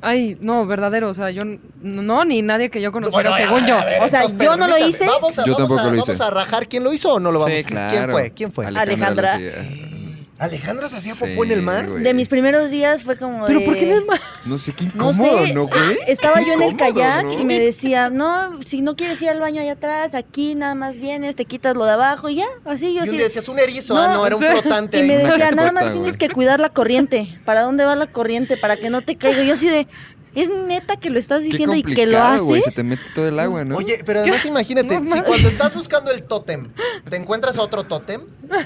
Ay, 0.02 0.36
no, 0.40 0.66
verdadero. 0.66 1.08
O 1.08 1.14
sea, 1.14 1.30
yo. 1.30 1.42
n- 1.42 1.58
No, 1.82 2.24
ni 2.24 2.40
nadie 2.42 2.70
que 2.70 2.80
yo 2.80 2.92
conociera, 2.92 3.30
Bueno, 3.30 3.34
a- 3.34 3.38
según 3.48 3.64
a 3.64 3.66
yo. 3.66 3.84
ver, 3.84 4.02
O 4.02 4.08
sea, 4.08 4.22
entonces, 4.24 4.46
yo 4.46 4.56
no 4.56 4.66
lo 4.66 4.74
permítame. 4.74 4.88
hice. 4.90 5.06
Vamos 5.06 5.38
a, 5.38 5.44
Yo 5.44 5.52
vamos 5.54 5.68
tampoco 5.68 5.80
a- 5.80 5.90
lo 5.90 5.96
hice. 5.96 6.12
¿Vamos 6.12 6.20
a 6.20 6.30
rajar 6.30 6.68
quién 6.68 6.84
lo 6.84 6.92
hizo 6.92 7.14
o 7.14 7.20
no 7.20 7.32
lo 7.32 7.38
vamos 7.40 7.54
Sí, 7.58 7.64
a 7.64 7.66
claro. 7.66 7.90
¿Quién 7.96 8.10
fue? 8.10 8.30
¿Quién 8.32 8.52
fue? 8.52 8.66
Alejandra. 8.66 9.38
lo. 9.38 9.99
¿Alejandra 10.40 10.88
se 10.88 10.96
hacía 10.96 11.14
Sí, 11.14 11.20
popó 11.24 11.44
en 11.44 11.52
el 11.52 11.62
mar? 11.62 11.86
güey. 11.88 12.02
De 12.02 12.14
mis 12.14 12.26
primeros 12.28 12.70
días 12.70 13.02
fue 13.04 13.16
como 13.16 13.44
Pero 13.46 13.60
de- 13.60 13.64
¿por 13.66 13.76
qué 13.76 13.84
en 13.84 13.92
el 13.92 14.04
mar? 14.06 14.18
No 14.46 14.56
sé 14.58 14.72
qué 14.72 14.84
No 14.94 15.10
incómodo, 15.10 15.46
sé, 15.46 15.52
¿no, 15.54 15.66
güey? 15.66 15.98
estaba 16.08 16.40
yo 16.40 16.54
en 16.54 16.62
el 16.62 16.70
Incómodo, 16.72 16.94
kayak 16.94 17.24
¿no? 17.26 17.32
y 17.40 17.44
me 17.44 17.60
decía, 17.60 18.08
no, 18.10 18.58
si 18.64 18.80
no 18.80 18.96
quieres 18.96 19.20
ir 19.20 19.28
al 19.28 19.38
baño 19.38 19.60
allá 19.60 19.72
atrás, 19.72 20.14
aquí 20.14 20.54
nada 20.54 20.74
más 20.74 20.96
vienes, 20.96 21.36
te 21.36 21.44
quitas 21.44 21.76
lo 21.76 21.84
de 21.84 21.92
abajo 21.92 22.28
y 22.30 22.36
ya, 22.36 22.46
así 22.64 22.86
yo 22.86 22.90
Y 22.92 22.96
un 22.96 23.02
así. 23.02 23.12
día 23.12 23.24
decías 23.24 23.48
un 23.50 23.58
erizo, 23.58 23.92
No, 23.94 24.00
ah, 24.00 24.14
no, 24.14 24.26
era 24.26 24.36
un 24.36 24.42
flotante. 24.42 24.98
Y 25.04 25.06
me. 25.06 25.18
Una 25.24 25.32
decía, 25.34 25.50
nada 25.50 25.72
más 25.72 25.84
tienes 25.92 26.00
güey. 26.00 26.14
que 26.16 26.30
cuidar 26.30 26.58
la 26.58 26.70
corriente. 26.70 27.38
¿Para 27.44 27.60
dónde 27.62 27.84
va 27.84 27.94
la 27.94 28.06
corriente? 28.06 28.56
Para 28.56 28.76
que 28.76 28.88
no 28.88 29.02
te 29.02 29.16
caiga. 29.16 29.42
Yo 29.42 29.54
así 29.54 29.68
de, 29.68 29.86
Es 30.34 30.48
neta 30.48 30.96
que 30.96 31.10
lo 31.10 31.18
estás 31.18 31.42
diciendo 31.42 31.74
y 31.74 31.82
que 31.82 32.06
lo 32.06 32.22
haces. 32.22 32.64
se 32.64 32.70
te 32.72 32.84
mete 32.84 33.02
todo 33.14 33.26
el 33.26 33.38
agua, 33.40 33.64
¿no? 33.64 33.76
Oye, 33.76 34.00
pero 34.04 34.20
además 34.20 34.44
imagínate, 34.44 35.00
No 35.00 35.12
si 35.12 35.20
cuando 35.22 35.48
estás 35.48 35.74
buscando 35.74 36.10
el 36.12 36.22
tótem, 36.22 36.70
te 37.08 37.16
encuentras 37.16 37.58
otro 37.58 37.84
tótem, 37.84 38.22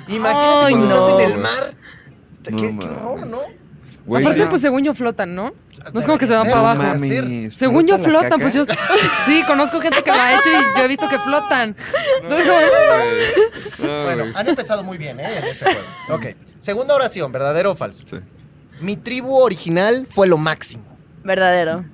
imagínate 0.08 0.66
Ay, 0.66 0.74
cuando 0.74 0.88
no. 0.88 1.08
estás 1.08 1.20
en 1.20 1.30
el 1.32 1.38
mar. 1.38 1.74
Qué, 2.44 2.72
No 2.74 2.84
horror, 2.84 3.26
¿no? 3.26 3.38
Güey, 4.06 4.22
Aparte, 4.22 4.42
sí. 4.42 4.46
pues 4.50 4.60
según 4.60 4.84
yo 4.84 4.92
flotan, 4.92 5.34
¿no? 5.34 5.54
No 5.94 6.00
es 6.00 6.04
como 6.04 6.18
que 6.18 6.26
se 6.26 6.34
van 6.34 6.46
para 6.46 6.58
abajo. 6.60 6.82
mames, 6.82 7.54
Según 7.54 7.86
yo 7.86 7.96
¿flota 7.98 8.08
la 8.28 8.36
flotan, 8.36 8.40
pues 8.40 8.52
yo... 8.52 8.64
Sí, 9.24 9.42
conozco 9.46 9.80
gente 9.80 10.02
que 10.02 10.10
lo 10.10 10.16
ha 10.20 10.34
hecho 10.34 10.50
y 10.50 10.78
yo 10.78 10.84
he 10.84 10.88
visto 10.88 11.08
que 11.08 11.18
flotan. 11.18 11.74
No, 12.24 12.28
güey. 12.28 12.44
Bueno, 14.04 14.24
han 14.34 14.48
empezado 14.48 14.82
muy 14.84 14.98
bien, 14.98 15.20
¿eh? 15.20 15.38
En 15.38 15.44
este 15.44 15.64
juego. 15.64 15.80
Ok. 16.10 16.26
Segunda 16.58 16.94
oración, 16.94 17.32
¿verdadero 17.32 17.72
o 17.72 17.74
falso? 17.74 18.04
Sí. 18.06 18.16
Mi 18.80 18.96
tribu 18.96 19.36
original 19.36 20.06
fue 20.10 20.26
lo 20.26 20.36
máximo. 20.36 20.84
Verdadero. 21.24 21.84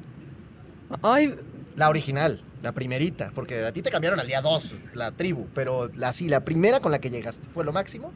Ay, 1.02 1.34
La 1.76 1.88
original, 1.88 2.40
la 2.62 2.72
primerita, 2.72 3.30
porque 3.34 3.64
a 3.64 3.72
ti 3.72 3.80
te 3.80 3.90
cambiaron 3.90 4.18
al 4.20 4.26
día 4.26 4.40
2, 4.40 4.74
la 4.94 5.12
tribu, 5.12 5.46
pero 5.54 5.88
la, 5.94 6.12
sí, 6.12 6.28
la 6.28 6.40
primera 6.44 6.80
con 6.80 6.90
la 6.92 6.98
que 6.98 7.10
llegaste, 7.10 7.46
¿fue 7.54 7.64
lo 7.64 7.72
máximo? 7.72 8.12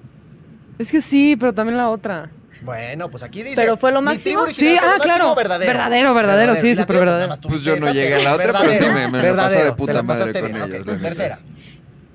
es 0.77 0.91
que 0.91 1.01
sí, 1.01 1.37
pero 1.39 1.53
también 1.55 1.77
la 1.77 1.89
otra. 1.89 2.31
Bueno, 2.63 3.09
pues 3.11 3.23
aquí 3.23 3.43
dice. 3.45 3.55
¿Pero 3.57 3.77
fue 3.77 3.93
lo 3.93 4.01
"Mi 4.01 4.07
máximo?" 4.07 4.23
tribu 4.25 4.41
original 4.43 4.73
Sí, 4.75 4.79
fue 4.79 4.87
lo 4.89 4.93
ah, 4.93 4.97
máximo, 4.99 5.15
claro. 5.17 5.35
verdadero. 5.37 5.73
Verdadero, 5.73 6.15
verdadero, 6.15 6.55
sí, 6.57 6.75
La 6.75 6.83
súper 6.83 6.97
verdadero. 6.99 7.17
nada 7.19 7.29
más 7.29 7.41
Pues 7.41 7.61
yo 7.63 7.77
no 7.77 7.93
llegué 7.93 8.15
a 8.15 8.19
la 8.19 8.35
otra, 8.35 8.47
pero 8.47 8.59
verdadero, 8.59 8.85
sí 8.87 8.91
me- 8.93 8.93
me 8.93 9.03
la 9.05 9.09
pasé 9.11 9.23
de 9.23 9.31
verdadero, 9.31 9.77
puta 9.77 9.93
te 9.93 9.97
la 9.97 10.03
madre 10.03 10.21
pasaste 10.21 10.41
con 10.41 10.53
bien, 10.53 10.73
ellos, 10.73 10.87
la. 10.87 10.99
Tercera. 11.01 11.39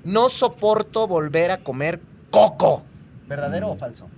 No 0.04 0.28
soporto 0.28 1.06
volver 1.06 1.50
a 1.52 1.58
comer 1.58 2.00
coco. 2.30 2.84
¿Verdadero 3.28 3.68
Mm. 3.68 3.70
o 3.70 3.76
falso? 3.76 4.08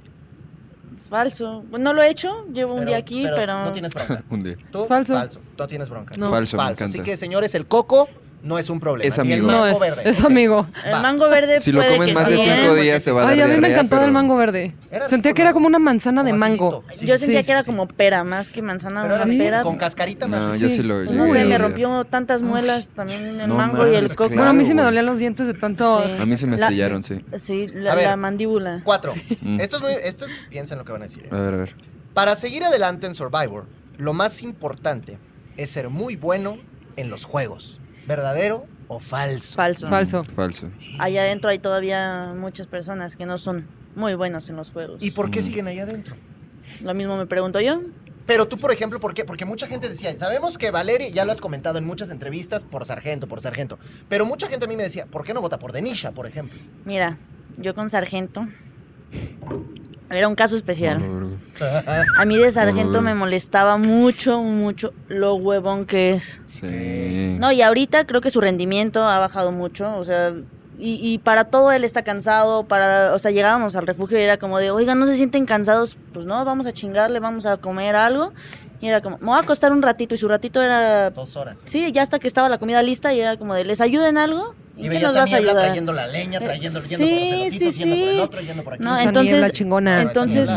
Falso. 1.12 1.62
No 1.78 1.92
lo 1.92 2.02
he 2.02 2.08
hecho, 2.08 2.46
llevo 2.54 2.74
un 2.74 2.86
día 2.86 2.96
aquí, 2.96 3.26
pero... 3.36 3.66
No 3.66 3.72
tienes 3.72 3.92
bronca. 3.92 4.24
Un 4.30 4.42
día. 4.44 4.56
¿Tú? 4.70 4.86
Falso. 4.86 5.12
Falso. 5.12 5.40
Tú 5.56 5.66
tienes 5.66 5.90
bronca. 5.90 6.14
No. 6.16 6.30
Falso, 6.30 6.56
me 6.56 6.62
Falso. 6.62 6.86
Así 6.86 7.00
que, 7.00 7.18
señores, 7.18 7.54
el 7.54 7.66
coco 7.66 8.08
no 8.42 8.58
es 8.58 8.68
un 8.70 8.80
problema. 8.80 9.08
Es 9.08 9.18
Ni 9.24 9.32
el 9.32 9.40
amigo. 9.40 9.46
mango 9.52 9.66
No, 9.66 9.72
es, 9.72 9.80
verde. 9.80 10.02
es 10.10 10.20
ok. 10.20 10.26
amigo. 10.26 10.66
El 10.84 10.92
mango 11.02 11.28
verde 11.28 11.60
Si 11.60 11.70
lo 11.72 11.80
que 11.80 12.12
más 12.12 12.28
de 12.28 12.36
sí, 12.36 12.42
cinco 12.42 12.76
¿eh? 12.76 12.82
días 12.82 13.04
te 13.04 13.12
va 13.12 13.22
a 13.22 13.24
dar 13.24 13.32
Ay, 13.34 13.40
a 13.40 13.46
mí 13.46 13.56
me 13.56 13.68
encantaba 13.70 14.00
pero- 14.00 14.06
el 14.06 14.12
mango 14.12 14.36
verde. 14.36 14.74
Era 14.90 15.08
Sentía 15.08 15.30
rico, 15.30 15.36
que 15.36 15.42
era 15.42 15.52
como 15.52 15.66
una 15.68 15.78
manzana 15.78 16.22
de 16.24 16.32
mango. 16.32 16.84
Sí, 16.92 17.06
Yo 17.06 17.16
sentía 17.18 17.40
sí, 17.40 17.46
que 17.46 17.52
era 17.52 17.62
sí. 17.62 17.70
como 17.70 17.86
pera, 17.88 18.24
más 18.24 18.50
que 18.50 18.60
manzana, 18.62 19.04
una 19.04 19.24
pera. 19.24 19.62
con 19.62 19.76
cascarita 19.76 20.26
No, 20.26 20.48
más. 20.48 20.60
yo 20.60 20.68
Sí. 20.68 20.76
sí 20.76 20.82
lo 20.82 21.04
no 21.04 21.26
sé, 21.26 21.44
me 21.44 21.58
rompió 21.58 22.04
tantas 22.04 22.42
muelas 22.42 22.88
también 22.90 23.40
el 23.40 23.48
No 23.48 23.54
mango 23.54 23.86
y 23.86 23.94
el 23.94 24.08
coco. 24.14 24.30
Bueno, 24.30 24.48
a 24.48 24.52
mí 24.52 24.64
sí 24.64 24.74
me 24.74 24.82
dolían 24.82 25.06
los 25.06 25.18
dientes 25.18 25.46
de 25.46 25.54
tanto... 25.54 26.06
Sí. 26.06 26.14
A 26.20 26.26
mí 26.26 26.36
se 26.36 26.46
me 26.46 26.56
La- 26.56 26.66
estillaron, 26.66 27.02
sí. 27.02 27.24
Sí, 27.36 27.66
A 27.88 27.94
la, 27.94 28.16
mandíbula. 28.16 28.80
Cuatro. 28.84 29.12
Mm. 29.40 29.60
Esto 29.60 29.76
es 29.76 29.82
muy. 29.82 29.92
Esto 30.04 30.24
es. 30.26 30.32
Piensa 30.50 30.74
en 30.74 30.78
lo 30.78 30.84
que 30.84 30.92
van 30.92 31.02
a 31.02 31.04
decir. 31.04 31.24
¿eh? 31.24 31.28
A 31.30 31.36
ver, 31.40 31.54
a 31.54 31.56
ver. 31.58 31.74
Para 32.14 32.34
seguir 32.36 32.64
adelante 32.64 33.06
en 33.06 33.14
Survivor, 33.14 33.66
lo 33.98 34.12
más 34.12 34.42
importante 34.42 35.18
es 35.56 35.70
ser 35.70 35.88
muy 35.88 36.16
bueno 36.16 36.58
en 36.96 37.08
los 37.10 37.24
juegos. 37.24 37.80
¿Verdadero 38.06 38.66
o 38.88 38.98
falso? 39.00 39.54
Falso. 39.56 39.88
Falso. 39.88 40.24
Falso. 40.24 40.70
Allá 40.98 41.22
adentro 41.22 41.50
hay 41.50 41.58
todavía 41.58 42.34
muchas 42.36 42.66
personas 42.66 43.16
que 43.16 43.26
no 43.26 43.38
son 43.38 43.66
muy 43.94 44.14
buenos 44.14 44.48
en 44.48 44.56
los 44.56 44.70
juegos. 44.70 45.02
¿Y 45.02 45.10
por 45.12 45.30
qué 45.30 45.40
Mm. 45.40 45.42
siguen 45.44 45.66
ahí 45.68 45.78
adentro? 45.78 46.16
Lo 46.82 46.94
mismo 46.94 47.16
me 47.16 47.26
pregunto 47.26 47.60
yo. 47.60 47.80
Pero 48.24 48.46
tú, 48.46 48.56
por 48.56 48.70
ejemplo, 48.70 49.00
¿por 49.00 49.14
qué? 49.14 49.24
Porque 49.24 49.44
mucha 49.44 49.66
gente 49.66 49.88
decía, 49.88 50.16
sabemos 50.16 50.56
que 50.56 50.70
Valeria, 50.70 51.08
ya 51.08 51.24
lo 51.24 51.32
has 51.32 51.40
comentado 51.40 51.78
en 51.78 51.84
muchas 51.84 52.08
entrevistas, 52.08 52.62
por 52.64 52.84
sargento, 52.86 53.26
por 53.26 53.40
sargento. 53.40 53.78
Pero 54.08 54.24
mucha 54.26 54.46
gente 54.48 54.66
a 54.66 54.68
mí 54.68 54.76
me 54.76 54.84
decía, 54.84 55.06
¿por 55.06 55.24
qué 55.24 55.34
no 55.34 55.40
vota 55.40 55.58
por 55.58 55.72
Denisha, 55.72 56.12
por 56.12 56.26
ejemplo? 56.26 56.60
Mira, 56.84 57.18
yo 57.58 57.74
con 57.74 57.90
sargento. 57.90 58.46
Era 60.12 60.28
un 60.28 60.34
caso 60.34 60.56
especial. 60.56 61.02
A 62.18 62.24
mí 62.24 62.36
de 62.36 62.52
sargento 62.52 63.02
me 63.02 63.14
molestaba 63.14 63.76
mucho, 63.76 64.40
mucho 64.40 64.92
lo 65.08 65.34
huevón 65.34 65.86
que 65.86 66.12
es. 66.12 66.40
Sí. 66.46 67.36
No, 67.38 67.52
y 67.52 67.62
ahorita 67.62 68.06
creo 68.06 68.20
que 68.20 68.30
su 68.30 68.40
rendimiento 68.40 69.02
ha 69.02 69.18
bajado 69.18 69.52
mucho, 69.52 69.96
o 69.96 70.04
sea, 70.04 70.32
y, 70.78 70.98
y 71.00 71.18
para 71.18 71.44
todo 71.44 71.70
él 71.70 71.84
está 71.84 72.02
cansado, 72.02 72.64
para, 72.64 73.14
o 73.14 73.18
sea, 73.18 73.30
llegábamos 73.30 73.76
al 73.76 73.86
refugio 73.86 74.18
y 74.18 74.22
era 74.22 74.38
como 74.38 74.58
de, 74.58 74.70
oigan, 74.70 74.98
¿no 74.98 75.06
se 75.06 75.16
sienten 75.16 75.46
cansados? 75.46 75.96
Pues 76.12 76.26
no, 76.26 76.44
vamos 76.44 76.66
a 76.66 76.72
chingarle, 76.72 77.20
vamos 77.20 77.46
a 77.46 77.56
comer 77.58 77.94
algo. 77.94 78.32
Y 78.82 78.88
era 78.88 79.00
como, 79.00 79.16
me 79.18 79.26
voy 79.26 79.36
a 79.36 79.42
acostar 79.42 79.70
un 79.70 79.80
ratito, 79.80 80.16
y 80.16 80.18
su 80.18 80.26
ratito 80.26 80.60
era, 80.60 81.10
Dos 81.10 81.36
horas. 81.36 81.60
sí, 81.64 81.92
ya 81.92 82.02
hasta 82.02 82.18
que 82.18 82.26
estaba 82.26 82.48
la 82.48 82.58
comida 82.58 82.82
lista 82.82 83.14
y 83.14 83.20
era 83.20 83.36
como 83.36 83.54
de, 83.54 83.64
¿les 83.64 83.80
ayudo 83.80 84.08
en 84.08 84.18
algo? 84.18 84.56
Y 84.76 84.78
¿En 84.78 84.82
qué 84.84 84.88
veías 84.88 85.02
nos 85.04 85.16
a 85.16 85.20
vas 85.20 85.32
a 85.32 85.36
Niebla 85.36 85.50
ayudar? 85.52 85.66
trayendo 85.66 85.92
la 85.92 86.06
leña, 86.08 86.40
trayendo, 86.40 86.80
Eh, 86.80 86.82
yendo 86.88 87.06
por 87.06 87.14
los 87.14 87.52
sí, 87.52 87.72
sí, 87.72 87.78
yendo 87.78 87.94
por 87.94 88.08
el 88.08 88.14
sí. 88.14 88.20
otro, 88.20 88.40
yendo 88.40 88.64
por 88.64 88.74
aquí. 88.74 88.82
No, 88.82 88.94
Esa 88.96 89.04
entonces- 89.04 89.32
niebla 89.32 89.50
chingona. 89.50 90.02
Entonces- 90.02 90.48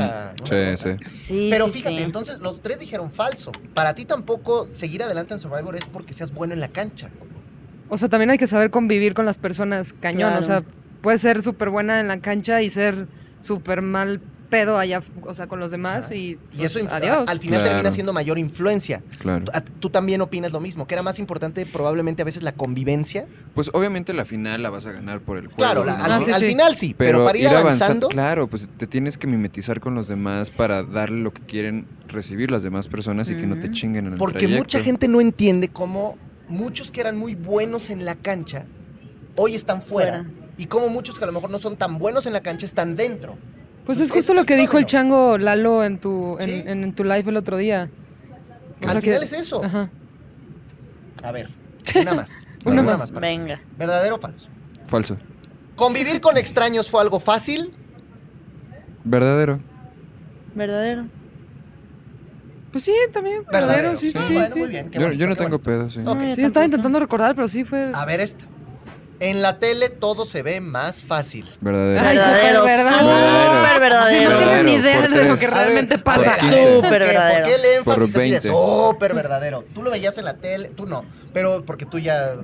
Sí, 0.44 0.76
sí. 0.78 0.90
Sí, 1.16 1.48
Pero 1.52 1.66
sí, 1.68 1.72
fíjate, 1.74 1.98
sí. 1.98 2.04
entonces 2.04 2.40
los 2.40 2.62
tres 2.62 2.80
dijeron 2.80 3.12
falso. 3.12 3.52
Para 3.76 3.94
ti 3.94 4.06
tampoco 4.06 4.68
seguir 4.72 5.04
adelante 5.04 5.36
en 5.36 5.40
Survivor 5.40 5.76
es 5.76 5.86
porque 5.86 6.16
seas 6.16 6.34
bueno 6.34 6.56
en 6.56 6.62
la 6.62 6.70
cancha. 6.70 7.10
O 7.90 7.98
sea, 7.98 8.10
también 8.10 8.32
hay 8.32 8.40
que 8.40 8.48
saber 8.48 8.72
convivir 8.72 9.14
con 9.14 9.28
las 9.28 9.38
personas 9.38 9.94
cañón. 9.94 10.30
Claro. 10.32 10.40
O 10.40 10.44
sea, 10.44 10.64
puedes 11.02 11.22
ser 11.22 11.44
súper 11.44 11.70
buena 11.70 12.00
en 12.00 12.08
la 12.08 12.20
cancha 12.22 12.64
y 12.64 12.72
ser 12.72 13.08
súper 13.40 13.84
mal 13.84 14.20
pedo 14.56 14.78
allá, 14.78 15.02
o 15.24 15.34
sea, 15.34 15.48
con 15.48 15.60
los 15.60 15.72
demás 15.72 16.06
Ajá. 16.06 16.16
y, 16.16 16.20
Y 16.32 16.36
pues, 16.58 16.66
eso 16.76 16.80
inf- 16.80 16.92
adiós. 16.92 17.28
al 17.28 17.40
final 17.40 17.60
Claro. 17.60 17.76
termina 17.76 17.92
siendo 17.92 18.14
mayor 18.14 18.38
influencia. 18.40 19.04
Claro. 19.20 19.46
¿Tú- 19.46 19.52
Tú 19.82 19.90
también 19.90 20.22
opinas 20.22 20.52
lo 20.52 20.60
mismo, 20.62 20.88
que 20.88 20.96
era 20.96 21.04
más 21.04 21.20
importante 21.20 21.66
probablemente 21.66 22.22
a 22.22 22.26
veces 22.26 22.42
la 22.44 22.54
convivencia. 22.54 23.26
Pues 23.54 23.70
obviamente 23.74 24.14
la 24.14 24.26
final 24.26 24.64
la 24.64 24.70
vas 24.70 24.86
a 24.86 24.92
ganar 24.94 25.20
por 25.22 25.38
el 25.38 25.48
juego. 25.48 25.58
Claro, 25.58 25.82
al, 25.84 25.90
Ah, 25.90 26.20
sí, 26.24 26.32
al 26.32 26.40
sí. 26.40 26.48
final 26.48 26.76
sí, 26.76 26.96
pero, 26.98 27.24
para 27.26 27.38
ir, 27.38 27.48
avanza- 27.48 27.62
avanzando, 27.86 28.08
claro, 28.10 28.48
pues 28.48 28.70
te 28.78 28.88
tienes 28.88 29.18
que 29.18 29.28
mimetizar 29.28 29.80
con 29.80 29.94
los 29.96 30.08
demás 30.08 30.50
para 30.52 30.84
darle 30.84 31.22
lo 31.22 31.34
que 31.34 31.42
quieren 31.42 31.86
recibir 32.08 32.50
las 32.52 32.64
demás 32.64 32.88
personas 32.88 33.30
y 33.32 33.36
que 33.36 33.46
no 33.48 33.60
te 33.60 33.72
chinguen 33.72 34.08
en 34.08 34.14
el 34.14 34.18
porque 34.18 34.40
trayecto. 34.40 34.64
mucha 34.64 34.80
gente 34.82 35.08
no 35.08 35.20
entiende 35.22 35.68
cómo 35.68 36.18
muchos 36.48 36.92
que 36.92 37.02
eran 37.02 37.18
muy 37.18 37.36
buenos 37.36 37.90
en 37.90 38.06
la 38.06 38.16
cancha 38.16 38.66
hoy 39.36 39.56
están 39.56 39.82
fuera. 39.82 40.24
Fuera. 40.24 40.30
Y 40.58 40.68
cómo 40.68 40.88
muchos 40.90 41.18
que 41.18 41.24
a 41.26 41.28
lo 41.28 41.34
mejor 41.34 41.50
no 41.50 41.60
son 41.60 41.76
tan 41.76 41.98
buenos 41.98 42.26
en 42.26 42.34
la 42.34 42.40
cancha 42.42 42.66
están 42.66 42.96
dentro. 42.96 43.38
Pues 43.86 44.00
es 44.00 44.12
justo 44.12 44.34
lo 44.34 44.46
que 44.46 44.56
dijo 44.56 44.78
el 44.78 44.86
chango 44.86 45.38
Lalo 45.38 45.84
en 45.84 46.00
tu, 46.00 46.38
en, 46.40 46.50
Sí. 46.50 46.64
en- 46.66 46.84
en 46.84 46.94
tu 46.94 47.04
live 47.04 47.24
el 47.28 47.38
otro 47.38 47.58
día. 47.58 47.90
O 48.82 48.86
Al 48.86 48.92
sea 48.92 49.02
que- 49.02 49.08
final 49.08 49.24
es 49.24 49.34
eso. 49.34 49.64
Ajá. 49.64 49.90
A 51.24 51.32
ver, 51.32 51.50
una 52.02 52.14
más. 52.14 52.46
Una 52.66 52.82
más. 52.82 53.12
Venga. 53.12 53.60
¿Verdadero 53.78 54.16
o 54.16 54.20
falso? 54.20 54.50
Falso. 54.86 55.18
¿Convivir 55.76 56.20
con 56.22 56.38
extraños 56.38 56.90
fue 56.90 57.02
algo 57.02 57.20
fácil? 57.20 57.74
Verdadero. 59.04 59.60
¿Verdadero? 60.56 61.06
Pues 62.72 62.84
sí, 62.84 62.94
también. 63.14 63.44
Verdadero, 63.52 63.96
sí, 63.96 64.12
sí, 64.12 64.20
sí. 64.28 64.34
bueno, 64.34 64.50
sí. 64.54 64.60
muy 64.60 64.68
bien. 64.68 64.90
qué 64.90 65.00
Yo, 65.00 65.06
bonito, 65.06 65.20
yo 65.20 65.28
no 65.28 65.34
qué 65.36 65.38
tengo 65.44 65.58
bonito. 65.60 65.64
pedo, 65.64 65.90
sí. 65.90 66.00
No, 66.00 66.36
Sí, 66.36 66.42
estaba 66.42 66.66
intentando 66.66 67.00
recordar, 67.00 67.36
pero 67.36 67.48
sí 67.48 67.64
fue. 67.64 67.92
A 67.94 68.06
ver 68.06 68.20
esta. 68.20 68.46
En 69.20 69.42
la 69.42 69.60
tele 69.60 69.90
todo 69.90 70.26
se 70.26 70.44
ve 70.44 70.60
más 70.60 71.02
fácil. 71.02 71.46
Verdadero. 71.62 72.06
Ay, 72.06 72.18
súper 72.18 72.34
Verdadero, 72.34 72.64
verdad. 72.66 73.00
súper 73.00 73.80
verdadero. 73.82 74.30
no 74.32 74.38
tienen 74.38 74.66
ni 74.66 74.76
Verdadero, 74.76 75.08
idea 75.10 75.22
de 75.24 75.30
lo 75.30 75.38
que 75.38 75.48
realmente 75.48 75.98
pasa. 75.98 76.36
ver, 76.36 76.36
Por 76.36 76.44
¿por 76.44 76.50
qué? 76.50 76.50
15. 76.52 76.76
Súper 76.76 76.82
¿Por 76.90 77.00
qué 77.00 77.06
verdadero. 77.08 77.48
el 77.48 77.66
énfasis 77.66 77.84
Por 77.84 78.04
así 78.04 78.12
de 78.12 78.20
20. 78.20 78.42
súper 78.42 79.14
verdadero? 79.14 79.64
Tú 79.74 79.84
lo 79.84 79.92
veías 79.92 80.18
en 80.18 80.26
la 80.26 80.34
tele, 80.38 80.70
tú 80.70 80.86
no, 80.86 81.06
pero 81.34 81.64
porque 81.66 81.86
tú 81.86 81.98
ya 82.00 82.36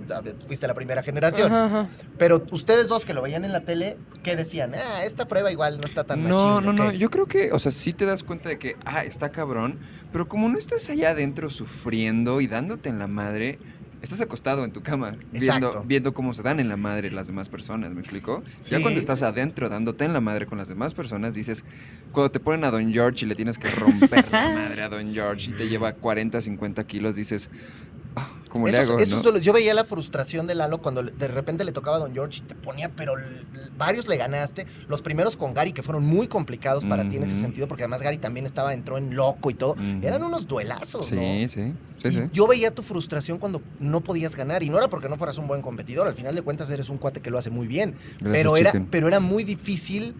fuiste 0.47 0.65
la 0.67 0.73
primera 0.73 1.03
generación. 1.03 1.51
Ajá, 1.53 1.65
ajá. 1.65 1.89
Pero 2.17 2.43
ustedes 2.51 2.87
dos 2.87 3.03
que 3.03 3.13
lo 3.13 3.21
veían 3.21 3.43
en 3.43 3.51
la 3.51 3.61
tele, 3.61 3.97
¿qué 4.23 4.35
decían? 4.37 4.73
Ah, 4.73 5.03
esta 5.03 5.27
prueba 5.27 5.51
igual 5.51 5.77
no 5.79 5.85
está 5.85 6.05
tan 6.05 6.23
No, 6.23 6.61
machín, 6.61 6.65
no, 6.75 6.83
¿o 6.83 6.87
no. 6.87 6.91
Yo 6.93 7.09
creo 7.09 7.25
que, 7.25 7.51
o 7.51 7.59
sea, 7.59 7.71
sí 7.73 7.91
te 7.91 8.05
das 8.05 8.23
cuenta 8.23 8.47
de 8.49 8.57
que, 8.59 8.77
ah, 8.85 9.03
está 9.03 9.29
cabrón, 9.29 9.79
pero 10.13 10.27
como 10.29 10.47
no 10.47 10.57
estás 10.57 10.89
allá 10.89 11.09
adentro 11.11 11.49
sufriendo 11.49 12.39
y 12.41 12.47
dándote 12.47 12.89
en 12.89 12.99
la 12.99 13.07
madre, 13.07 13.59
estás 14.01 14.21
acostado 14.21 14.65
en 14.65 14.71
tu 14.71 14.81
cama 14.81 15.11
viendo, 15.31 15.83
viendo 15.85 16.13
cómo 16.13 16.33
se 16.33 16.41
dan 16.43 16.59
en 16.59 16.69
la 16.69 16.77
madre 16.77 17.11
las 17.11 17.27
demás 17.27 17.49
personas, 17.49 17.93
¿me 17.93 18.01
explico? 18.01 18.43
Sí. 18.61 18.71
Ya 18.71 18.81
cuando 18.81 18.99
estás 18.99 19.21
adentro 19.21 19.69
dándote 19.69 20.05
en 20.05 20.13
la 20.13 20.21
madre 20.21 20.45
con 20.45 20.57
las 20.57 20.67
demás 20.67 20.93
personas, 20.93 21.33
dices, 21.35 21.63
cuando 22.11 22.31
te 22.31 22.39
ponen 22.39 22.63
a 22.63 22.71
Don 22.71 22.91
George 22.91 23.25
y 23.25 23.27
le 23.27 23.35
tienes 23.35 23.57
que 23.57 23.69
romper 23.69 24.25
la 24.31 24.53
madre 24.53 24.81
a 24.81 24.89
Don 24.89 25.05
George 25.13 25.51
y 25.51 25.53
te 25.53 25.67
lleva 25.67 25.93
40, 25.93 26.41
50 26.41 26.83
kilos, 26.85 27.15
dices, 27.15 27.49
los- 29.31 29.41
yo 29.41 29.53
veía 29.53 29.73
la 29.73 29.85
frustración 29.85 30.45
de 30.45 30.55
Lalo 30.55 30.81
cuando 30.81 31.03
de 31.03 31.27
repente 31.29 31.63
le 31.63 31.71
tocaba 31.71 31.95
a 31.95 31.99
Don 31.99 32.13
George 32.13 32.39
y 32.39 32.41
te 32.47 32.55
ponía, 32.55 32.89
pero 32.89 33.13
varios 33.77 34.07
le 34.09 34.17
ganaste. 34.17 34.65
Los 34.89 35.01
primeros 35.01 35.37
con 35.37 35.53
Gary, 35.53 35.71
que 35.71 35.83
fueron 35.83 36.05
muy 36.05 36.27
complicados 36.27 36.83
para 36.85 37.07
ti 37.07 37.15
en 37.15 37.23
ese 37.23 37.37
sentido, 37.37 37.67
porque 37.69 37.83
además 37.83 38.01
Gary 38.01 38.17
también 38.17 38.45
estaba, 38.45 38.73
entró 38.73 38.97
en 38.97 39.15
loco 39.15 39.49
y 39.49 39.53
todo. 39.53 39.75
Eran 40.01 40.23
unos 40.23 40.47
duelazos, 40.47 41.05
Sí, 41.05 41.15
¿no? 41.15 41.47
sí, 41.47 41.73
sí, 41.97 42.07
Y 42.07 42.11
sí. 42.11 42.23
Yo 42.33 42.45
veía 42.47 42.71
tu 42.71 42.81
frustración 42.83 43.37
cuando 43.37 43.61
no 43.79 44.01
podías 44.01 44.35
ganar. 44.35 44.63
Y 44.63 44.69
no 44.69 44.77
era 44.77 44.89
porque 44.89 45.07
no 45.07 45.15
fueras 45.17 45.37
un 45.37 45.47
buen 45.47 45.61
competidor. 45.61 46.07
Al 46.07 46.15
final 46.15 46.35
de 46.35 46.41
cuentas 46.41 46.69
eres 46.71 46.89
un 46.89 46.97
cuate 46.97 47.21
que 47.21 47.29
lo 47.31 47.37
hace 47.37 47.51
muy 47.51 47.67
bien. 47.67 47.91
Gracias, 48.19 48.31
pero, 48.31 48.57
era, 48.57 48.71
chicken. 48.71 48.87
pero 48.91 49.07
era 49.07 49.19
muy 49.21 49.43
difícil. 49.45 50.15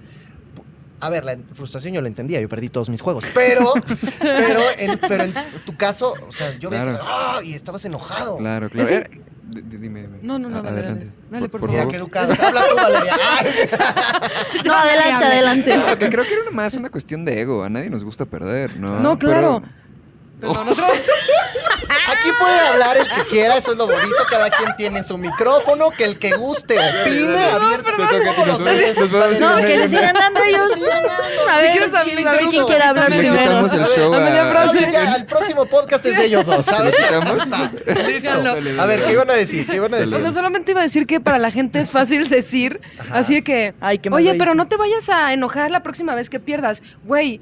A 1.02 1.10
ver, 1.10 1.26
la 1.26 1.38
frustración 1.54 1.94
yo 1.94 2.02
la 2.02 2.08
entendía. 2.08 2.40
Yo 2.40 2.48
perdí 2.48 2.70
todos 2.70 2.90
mis 2.90 3.02
juegos. 3.02 3.26
Pero, 3.34 3.74
pero, 4.22 4.62
en, 4.78 4.98
pero 5.00 5.24
en 5.24 5.34
tu 5.66 5.76
caso, 5.76 6.14
o 6.28 6.32
sea, 6.32 6.58
yo 6.60 6.70
veía 6.70 6.84
Claro. 6.84 6.98
que, 7.00 7.04
¡ah! 7.08 7.40
y 7.44 7.54
estabas 7.54 7.84
enojado. 7.86 8.38
Claro, 8.38 8.70
claro. 8.70 9.04
Di- 9.52 9.62
dime, 9.64 10.02
dime. 10.04 10.20
No, 10.22 10.40
no, 10.40 10.48
no, 10.48 10.60
adelante. 10.60 11.06
dale. 11.08 11.12
Dale, 11.30 11.50
por 11.50 11.62
Mira 11.62 11.74
favor. 11.80 11.92
qué 11.92 11.98
educado. 11.98 12.34
Habla 12.42 12.68
tú, 12.70 12.76
Valeria. 12.76 13.16
Ay. 13.40 13.48
No, 14.66 14.74
adelante, 14.74 15.26
adelante. 15.26 16.10
Creo 16.10 16.24
que 16.24 16.34
era 16.34 16.52
más 16.52 16.74
una 16.76 16.90
cuestión 16.90 17.26
de 17.26 17.42
ego. 17.42 17.64
A 17.64 17.70
nadie 17.70 17.90
nos 17.90 18.04
gusta 18.04 18.26
perder, 18.26 18.78
¿no? 18.78 19.00
No, 19.00 19.18
claro. 19.18 19.62
Perdón, 20.40 20.68
otro. 20.70 20.86
Aquí 22.08 22.30
puede 22.40 22.60
hablar 22.60 22.98
el 22.98 23.08
que 23.10 23.26
quiera, 23.26 23.58
eso 23.58 23.72
es 23.72 23.78
lo 23.78 23.88
bonito. 23.88 24.16
Cada 24.30 24.50
quien 24.50 24.76
tiene 24.76 25.04
su 25.04 25.18
micrófono, 25.18 25.92
que 25.92 26.04
el 26.06 26.18
que 26.18 26.32
guste 26.36 26.78
opine. 26.78 27.38
a 27.38 27.56
a 27.56 27.60
No, 29.40 29.56
que 29.58 29.78
le 29.78 29.90
sigan 29.90 30.14
dando 30.14 30.40
ellos. 30.44 30.72
A 31.50 31.58
ver, 31.58 31.84
a 32.28 32.32
ver 32.32 32.42
quién 32.50 32.66
quiere 32.66 32.84
hablar 32.84 33.08
primero. 33.08 33.34
quitamos 33.38 33.74
el 33.74 33.80
A 33.82 33.88
ver, 33.88 33.98
show 33.98 34.14
a 34.14 34.20
media 34.20 34.48
a... 34.48 34.52
frase. 34.52 34.78
Oye, 34.78 34.92
ya, 34.92 35.16
el 35.16 35.26
próximo 35.26 35.66
podcast 35.66 36.06
es 36.06 36.18
de 36.18 36.26
ellos 36.26 36.46
dos, 36.46 36.66
¿Se 36.66 36.72
¿sabes? 36.72 36.96
Listo. 38.08 38.30
A 38.82 38.86
ver. 38.86 39.04
¿qué 39.06 39.12
iban 39.14 39.30
a 39.30 39.34
decir? 39.34 39.68
¿Qué 39.68 39.76
iban 39.78 39.94
a 39.94 39.98
decir? 39.98 40.16
O 40.16 40.22
sea, 40.22 40.32
solamente 40.32 40.72
iba 40.72 40.82
a 40.82 40.84
decir 40.84 41.06
que 41.06 41.20
para 41.20 41.38
la 41.40 41.52
gente 41.52 41.80
es 41.80 41.90
fácil 41.90 42.30
decir, 42.30 42.82
así 43.12 43.36
de 43.36 43.44
que, 43.44 43.74
oye, 44.12 44.36
pero 44.36 44.52
hice". 44.52 44.56
no 44.58 44.68
te 44.68 44.78
vayas 44.78 45.10
a 45.10 45.34
enojar 45.34 45.72
la 45.72 45.84
próxima 45.84 46.16
vez 46.16 46.30
que 46.30 46.40
pierdas. 46.40 46.82
Güey, 47.04 47.42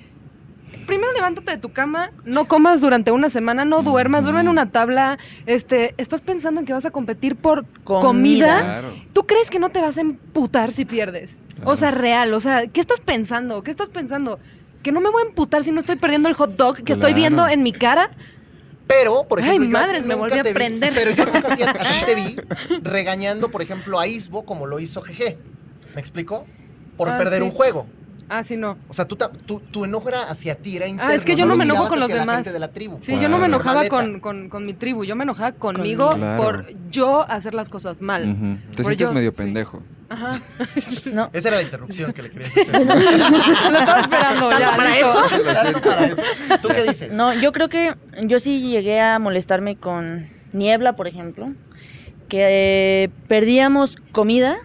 primero 0.90 1.14
levántate 1.14 1.52
de 1.52 1.58
tu 1.58 1.72
cama, 1.72 2.12
no 2.26 2.46
comas 2.46 2.82
durante 2.82 3.12
una 3.12 3.30
semana, 3.30 3.64
no 3.64 3.84
duermas, 3.84 4.24
duerme 4.24 4.42
en 4.42 4.48
una 4.48 4.72
tabla, 4.72 5.20
este, 5.46 5.94
estás 5.98 6.22
pensando 6.22 6.60
en 6.60 6.66
que 6.66 6.74
vas 6.74 6.86
a 6.86 6.90
competir 6.92 7.36
por 7.36 7.66
comida. 7.84 8.02
Comida. 8.08 8.60
Claro. 8.64 8.94
¿Tú 9.14 9.28
crees 9.28 9.52
que 9.52 9.60
no 9.60 9.70
te 9.70 9.82
vas 9.82 9.98
a 9.98 10.02
emputar 10.02 10.72
si 10.72 10.86
pierdes? 10.86 11.38
Claro. 11.56 11.70
O 11.72 11.76
sea, 11.76 11.92
real, 11.92 12.34
o 12.34 12.40
sea, 12.40 12.66
¿qué 12.68 12.80
estás 12.82 13.00
pensando? 13.02 13.62
¿Qué 13.62 13.70
estás 13.70 13.90
pensando? 13.90 14.40
Que 14.82 14.92
no 14.92 15.00
me 15.00 15.12
voy 15.12 15.22
a 15.24 15.28
emputar 15.28 15.64
si 15.64 15.72
no 15.72 15.80
estoy 15.80 15.98
perdiendo 15.98 16.28
el 16.28 16.34
hot 16.34 16.56
dog 16.56 16.84
que 16.84 16.94
estoy 16.94 17.14
viendo 17.14 17.48
en 17.48 17.62
mi 17.62 17.72
cara. 17.72 18.10
Pero, 18.88 19.28
por 19.28 19.40
Ay, 19.40 19.50
ejemplo, 19.50 19.70
yo 19.70 19.78
a 19.78 19.82
madres, 19.82 20.02
ti 20.02 20.08
me 20.08 20.16
volví 20.16 20.40
a 20.40 20.44
te 20.44 20.50
vi- 20.50 20.54
prender. 20.56 20.92
pero 20.96 21.12
yo 21.12 21.26
nunca 21.26 21.56
vi- 21.56 21.62
a 21.64 21.74
ti 21.74 22.06
te 22.08 22.16
vi 22.16 22.36
regañando, 22.82 23.52
por 23.52 23.62
ejemplo, 23.62 24.00
a 24.00 24.08
Isbo 24.08 24.44
como 24.46 24.66
lo 24.66 24.80
hizo 24.80 25.02
GG. 25.02 25.38
¿Me 25.94 26.02
explico? 26.02 26.46
Por 26.98 27.10
Ah, 27.10 27.18
perder 27.20 27.38
sí. 27.40 27.44
un 27.44 27.52
juego. 27.52 27.86
Ah, 28.30 28.44
sí, 28.44 28.56
no. 28.56 28.78
O 28.88 28.94
sea, 28.94 29.06
tú, 29.06 29.16
ta- 29.16 29.32
tu, 29.32 29.60
tu 29.60 29.86
enojo 29.86 30.08
era 30.10 30.22
hacia 30.24 30.54
ti, 30.56 30.78
era 30.78 30.86
interno. 30.88 31.12
Ah, 31.12 31.16
es 31.16 31.26
que 31.26 31.36
yo 31.36 31.46
no 31.46 31.58
me 31.58 31.64
enojo 31.66 31.88
con 31.88 32.00
los 32.00 32.10
la 32.10 32.16
demás. 32.20 32.36
gente 32.38 32.52
de 32.54 32.60
la 32.60 32.68
tribu. 32.68 32.98
Sí, 33.02 33.20
yo 33.20 33.28
no 33.28 33.40
me 33.40 33.48
enojaba 33.48 33.88
con, 33.90 34.20
con- 34.20 34.50
con 34.50 34.66
mi 34.66 34.74
tribu, 34.74 35.04
yo 35.04 35.16
me 35.16 35.24
enojaba 35.24 35.52
conmigo 35.54 36.14
Claro. 36.16 36.42
por 36.44 36.66
yo 36.92 37.30
hacer 37.30 37.54
las 37.56 37.70
cosas 37.70 38.02
mal. 38.02 38.30
Ujú. 38.30 38.58
Te 38.76 38.84
Por 38.84 38.86
sientes 38.86 38.92
ellos, 39.02 39.14
medio 39.14 39.32
sí. 39.32 39.38
pendejo. 39.38 39.82
Ajá. 40.10 40.40
No. 41.12 41.30
Esa 41.34 41.48
era 41.48 41.58
la 41.58 41.64
interrupción 41.64 42.14
que 42.14 42.22
le 42.22 42.30
querías 42.32 42.52
hacer. 42.52 42.68
Lo 43.72 43.80
estaba 43.80 44.02
esperando 44.02 44.52
ya. 44.60 44.76
¿Para 44.76 44.96
eso? 44.98 45.24
Tanto 45.64 45.82
para 45.82 46.06
eso. 46.06 46.22
¿Tú 46.62 46.68
qué 46.68 46.84
dices? 46.84 47.14
No, 47.14 47.34
yo 47.34 47.52
creo 47.52 47.68
que 47.70 47.96
yo 48.24 48.40
sí 48.40 48.62
llegué 48.62 49.00
a 49.02 49.18
molestarme 49.18 49.76
con 49.76 50.30
Niebla, 50.54 50.96
por 50.96 51.08
ejemplo, 51.08 51.52
que 52.28 53.04
eh, 53.06 53.10
perdíamos 53.28 53.98
comida 54.12 54.58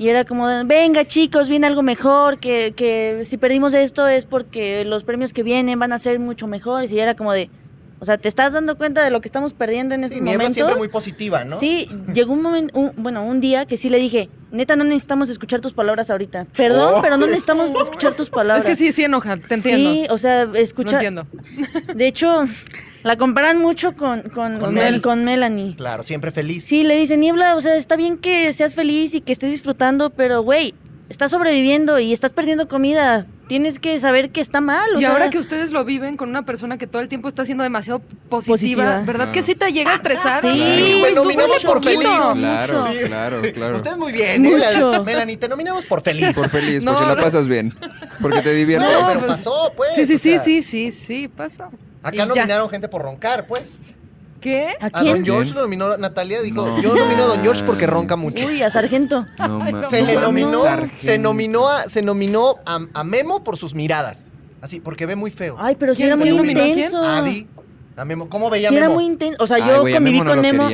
y 0.00 0.08
era 0.08 0.24
como, 0.24 0.48
de, 0.48 0.64
venga 0.64 1.04
chicos, 1.04 1.50
viene 1.50 1.66
algo 1.66 1.82
mejor, 1.82 2.38
que, 2.38 2.72
que 2.74 3.20
si 3.24 3.36
perdimos 3.36 3.74
esto 3.74 4.08
es 4.08 4.24
porque 4.24 4.82
los 4.86 5.04
premios 5.04 5.34
que 5.34 5.42
vienen 5.42 5.78
van 5.78 5.92
a 5.92 5.98
ser 5.98 6.18
mucho 6.18 6.46
mejores 6.46 6.90
y 6.90 6.98
era 6.98 7.14
como 7.14 7.34
de, 7.34 7.50
o 7.98 8.06
sea, 8.06 8.16
¿te 8.16 8.26
estás 8.28 8.54
dando 8.54 8.78
cuenta 8.78 9.04
de 9.04 9.10
lo 9.10 9.20
que 9.20 9.28
estamos 9.28 9.52
perdiendo 9.52 9.94
en 9.94 10.00
Sí, 10.00 10.14
estos 10.14 10.22
momentos? 10.24 10.54
siempre 10.54 10.76
muy 10.76 10.88
positiva, 10.88 11.44
¿no? 11.44 11.60
Sí, 11.60 11.86
llegó 12.14 12.32
un 12.32 12.40
momento, 12.40 12.78
un- 12.80 12.92
bueno, 12.96 13.22
un 13.22 13.40
día 13.42 13.66
que 13.66 13.76
sí 13.76 13.90
le 13.90 13.98
dije, 13.98 14.30
neta, 14.50 14.74
no 14.74 14.84
necesitamos 14.84 15.28
escuchar 15.28 15.60
tus 15.60 15.74
palabras 15.74 16.08
ahorita. 16.10 16.46
Perdón, 16.56 16.94
Oh. 16.96 17.02
pero 17.02 17.18
no 17.18 17.26
necesitamos 17.26 17.68
escuchar 17.82 18.14
tus 18.14 18.30
palabras. 18.30 18.64
Es 18.64 18.70
que 18.70 18.76
sí, 18.76 18.92
sí 18.92 19.04
enoja, 19.04 19.36
te 19.36 19.54
entiendo. 19.54 19.92
Sí, 19.92 20.06
o 20.08 20.16
sea, 20.16 20.46
no 20.46 20.54
escucha. 20.54 20.96
entiendo. 20.96 21.26
De 21.94 22.06
hecho, 22.06 22.44
la 23.02 23.16
comparan 23.16 23.58
mucho 23.58 23.94
con, 23.96 24.22
con, 24.30 24.58
Con 24.58 24.74
Mel- 24.74 25.00
con 25.00 25.24
Melanie. 25.24 25.74
Claro, 25.76 26.02
siempre 26.02 26.30
feliz. 26.30 26.64
Sí, 26.64 26.82
le 26.84 26.96
dice, 26.96 27.16
Niebla, 27.16 27.56
o 27.56 27.60
sea, 27.60 27.76
está 27.76 27.96
bien 27.96 28.18
que 28.18 28.52
seas 28.52 28.74
feliz 28.74 29.14
y 29.14 29.20
que 29.20 29.32
estés 29.32 29.50
disfrutando, 29.50 30.10
pero, 30.10 30.42
güey, 30.42 30.74
estás 31.08 31.30
sobreviviendo 31.30 31.98
y 31.98 32.12
estás 32.12 32.32
perdiendo 32.32 32.68
comida. 32.68 33.26
Tienes 33.48 33.80
que 33.80 33.98
saber 33.98 34.30
que 34.30 34.40
está 34.40 34.60
mal. 34.60 34.88
o 34.94 34.98
Y 34.98 35.00
sea, 35.00 35.10
ahora 35.10 35.28
que 35.28 35.36
ustedes 35.38 35.72
lo 35.72 35.84
viven 35.84 36.16
con 36.16 36.28
una 36.28 36.44
persona 36.44 36.78
que 36.78 36.86
todo 36.86 37.02
el 37.02 37.08
tiempo 37.08 37.26
está 37.26 37.44
siendo 37.44 37.64
demasiado 37.64 37.98
positiva, 38.28 38.52
Positiva. 38.54 38.84
¿verdad 39.04 39.14
Claro. 39.14 39.32
que 39.32 39.42
sí 39.42 39.54
te 39.56 39.72
llega 39.72 39.90
a 39.90 39.94
estresar? 39.96 40.40
Sí, 40.40 41.00
Claro. 41.00 41.14
Nominamos 41.24 41.64
por 41.64 41.82
feliz. 41.82 41.98
Claro. 42.36 42.86
Sí. 42.86 42.98
claro, 43.08 43.42
claro. 43.52 43.76
Ustedes 43.78 43.96
muy 43.96 44.12
bien, 44.12 44.46
¿eh? 44.46 44.56
La- 44.56 45.00
Melanie, 45.04 45.36
te 45.36 45.48
nominamos 45.48 45.84
por 45.84 46.00
feliz. 46.00 46.32
Por 46.36 46.48
feliz, 46.48 46.84
No, 46.84 46.92
porque 46.92 47.08
la 47.08 47.16
no. 47.16 47.22
pasas 47.22 47.48
bien. 47.48 47.74
Porque 48.22 48.40
te 48.40 48.54
diviertes. 48.54 48.88
No, 48.88 49.00
No, 49.00 49.06
pero 49.08 49.18
pues- 49.20 49.32
pasó, 49.32 49.72
pues. 49.76 49.96
Sí, 49.96 50.06
sí, 50.06 50.14
o 50.14 50.18
sí, 50.18 50.30
sea, 50.30 50.38
sí, 50.44 50.62
sí, 50.62 50.90
sí, 50.92 51.26
pasó. 51.28 51.64
Acá 52.02 52.26
nominaron 52.26 52.68
gente 52.70 52.88
por 52.88 53.02
roncar, 53.02 53.46
pues. 53.46 53.78
¿Qué? 54.40 54.68
¿A 54.80 54.86
A 54.86 54.90
quién? 54.90 55.16
Don 55.16 55.24
George 55.26 55.52
lo 55.52 55.60
nominó 55.62 55.98
Natalia, 55.98 56.40
dijo, 56.40 56.66
No 56.66 56.80
yo 56.80 56.94
nomino 56.94 57.24
a 57.24 57.26
Don 57.26 57.42
George 57.42 57.62
porque 57.64 57.86
ronca 57.86 58.16
mucho. 58.16 58.46
Uy, 58.46 58.62
a 58.62 58.70
Sargento. 58.70 59.26
No, 59.38 59.90
Se 59.90 60.02
le 60.02 60.14
nominó, 60.14 60.62
sargento. 60.62 60.96
se 60.98 61.18
nominó 61.18 61.68
a, 61.68 61.84
se 61.90 62.00
nominó 62.00 62.56
a, 62.64 62.78
a 62.94 63.04
Memo 63.04 63.44
por 63.44 63.58
sus 63.58 63.74
miradas. 63.74 64.32
Así, 64.62 64.80
porque 64.80 65.04
ve 65.04 65.14
muy 65.14 65.30
feo. 65.30 65.56
Ay, 65.58 65.76
pero 65.78 65.94
sí 65.94 65.98
¿Quién 65.98 66.08
era 66.08 66.16
muy 66.16 66.28
intenso. 66.50 67.02
A 67.02 67.18
Adi, 67.18 67.46
a 67.96 68.04
Memo. 68.06 68.30
¿Cómo 68.30 68.48
veía 68.48 68.70
Sí 68.70 68.76
era 68.76 68.86
Memo? 68.86 68.94
muy 68.94 69.04
intenso. 69.04 69.42
O 69.44 69.46
sea, 69.46 69.58
Ay, 69.58 69.64
yo 69.68 69.76
conviví 69.82 70.00
Memo 70.20 70.24
no 70.24 70.30
con 70.30 70.40
Memo. 70.40 70.68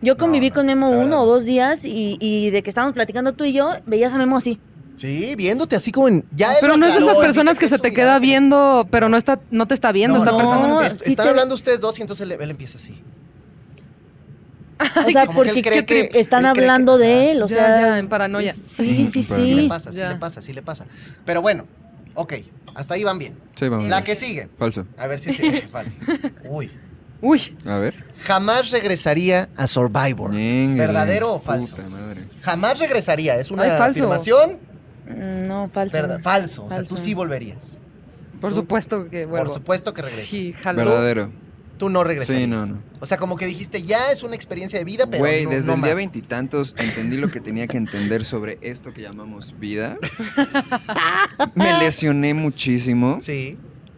Yo 0.00 0.16
conviví 0.16 0.48
No, 0.50 0.54
con 0.54 0.66
Memo 0.66 0.90
uno 0.90 0.98
verdad. 1.00 1.18
o 1.20 1.26
dos 1.26 1.44
días 1.44 1.84
y, 1.84 2.18
y 2.20 2.50
de 2.50 2.62
que 2.62 2.70
estábamos 2.70 2.94
platicando 2.94 3.32
tú 3.32 3.42
y 3.44 3.52
yo, 3.52 3.72
veías 3.86 4.14
a 4.14 4.18
Memo 4.18 4.36
así. 4.36 4.60
Sí, 4.98 5.34
viéndote 5.36 5.76
así 5.76 5.92
como 5.92 6.08
en... 6.08 6.24
Ya 6.34 6.54
Pero 6.60 6.76
no 6.76 6.84
es 6.86 6.94
de 6.94 7.00
esas 7.00 7.16
personas 7.18 7.58
que 7.58 7.68
se 7.68 7.78
te 7.78 7.92
queda 7.92 8.18
viendo, 8.18 8.86
pero 8.90 9.08
no 9.08 9.16
está, 9.16 9.38
no 9.50 9.66
te 9.68 9.74
está 9.74 9.92
viendo, 9.92 10.14
No, 10.18 10.24
está 10.24 10.32
no, 10.32 10.38
pensando 10.38 10.66
en 10.66 10.72
no, 10.74 10.80
ti. 10.80 10.86
es- 10.86 10.92
sí 10.98 11.10
están 11.10 11.26
te- 11.26 11.30
hablando 11.30 11.54
ustedes 11.54 11.80
dos 11.80 11.96
y 11.98 12.02
entonces 12.02 12.24
él, 12.24 12.32
él 12.32 12.50
empieza 12.50 12.78
así. 12.78 13.00
O 14.80 15.10
sea, 15.10 15.26
como 15.26 15.42
que 15.42 15.48
porque 15.48 15.62
cree 15.62 15.84
cree 15.84 16.08
que- 16.08 16.20
están 16.20 16.42
que- 16.42 16.48
hablando 16.48 16.98
de 16.98 17.32
él, 17.32 17.42
o 17.42 17.46
Ya, 17.48 17.56
sea. 17.56 17.80
ya, 17.80 17.98
en 17.98 18.08
paranoia. 18.08 18.54
Sí, 18.54 19.08
Sí, 19.12 19.22
sí, 19.22 19.22
Sí 19.22 19.54
le 19.54 19.68
pasa, 19.68 19.92
sí 19.92 19.98
Ya. 19.98 20.10
le 20.10 20.16
pasa, 20.16 20.40
sí 20.42 20.52
le 20.52 20.62
pasa. 20.62 20.86
Pero 21.24 21.42
bueno, 21.42 21.64
ok, 22.14 22.34
hasta 22.74 22.94
ahí 22.94 23.02
van 23.04 23.18
bien. 23.18 23.34
Sí, 23.56 23.68
vamos. 23.68 23.88
La 23.88 24.04
que 24.04 24.14
sigue, 24.14 24.48
Falso. 24.56 24.86
a 24.96 25.06
ver 25.08 25.18
si 25.18 25.32
se... 25.32 25.62
falso. 25.68 25.96
Uy, 26.44 26.70
Uy, 27.20 27.56
A 27.66 27.78
ver. 27.78 28.04
jamás 28.24 28.70
regresaría 28.70 29.48
a 29.56 29.66
Survivor. 29.66 30.32
¿Verdadero 30.32 31.34
o 31.34 31.40
falso? 31.40 31.74
Puta 31.74 31.88
madre. 31.88 32.22
Jamás 32.42 32.78
regresaría, 32.78 33.36
es 33.40 33.50
una 33.50 33.64
Ay, 33.64 33.70
falso. 33.70 34.04
afirmación 34.04 34.58
No, 35.08 35.68
falso. 35.72 35.92
verdad, 35.96 36.20
falso. 36.20 36.66
O 36.66 36.70
sea, 36.70 36.82
tú 36.82 36.96
sí 36.96 37.14
volverías. 37.14 37.78
por 38.40 38.52
supuesto 38.52 39.08
que 39.08 39.24
vuelvo. 39.24 39.46
Por 39.46 39.54
supuesto 39.54 39.94
que 39.94 40.02
regresas. 40.02 40.26
Sí, 40.26 40.52
jalo. 40.52 40.78
Verdadero. 40.78 41.30
Tú 41.78 41.88
no 41.88 42.02
regresarías. 42.02 42.42
Sí, 42.42 42.46
no, 42.48 42.66
no. 42.66 42.78
O 43.00 43.06
sea, 43.06 43.18
como 43.18 43.36
que 43.36 43.46
dijiste, 43.46 43.82
ya 43.82 44.10
es 44.10 44.24
una 44.24 44.34
experiencia 44.34 44.78
de 44.80 44.84
vida, 44.84 45.06
pero 45.06 45.20
Güey, 45.20 45.44
no, 45.44 45.50
desde 45.50 45.68
no 45.68 45.74
el 45.74 45.82
día 45.82 45.94
veintitantos 45.94 46.74
entendí 46.76 47.16
lo 47.16 47.30
que 47.30 47.40
tenía 47.40 47.68
que 47.68 47.76
entender 47.76 48.24
sobre 48.24 48.58
esto 48.62 48.92
que 48.92 49.02
llamamos 49.02 49.54
vida. 49.58 49.96
Me 51.54 51.78
lesioné 51.78 52.34
muchísimo. 52.34 53.18
Sí. 53.20 53.56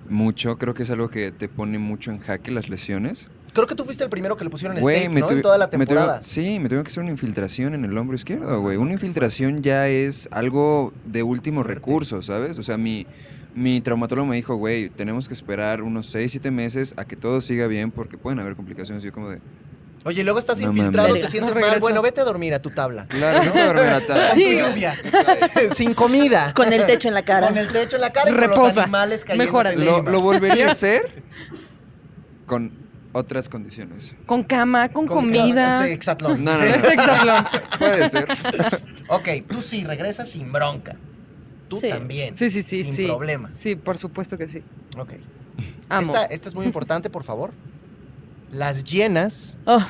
Mucho. 0.09 0.59
Creo 0.59 0.75
que 0.75 0.83
es 0.83 0.91
algo 0.91 1.09
que 1.09 1.33
te 1.33 1.49
pone 1.49 1.79
mucho 1.79 2.11
en 2.11 2.19
jaque 2.19 2.51
las 2.51 2.69
lesiones. 2.69 3.29
Creo 3.53 3.67
que 3.67 3.75
tú 3.75 3.85
fuiste 3.85 4.05
el 4.05 4.11
primero 4.11 4.37
que 4.37 4.45
le 4.45 4.51
pusieron 4.51 4.77
el 4.77 4.83
Güey, 4.83 5.05
tape, 5.07 5.21
¿no? 5.21 5.27
tuve- 5.29 5.33
en 5.37 5.43
toda 5.43 5.59
la 5.59 5.67
me 5.67 5.71
tuve- 5.73 5.87
temporada. 5.87 6.23
sí, 6.23 6.59
me 6.61 6.69
tuvieron 6.69 6.85
que 6.85 6.91
hacer 6.91 7.03
una 7.03 7.11
infiltración 7.13 7.75
en 7.75 7.85
el 7.85 7.97
hombro 7.99 8.15
izquierdo, 8.17 8.61
güey. 8.61 8.77
Una 8.77 8.93
infiltración 8.93 9.63
ya 9.63 9.89
es 9.89 10.29
algo 10.33 10.93
de 11.05 11.23
último 11.23 11.63
Fuerte. 11.63 11.75
recurso, 11.75 12.23
¿sabes? 12.23 12.59
O 12.59 12.63
sea, 12.63 12.77
mi, 12.79 13.07
mi 13.55 13.81
traumatólogo 13.81 14.27
me 14.29 14.37
dijo, 14.37 14.55
güey, 14.57 14.89
tenemos 14.91 15.27
que 15.27 15.35
esperar 15.35 15.83
unos 15.83 16.07
6, 16.07 16.31
7 16.33 16.51
meses 16.51 16.95
a 16.97 17.05
que 17.05 17.17
todo 17.17 17.41
siga 17.41 17.67
bien 17.67 17.91
porque 17.91 18.17
pueden 18.17 18.39
haber 18.39 18.55
complicaciones. 18.57 19.03
Y 19.03 19.07
yo 19.07 19.13
como 19.13 19.29
de, 19.31 19.41
Oye, 20.05 20.25
luego 20.25 20.39
estás 20.39 20.59
No 20.61 20.69
infiltrado, 20.71 21.13
te 21.15 21.29
sientes 21.29 21.55
No 21.57 21.61
mal. 21.61 21.79
Bueno, 21.81 22.01
vete 22.01 22.23
a 22.23 22.25
dormir 22.25 22.55
a 22.55 22.63
tu 22.63 22.71
tabla. 22.71 23.07
claro, 23.07 23.45
no 23.45 23.53
puedo 23.53 23.67
dormir 23.67 23.91
a 23.93 24.01
tal. 24.07 24.21
Con 24.31 24.39
tu 24.39 24.49
lluvia. 24.49 24.97
Sin 25.75 25.93
comida. 25.93 26.55
Con 26.55 26.73
el 26.73 26.87
techo 26.87 27.09
en 27.09 27.15
la 27.15 27.23
cara. 27.25 27.49
Con 27.49 27.59
el 27.59 27.69
techo 27.69 27.97
en 27.97 28.03
la 28.03 28.11
cara 28.11 28.31
y 28.31 28.33
con 28.33 28.41
los 28.43 28.51
Reposa. 28.51 28.83
animales 28.85 29.25
cayendo. 29.27 29.75
Lo, 29.77 30.03
lo 30.03 30.21
volvería 30.23 30.69
a 30.69 30.71
hacer 30.71 31.23
con 32.47 32.73
otras 33.13 33.49
condiciones. 33.49 34.15
Con 34.27 34.43
cama, 34.45 34.89
con, 34.89 35.07
comida. 35.07 35.85
Sí, 35.85 35.91
exatlón. 35.93 36.45
No, 36.45 36.53
no, 36.53 36.65
Sí. 36.65 36.71
no. 36.83 36.89
Hexatlón. 36.91 37.45
Puede 37.79 38.09
ser. 38.09 38.29
Ok, 39.13 39.29
tú 39.49 39.61
sí, 39.61 39.83
regresas 39.85 40.29
sin 40.29 40.53
bronca. 40.53 40.95
Tú 41.69 41.79
Sí. 41.81 41.89
también. 41.89 42.37
Sí, 42.37 42.49
sí, 42.49 42.63
sí, 42.63 42.85
Sin 42.85 42.95
sí. 42.95 43.05
problema. 43.07 43.51
Sí, 43.55 43.75
por 43.75 43.99
supuesto 43.99 44.39
que 44.39 44.47
sí. 44.47 44.63
Ok. 44.97 45.15
Amo. 45.89 46.13
Esta, 46.13 46.25
esta 46.27 46.49
es 46.49 46.55
muy 46.55 46.65
importante, 46.65 47.11
por 47.11 47.25
favor. 47.25 47.51
Las 48.53 48.85
llenas 48.85 49.59
Oh, 49.65 49.85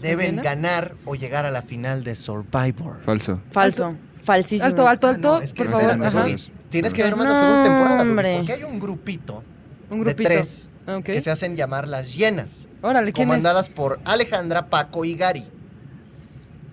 deben 0.00 0.30
llenas? 0.36 0.44
ganar 0.44 0.94
o 1.04 1.14
llegar 1.14 1.44
a 1.44 1.50
la 1.50 1.60
final 1.62 2.04
de 2.04 2.14
Survivor. 2.14 3.00
Falso. 3.04 3.40
falso. 3.50 3.94
Falsísimo. 4.22 4.66
Alto, 4.66 4.86
alto, 4.88 5.06
Ah, 5.06 5.10
alto, 5.10 5.36
no, 5.38 5.40
es 5.42 5.52
que 5.54 5.64
por 5.64 5.72
no, 5.98 6.10
favor. 6.10 6.30
Tienes 6.70 6.92
que 6.94 7.02
ver 7.02 7.16
más 7.16 7.28
la 7.28 7.34
segunda 7.34 7.62
temporada, 7.62 8.04
porque 8.04 8.52
hay 8.52 8.64
un 8.64 8.78
grupito, 8.78 9.42
Un 9.90 9.98
de 9.98 10.04
grupito. 10.04 10.28
tres 10.28 10.68
Que 11.04 11.20
se 11.20 11.30
hacen 11.30 11.54
llamar 11.56 11.86
las 11.86 12.14
llenas, 12.14 12.68
Órale, 12.82 13.12
¿quién 13.12 13.28
es? 13.28 13.30
comandadas 13.30 13.68
por 13.68 14.00
Alejandra, 14.04 14.66
Paco 14.70 15.04
y 15.04 15.14
Gary, 15.16 15.44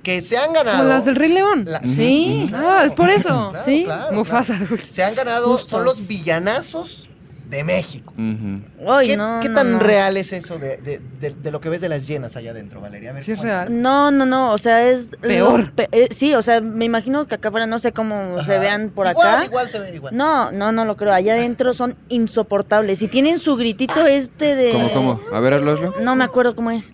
que 0.03 0.21
se 0.21 0.37
han 0.37 0.53
ganado... 0.53 0.77
Como 0.77 0.89
las 0.89 1.05
del 1.05 1.15
Rey 1.15 1.29
León. 1.33 1.65
la- 1.67 1.81
Sí. 1.81 2.49
Ah, 2.53 2.83
es 2.85 2.93
por 2.93 3.09
eso. 3.09 3.49
Claro, 3.51 3.65
Sí. 3.65 3.83
claro, 3.85 4.15
Mufasa. 4.15 4.57
claro. 4.57 4.77
Se 4.87 5.03
han 5.03 5.15
ganado, 5.15 5.53
Justo. 5.53 5.65
son 5.67 5.83
los 5.85 6.07
villanazos 6.07 7.09
de 7.49 7.63
México. 7.63 8.11
¿Qué, 8.15 9.17
no, 9.17 9.39
qué 9.41 9.49
no, 9.49 9.55
tan 9.55 9.71
no. 9.73 9.79
real 9.79 10.17
es 10.17 10.33
eso 10.33 10.57
de, 10.57 10.77
de- 10.77 10.99
de- 11.21 11.35
de 11.35 11.51
lo 11.51 11.61
que 11.61 11.69
ves 11.69 11.79
de 11.81 11.89
las 11.89 12.07
llenas 12.07 12.35
allá 12.35 12.51
adentro, 12.51 12.81
Valeria? 12.81 13.11
A 13.11 13.13
ver, 13.13 13.21
Sí 13.23 13.33
es 13.33 13.39
real. 13.39 13.81
No, 13.81 14.09
no, 14.11 14.25
no, 14.25 14.51
o 14.51 14.57
sea, 14.57 14.87
es... 14.89 15.11
lo 15.13 15.19
Peor. 15.27 15.71
pe- 15.71 15.89
eh, 15.91 16.07
sí, 16.11 16.33
o 16.33 16.41
sea, 16.41 16.59
me 16.61 16.85
imagino 16.85 17.27
que 17.27 17.35
acá 17.35 17.49
afuera 17.49 17.67
no 17.67 17.77
sé 17.79 17.91
cómo 17.91 18.43
se 18.43 18.57
vean 18.57 18.89
por 18.89 19.07
Igual, 19.07 19.27
acá. 19.27 19.45
Igual 19.45 19.69
se 19.69 19.79
ve 19.79 19.95
igual. 19.95 20.15
No, 20.17 20.51
no, 20.51 20.71
no 20.71 20.85
lo 20.85 20.97
creo. 20.97 21.13
Allá 21.13 21.33
adentro 21.33 21.73
son 21.73 21.95
insoportables. 22.09 23.01
Y 23.01 23.07
tienen 23.07 23.39
su 23.39 23.55
gritito 23.55 24.05
este 24.07 24.55
de... 24.55 24.71
¿Cómo, 24.71 24.91
cómo? 24.91 25.21
A 25.31 25.39
ver, 25.39 25.53
hazlo, 25.53 25.71
hazlo. 25.73 25.93
No 26.01 26.15
me 26.15 26.23
acuerdo 26.23 26.55
cómo 26.55 26.71
es. 26.71 26.93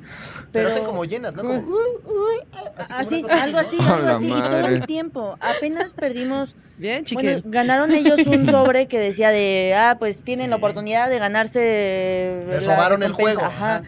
Pero, 0.52 0.68
Pero, 0.68 0.70
hacen 0.70 0.86
como 0.86 1.06
llenas, 1.06 1.34
¿no? 1.34 1.44
Como, 1.44 1.54
Uy. 1.60 2.40
así, 2.90 3.22
como 3.22 3.34
así, 3.34 3.42
algo 3.42 3.58
así, 3.60 3.78
algo 3.80 4.10
así. 4.10 4.28
Y 4.28 4.32
todo 4.32 4.68
el 4.68 4.86
tiempo. 4.86 5.38
Apenas 5.40 5.92
perdimos... 5.92 6.56
Bien, 6.78 7.06
Bueno, 7.14 7.30
chiquel. 7.40 7.44
ganaron 7.46 7.92
ellos 7.92 8.26
un 8.26 8.48
sobre 8.50 8.88
que 8.88 9.00
decía 9.00 9.30
de, 9.30 9.74
ah, 9.78 9.96
pues 10.00 10.24
tienen 10.24 10.50
la 10.50 10.56
oportunidad 10.58 11.10
de 11.10 11.20
ganarse... 11.20 12.40
Les 12.48 12.66
robaron 12.66 13.02
el 13.04 13.10
recompensa". 13.12 13.14
juego. 13.14 13.42
Ajá. 13.42 13.76
ajá. 13.78 13.84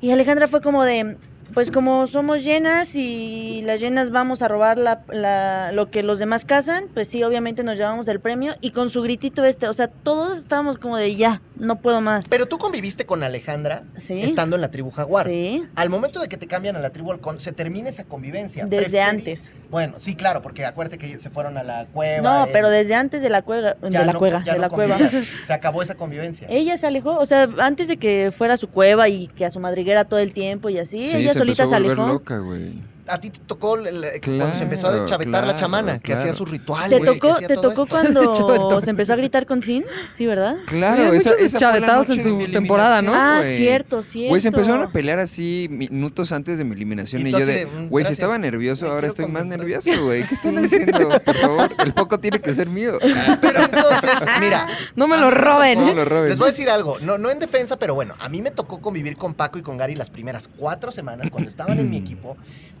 Y 0.00 0.10
Alejandra 0.10 0.48
fue 0.48 0.60
como 0.60 0.84
de, 0.84 1.16
pues 1.56 1.70
como 1.70 2.06
somos 2.06 2.44
llenas 2.44 2.94
y 2.96 3.62
las 3.64 3.80
llenas 3.80 4.10
vamos 4.10 4.42
a 4.42 4.48
robar 4.48 4.76
la, 4.76 5.00
la- 5.08 5.72
lo 5.72 5.90
que 5.90 6.02
los 6.02 6.18
demás 6.18 6.44
cazan, 6.44 6.88
pues 6.92 7.08
sí, 7.08 7.22
obviamente 7.22 7.64
nos 7.64 7.78
llevamos 7.78 8.06
el 8.08 8.20
premio 8.20 8.56
y 8.60 8.72
con 8.72 8.90
su 8.90 9.00
gritito 9.00 9.42
este, 9.42 9.66
o 9.66 9.72
sea, 9.72 9.88
todos 9.88 10.36
estábamos 10.36 10.76
como 10.76 10.98
de, 10.98 11.16
ya, 11.16 11.40
no 11.58 11.80
puedo 11.80 12.02
más. 12.02 12.26
Pero 12.28 12.44
tú 12.44 12.58
conviviste 12.58 13.06
con 13.06 13.22
Alejandra 13.22 13.84
Sí. 13.96 14.20
estando 14.20 14.56
en 14.56 14.60
la 14.60 14.70
tribu 14.70 14.90
Jaguar. 14.90 15.28
Sí, 15.28 15.64
Al 15.76 15.88
momento 15.88 16.20
de 16.20 16.28
que 16.28 16.36
te 16.36 16.46
cambian 16.46 16.76
a 16.76 16.80
la 16.80 16.90
tribu 16.90 17.10
Halcón, 17.10 17.40
se 17.40 17.52
termina 17.52 17.88
esa 17.88 18.04
convivencia. 18.04 18.66
desde 18.66 18.98
Preferi- 18.98 19.08
antes. 19.08 19.52
Bueno, 19.70 19.94
sí, 19.96 20.14
claro, 20.14 20.42
porque 20.42 20.66
acuérdate 20.66 20.98
que 20.98 21.18
se 21.18 21.30
fueron 21.30 21.56
a 21.56 21.62
la 21.62 21.86
cueva. 21.86 22.20
No, 22.40 22.44
él- 22.44 22.50
pero 22.52 22.68
desde 22.68 22.94
antes 22.94 23.22
de 23.22 23.30
la 23.30 23.40
cueva, 23.40 23.76
ya 23.88 24.00
de 24.00 24.06
la 24.06 24.12
no- 24.12 24.18
cueva, 24.18 24.42
ya 24.44 24.52
de 24.52 24.58
no 24.58 24.62
la 24.62 24.68
cueva. 24.68 24.98
Se 25.46 25.52
acabó 25.54 25.80
esa 25.80 25.94
convivencia. 25.94 26.46
Ella 26.50 26.76
se 26.76 26.86
alejó, 26.86 27.16
o 27.16 27.24
sea, 27.24 27.48
antes 27.60 27.88
de 27.88 27.96
que 27.96 28.30
fuera 28.36 28.54
a 28.54 28.56
su 28.58 28.68
cueva 28.68 29.08
y 29.08 29.28
que 29.28 29.46
a 29.46 29.50
su 29.50 29.58
madriguera 29.58 30.04
todo 30.04 30.20
el 30.20 30.34
tiempo 30.34 30.68
y 30.68 30.78
así, 30.78 30.98
ella 31.16 31.32
se 31.32 31.45
solita 31.54 31.66
se 31.66 31.74
alejó. 31.76 32.06
loca, 32.06 32.38
güey. 32.38 32.74
A 33.08 33.18
ti 33.20 33.30
te 33.30 33.38
tocó 33.46 33.76
el- 33.76 34.04
cuando 34.24 34.54
se 34.56 34.64
empezó 34.64 34.86
a 34.86 34.90
Claro, 34.90 35.02
deschavetar 35.04 35.32
la 35.32 35.40
claro, 35.42 35.58
chamana, 35.58 35.98
que 35.98 36.12
hacía 36.12 36.32
sus 36.34 36.50
rituales. 36.50 36.90
¿Te 36.90 36.98
que 36.98 37.06
tocó, 37.06 37.32
hacía 37.34 37.48
te 37.48 37.54
todo 37.54 37.70
tocó 37.70 37.84
esto. 37.84 37.96
cuando 38.34 38.80
se 38.80 38.90
empezó 38.90 39.12
a 39.12 39.16
gritar 39.16 39.46
con 39.46 39.62
Sin? 39.62 39.84
Sí, 40.14 40.26
¿verdad? 40.26 40.56
Claro, 40.66 41.02
esa, 41.12 41.30
muchos 41.30 41.32
esa 41.32 41.42
deschavetados 41.58 42.10
en 42.10 42.22
su 42.22 42.50
temporada, 42.52 43.02
¿no? 43.02 43.12
Ah, 43.14 43.38
güey. 43.38 43.56
cierto, 43.56 44.02
cierto. 44.02 44.28
Güey, 44.30 44.40
se 44.40 44.48
empezaron 44.48 44.82
a 44.82 44.90
pelear 44.92 45.18
así 45.18 45.68
minutos 45.70 46.32
antes 46.32 46.58
de 46.58 46.64
mi 46.64 46.74
eliminación 46.74 47.24
Y 47.26 47.30
y, 47.30 47.32
yo 47.32 47.46
de, 47.46 47.64
güey, 47.88 48.04
si 48.04 48.12
estaba 48.12 48.38
nervioso, 48.38 48.86
me 48.86 48.90
ahora 48.92 49.06
estoy 49.08 49.26
más 49.26 49.42
concentrar". 49.42 49.58
nervioso, 49.60 50.04
güey. 50.04 50.22
¿Qué 50.24 50.34
están 50.34 50.58
haciendo? 50.64 51.08
Por 51.24 51.36
favor, 51.36 51.70
el 51.84 51.92
poco 51.94 52.18
tiene 52.20 52.40
que 52.40 52.54
ser 52.54 52.68
mío. 52.68 52.98
Pero 53.40 53.62
entonces, 53.64 54.10
mira. 54.40 54.66
No 54.96 55.06
me 55.06 55.16
lo 55.18 55.30
roben. 55.30 55.78
No 55.80 55.86
me 55.86 55.94
lo 55.94 56.04
roben. 56.04 56.30
Les 56.30 56.38
voy 56.38 56.48
a 56.48 56.50
decir 56.50 56.68
algo, 56.70 56.98
no, 57.00 57.18
no 57.18 57.30
en 57.30 57.38
defensa, 57.38 57.78
pero 57.78 57.94
bueno, 57.94 58.14
a 58.18 58.28
mí 58.28 58.42
me 58.42 58.50
tocó 58.50 58.80
convivir 58.80 59.16
con 59.16 59.34
Paco 59.34 59.58
y 59.58 59.62
con 59.62 59.76
Gary 59.76 59.94
las 59.94 60.10
primeras 60.10 60.48
cuatro 60.56 60.90
semanas 60.90 61.28
cuando 61.30 61.48
estaban 61.50 61.78
en 61.78 61.90
mi 61.90 61.96
equipo. 61.96 62.36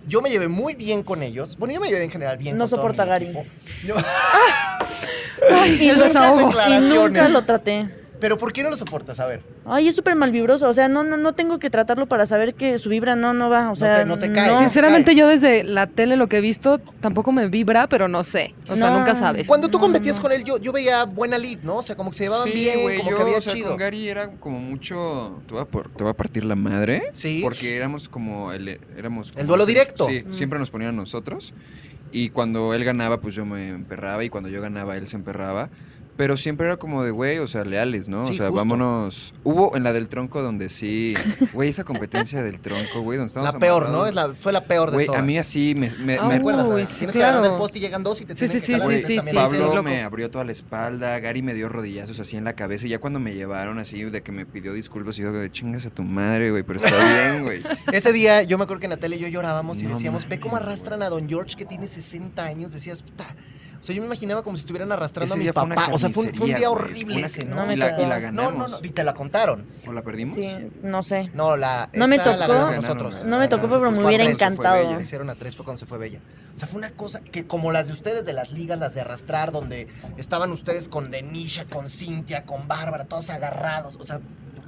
Yo 0.08 0.15
me 0.22 0.30
llevé 0.30 0.48
muy 0.48 0.74
bien 0.74 1.02
con 1.02 1.22
ellos. 1.22 1.56
Bueno, 1.58 1.74
yo 1.74 1.80
me 1.80 1.88
llevé 1.88 2.04
en 2.04 2.10
general 2.10 2.36
bien 2.38 2.56
No 2.56 2.64
con 2.64 2.70
todo 2.70 2.78
soporta 2.80 3.04
mi 3.04 3.10
a 3.10 3.12
Gary. 3.14 3.24
equipo. 3.26 3.44
Yo- 3.86 3.96
Ay, 5.50 5.88
el 5.88 5.94
nunca 5.96 6.04
desahogo. 6.08 6.40
Y 6.40 6.44
declaraciones. 6.46 6.90
nunca 6.94 7.28
lo 7.28 7.44
traté. 7.44 7.88
Pero 8.20 8.36
¿por 8.38 8.52
qué 8.52 8.62
no 8.62 8.70
lo 8.70 8.76
soportas? 8.76 9.20
A 9.20 9.26
ver. 9.26 9.42
Ay, 9.64 9.88
es 9.88 9.96
súper 9.96 10.14
malvibroso. 10.16 10.68
O 10.68 10.72
sea, 10.72 10.88
no, 10.88 11.04
no, 11.04 11.16
no 11.16 11.34
tengo 11.34 11.58
que 11.58 11.70
tratarlo 11.70 12.06
para 12.06 12.26
saber 12.26 12.54
que 12.54 12.78
su 12.78 12.88
vibra 12.88 13.16
no, 13.16 13.32
no 13.32 13.50
va. 13.50 13.66
O 13.66 13.68
No 13.70 13.76
sea, 13.76 13.98
te- 13.98 14.04
no 14.06 14.18
te 14.18 14.32
cae. 14.32 14.56
Sinceramente, 14.58 15.10
Cae. 15.10 15.16
yo 15.16 15.28
desde 15.28 15.64
la 15.64 15.86
tele 15.86 16.16
lo 16.16 16.28
que 16.28 16.38
he 16.38 16.40
visto 16.40 16.78
tampoco 16.78 17.32
me 17.32 17.48
vibra, 17.48 17.88
pero 17.88 18.08
no 18.08 18.22
sé. 18.22 18.54
O 18.68 18.76
sea, 18.76 18.90
No. 18.90 18.98
nunca 18.98 19.14
sabes. 19.14 19.46
Cuando 19.46 19.68
tú 19.68 19.78
No, 19.78 19.82
competías 19.84 20.16
no. 20.16 20.22
con 20.22 20.32
él, 20.32 20.44
yo, 20.44 20.58
yo 20.58 20.72
veía 20.72 21.04
buena 21.04 21.38
lead, 21.38 21.58
¿no? 21.62 21.76
O 21.76 21.82
sea, 21.82 21.96
como 21.96 22.10
que 22.10 22.16
se 22.18 22.24
llevaban 22.24 22.48
Sí, 22.48 22.54
bien, 22.54 22.82
güey, 22.82 22.98
como 22.98 23.10
yo, 23.10 23.16
que 23.16 23.22
había 23.22 23.38
o 23.38 23.40
sea, 23.40 23.52
chido. 23.52 23.68
con 23.68 23.76
Gary 23.78 24.08
era 24.08 24.30
como 24.32 24.58
mucho, 24.58 25.42
te 25.46 25.54
voy 25.54 25.62
a, 25.62 25.66
por- 25.66 25.88
te 25.90 26.02
voy 26.02 26.10
a 26.10 26.16
partir 26.16 26.44
la 26.44 26.54
madre. 26.56 27.08
Sí. 27.12 27.40
Porque 27.42 27.76
éramos 27.76 28.08
como, 28.08 28.52
el, 28.52 28.80
éramos 28.96 29.32
como- 29.32 29.44
duelo 29.44 29.66
directo. 29.66 30.06
Sí, 30.08 30.22
Mm. 30.26 30.32
siempre 30.32 30.58
nos 30.58 30.70
ponían 30.70 30.90
a 30.90 30.92
nosotros. 30.96 31.54
Y 32.12 32.30
cuando 32.30 32.72
él 32.72 32.84
ganaba, 32.84 33.20
pues 33.20 33.34
yo 33.34 33.44
me 33.44 33.68
emperraba. 33.70 34.22
Y 34.24 34.30
cuando 34.30 34.48
yo 34.48 34.62
ganaba, 34.62 34.96
él 34.96 35.08
se 35.08 35.16
emperraba. 35.16 35.68
Pero 36.16 36.36
siempre 36.38 36.66
era 36.66 36.78
como 36.78 37.02
de, 37.04 37.10
güey, 37.10 37.38
o 37.40 37.46
sea, 37.46 37.62
leales, 37.64 38.08
¿no? 38.08 38.24
Sí, 38.24 38.32
o 38.32 38.36
sea, 38.36 38.46
justo. 38.46 38.56
vámonos. 38.56 39.34
Hubo 39.44 39.76
en 39.76 39.82
la 39.82 39.92
del 39.92 40.08
tronco 40.08 40.40
donde 40.40 40.70
sí, 40.70 41.14
güey, 41.52 41.68
esa 41.68 41.84
competencia 41.84 42.42
del 42.42 42.58
tronco, 42.60 43.02
güey, 43.02 43.18
donde 43.18 43.28
estábamos 43.28 43.52
La 43.54 43.60
peor, 43.60 43.82
¿no? 43.82 43.88
amarrados. 43.88 44.08
Es 44.08 44.14
la, 44.14 44.34
fue 44.34 44.52
la 44.52 44.64
peor 44.64 44.90
de 44.90 44.94
Güey, 44.96 45.06
todas. 45.06 45.20
a 45.20 45.24
mí 45.24 45.36
así 45.36 45.74
me... 45.76 45.90
me- 45.96 46.16
Ah, 46.16 46.26
me-. 46.28 46.40
Uy, 46.40 46.54
Adela? 46.54 46.86
sí, 46.86 46.98
Tienes 47.00 47.12
que 47.12 47.18
agarrar 47.22 47.40
claro. 47.42 47.52
del 47.52 47.58
poste 47.60 47.78
y 47.78 47.80
llegan 47.82 48.02
dos 48.02 48.20
y 48.22 48.24
te 48.24 48.34
Sí, 48.34 48.46
tienen 48.48 48.60
sí, 48.60 48.66
que 48.72 48.98
sí, 48.98 49.06
sí, 49.06 49.16
también 49.16 49.26
sí, 49.26 49.30
sí, 49.30 49.36
Pablo 49.36 49.58
loco. 49.74 49.82
me 49.82 50.02
abrió 50.02 50.30
toda 50.30 50.44
la 50.44 50.52
espalda, 50.52 51.18
Gary 51.20 51.42
me 51.42 51.52
dio 51.52 51.68
rodillazos 51.68 52.18
así 52.18 52.38
en 52.38 52.44
la 52.44 52.54
cabeza 52.54 52.86
y 52.86 52.90
ya 52.90 52.98
cuando 52.98 53.20
me 53.20 53.34
llevaron 53.34 53.78
así 53.78 54.02
de 54.04 54.22
que 54.22 54.32
me 54.32 54.46
pidió 54.46 54.72
disculpas 54.72 55.18
y 55.18 55.22
yo 55.22 55.32
de 55.32 55.52
chingas 55.52 55.84
a 55.84 55.90
tu 55.90 56.02
madre, 56.02 56.50
güey, 56.50 56.62
pero 56.62 56.78
está 56.78 56.96
bien, 57.30 57.44
güey. 57.44 57.62
Ese 57.92 58.12
día 58.14 58.42
yo 58.42 58.56
me 58.56 58.64
acuerdo 58.64 58.80
que 58.80 58.88
Natalia 58.88 59.18
y 59.18 59.20
yo 59.20 59.28
llorábamos 59.28 59.82
y 59.82 59.84
No 59.84 59.90
decíamos, 59.90 60.26
ve 60.26 60.40
cómo 60.40 60.56
arrastran 60.56 61.02
a 61.02 61.10
Don 61.10 61.28
George 61.28 61.56
que 61.56 61.66
tiene 61.66 61.88
60 61.88 62.42
años. 62.42 62.72
Decías, 62.72 63.02
puta. 63.02 63.26
O 63.86 63.88
sea, 63.88 63.94
yo 63.94 64.02
me 64.02 64.06
imaginaba 64.06 64.42
como 64.42 64.56
si 64.56 64.62
estuvieran 64.62 64.90
arrastrando 64.90 65.32
Ese 65.36 65.40
a 65.40 65.46
mi 65.46 65.52
papá. 65.52 65.90
O 65.92 65.98
sea, 65.98 66.10
fue 66.10 66.24
un, 66.24 66.34
fue 66.34 66.46
un 66.48 66.52
carnicería, 66.52 66.56
día 66.56 66.70
horrible 66.70 67.20
ese, 67.20 67.44
¿no? 67.44 67.54
No 67.54 67.66
me 67.66 67.74
y, 67.74 67.76
la, 67.76 67.86
y 67.86 67.90
tocó. 67.90 68.02
la 68.02 68.16
no, 68.16 68.20
ganamos. 68.20 68.70
no, 68.70 68.78
no. 68.80 68.84
Y 68.84 68.88
te 68.88 69.04
la 69.04 69.14
contaron. 69.14 69.64
¿O 69.86 69.92
la 69.92 70.02
perdimos? 70.02 70.34
Sí, 70.34 70.56
no 70.82 71.04
sé. 71.04 71.30
No, 71.34 71.56
la. 71.56 71.88
No 71.92 72.08
me 72.08 72.18
tocó. 72.18 72.36
La 72.36 72.48
ganamos 72.48 72.74
nosotros. 72.74 73.26
no 73.26 73.36
me 73.38 73.44
La 73.44 73.48
tocó, 73.48 73.68
pero 73.68 73.92
me 73.92 74.04
hubiera 74.04 74.24
encantado. 74.24 74.92
La 74.92 75.00
hicieron 75.00 75.30
a 75.30 75.36
tres, 75.36 75.54
fue 75.54 75.64
cuando 75.64 75.78
se 75.78 75.86
fue 75.86 75.98
Bella. 75.98 76.18
O 76.52 76.58
sea, 76.58 76.66
fue 76.66 76.78
una 76.78 76.90
cosa 76.90 77.20
que 77.20 77.46
como 77.46 77.70
las 77.70 77.86
de 77.86 77.92
ustedes 77.92 78.26
de 78.26 78.32
las 78.32 78.50
ligas, 78.50 78.76
las 78.76 78.92
de 78.94 79.02
arrastrar, 79.02 79.52
donde 79.52 79.86
estaban 80.16 80.50
ustedes 80.50 80.88
con 80.88 81.12
Denisha, 81.12 81.66
con 81.66 81.88
Cintia, 81.88 82.44
con 82.44 82.66
Bárbara, 82.66 83.04
todos 83.04 83.30
agarrados. 83.30 83.98
O 84.00 84.04
sea, 84.04 84.20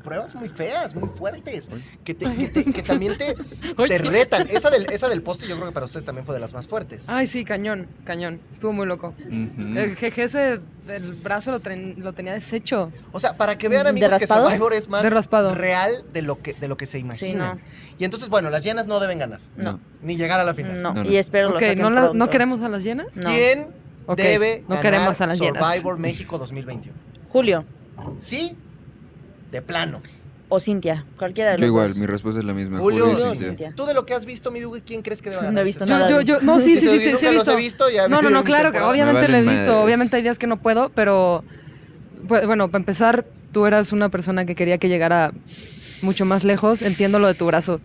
pruebas 0.08 0.34
muy 0.34 0.48
feas, 0.48 0.94
muy 0.94 1.08
fuertes, 1.08 1.68
que, 2.04 2.14
te- 2.14 2.34
que 2.34 2.48
te- 2.48 2.64
que 2.64 2.82
también 2.82 3.16
te, 3.18 3.34
te 3.88 3.98
retan. 3.98 4.48
Esa 4.50 4.70
del, 4.70 4.86
esa 4.90 5.08
del 5.08 5.22
poste 5.22 5.46
yo 5.46 5.54
creo 5.56 5.68
que 5.68 5.72
para 5.74 5.86
ustedes 5.86 6.04
también 6.04 6.24
fue 6.24 6.34
de 6.34 6.40
las 6.40 6.52
más 6.52 6.66
fuertes. 6.66 7.04
Ay, 7.08 7.26
sí, 7.26 7.44
cañón, 7.44 7.86
cañón. 8.04 8.40
Estuvo 8.52 8.72
muy 8.72 8.86
loco. 8.86 9.14
El 9.30 9.94
jeje 9.96 10.24
ese 10.24 10.60
del 10.86 11.14
brazo 11.22 11.50
lo, 11.52 11.60
lo 11.98 12.12
tenía 12.14 12.32
deshecho. 12.32 12.90
O 13.12 13.20
sea, 13.20 13.36
para 13.36 13.58
que 13.58 13.68
vean 13.68 13.84
¿De 13.84 13.90
amigos 13.90 14.14
que? 14.16 14.26
Survivor 14.26 14.72
es 14.72 14.88
más 14.88 15.02
De 15.02 15.10
raspado. 15.10 15.54
real 15.54 16.04
de 16.12 16.22
lo 16.22 16.40
que, 16.40 16.54
de 16.54 16.68
lo 16.68 16.76
que 16.76 16.86
se 16.86 16.98
Sí, 16.98 17.04
imagina. 17.04 17.54
no. 17.54 17.60
Y 17.98 18.04
entonces, 18.04 18.28
bueno, 18.28 18.48
las 18.50 18.64
llenas 18.64 18.86
no 18.86 18.98
deben 19.00 19.18
ganar, 19.18 19.40
No. 19.56 19.78
ni 20.02 20.16
llegar 20.16 20.40
a 20.40 20.44
la 20.44 20.54
final. 20.54 20.80
No, 20.80 20.94
No, 20.94 21.04
no. 21.04 21.10
y 21.10 21.16
espero 21.16 21.50
lo 21.50 21.56
Ok, 21.56 21.60
saquen 21.62 21.80
¿no, 21.80 21.90
la- 21.90 22.00
pronto. 22.02 22.18
¿no 22.18 22.30
queremos 22.30 22.62
a 22.62 22.68
las 22.68 22.82
llenas? 22.84 23.14
No. 23.16 23.28
¿Quién 23.28 23.68
debe 24.16 24.62
no 24.62 24.76
ganar 24.76 24.82
queremos 24.82 25.20
a 25.20 25.26
las 25.26 25.38
llenas. 25.38 25.62
Survivor 25.66 25.98
México 25.98 26.38
2021? 26.38 26.96
Julio 27.30 27.64
¿Sí? 28.16 28.56
De 29.50 29.62
plano. 29.62 30.00
o 30.50 30.60
Cintia, 30.60 31.04
cualquiera 31.18 31.50
de 31.52 31.56
Yo 31.58 31.60
los 31.62 31.68
igual, 31.68 31.88
dos. 31.88 31.98
mi 31.98 32.06
respuesta 32.06 32.38
es 32.38 32.44
la 32.46 32.54
misma. 32.54 32.78
Julio, 32.78 33.04
Julio 33.06 33.26
Cintia. 33.30 33.48
Cintia. 33.48 33.72
Tú 33.76 33.84
de 33.84 33.92
lo 33.94 34.06
que 34.06 34.14
has 34.14 34.24
visto, 34.24 34.50
mi 34.50 34.60
Dugue, 34.60 34.80
¿quién 34.82 35.02
crees 35.02 35.20
que 35.20 35.28
debe 35.30 35.42
No 35.42 35.48
ganar? 35.48 35.62
he 35.62 35.66
visto 35.66 35.84
nada. 35.86 36.08
Yo, 36.08 36.20
yo, 36.22 36.40
no, 36.40 36.58
sí, 36.58 36.76
sí, 36.78 36.88
sí, 36.88 36.98
sí, 37.00 37.14
sí 37.16 37.26
he 37.26 37.32
los 37.32 37.42
visto. 37.42 37.52
he 37.52 37.56
visto. 37.56 37.90
ya 37.90 38.08
No, 38.08 38.22
no, 38.22 38.30
no, 38.30 38.44
claro 38.44 38.72
que 38.72 38.80
obviamente 38.80 39.22
Me 39.22 39.28
lo 39.28 39.36
he 39.36 39.40
visto. 39.42 39.56
madres. 39.72 39.84
Obviamente 39.84 40.16
hay 40.16 40.22
días 40.22 40.38
que 40.38 40.46
no 40.46 40.56
puedo, 40.58 40.88
pero 40.90 41.44
pues, 42.26 42.46
bueno, 42.46 42.68
para 42.68 42.80
empezar, 42.80 43.26
tú 43.52 43.66
eras 43.66 43.92
una 43.92 44.08
persona 44.08 44.44
que 44.46 44.54
quería 44.54 44.78
que 44.78 44.88
llegara 44.88 45.32
mucho 46.02 46.24
más 46.24 46.44
lejos. 46.44 46.80
Entiendo 46.80 47.18
lo 47.18 47.26
de 47.26 47.34
tu 47.34 47.44
brazo. 47.46 47.80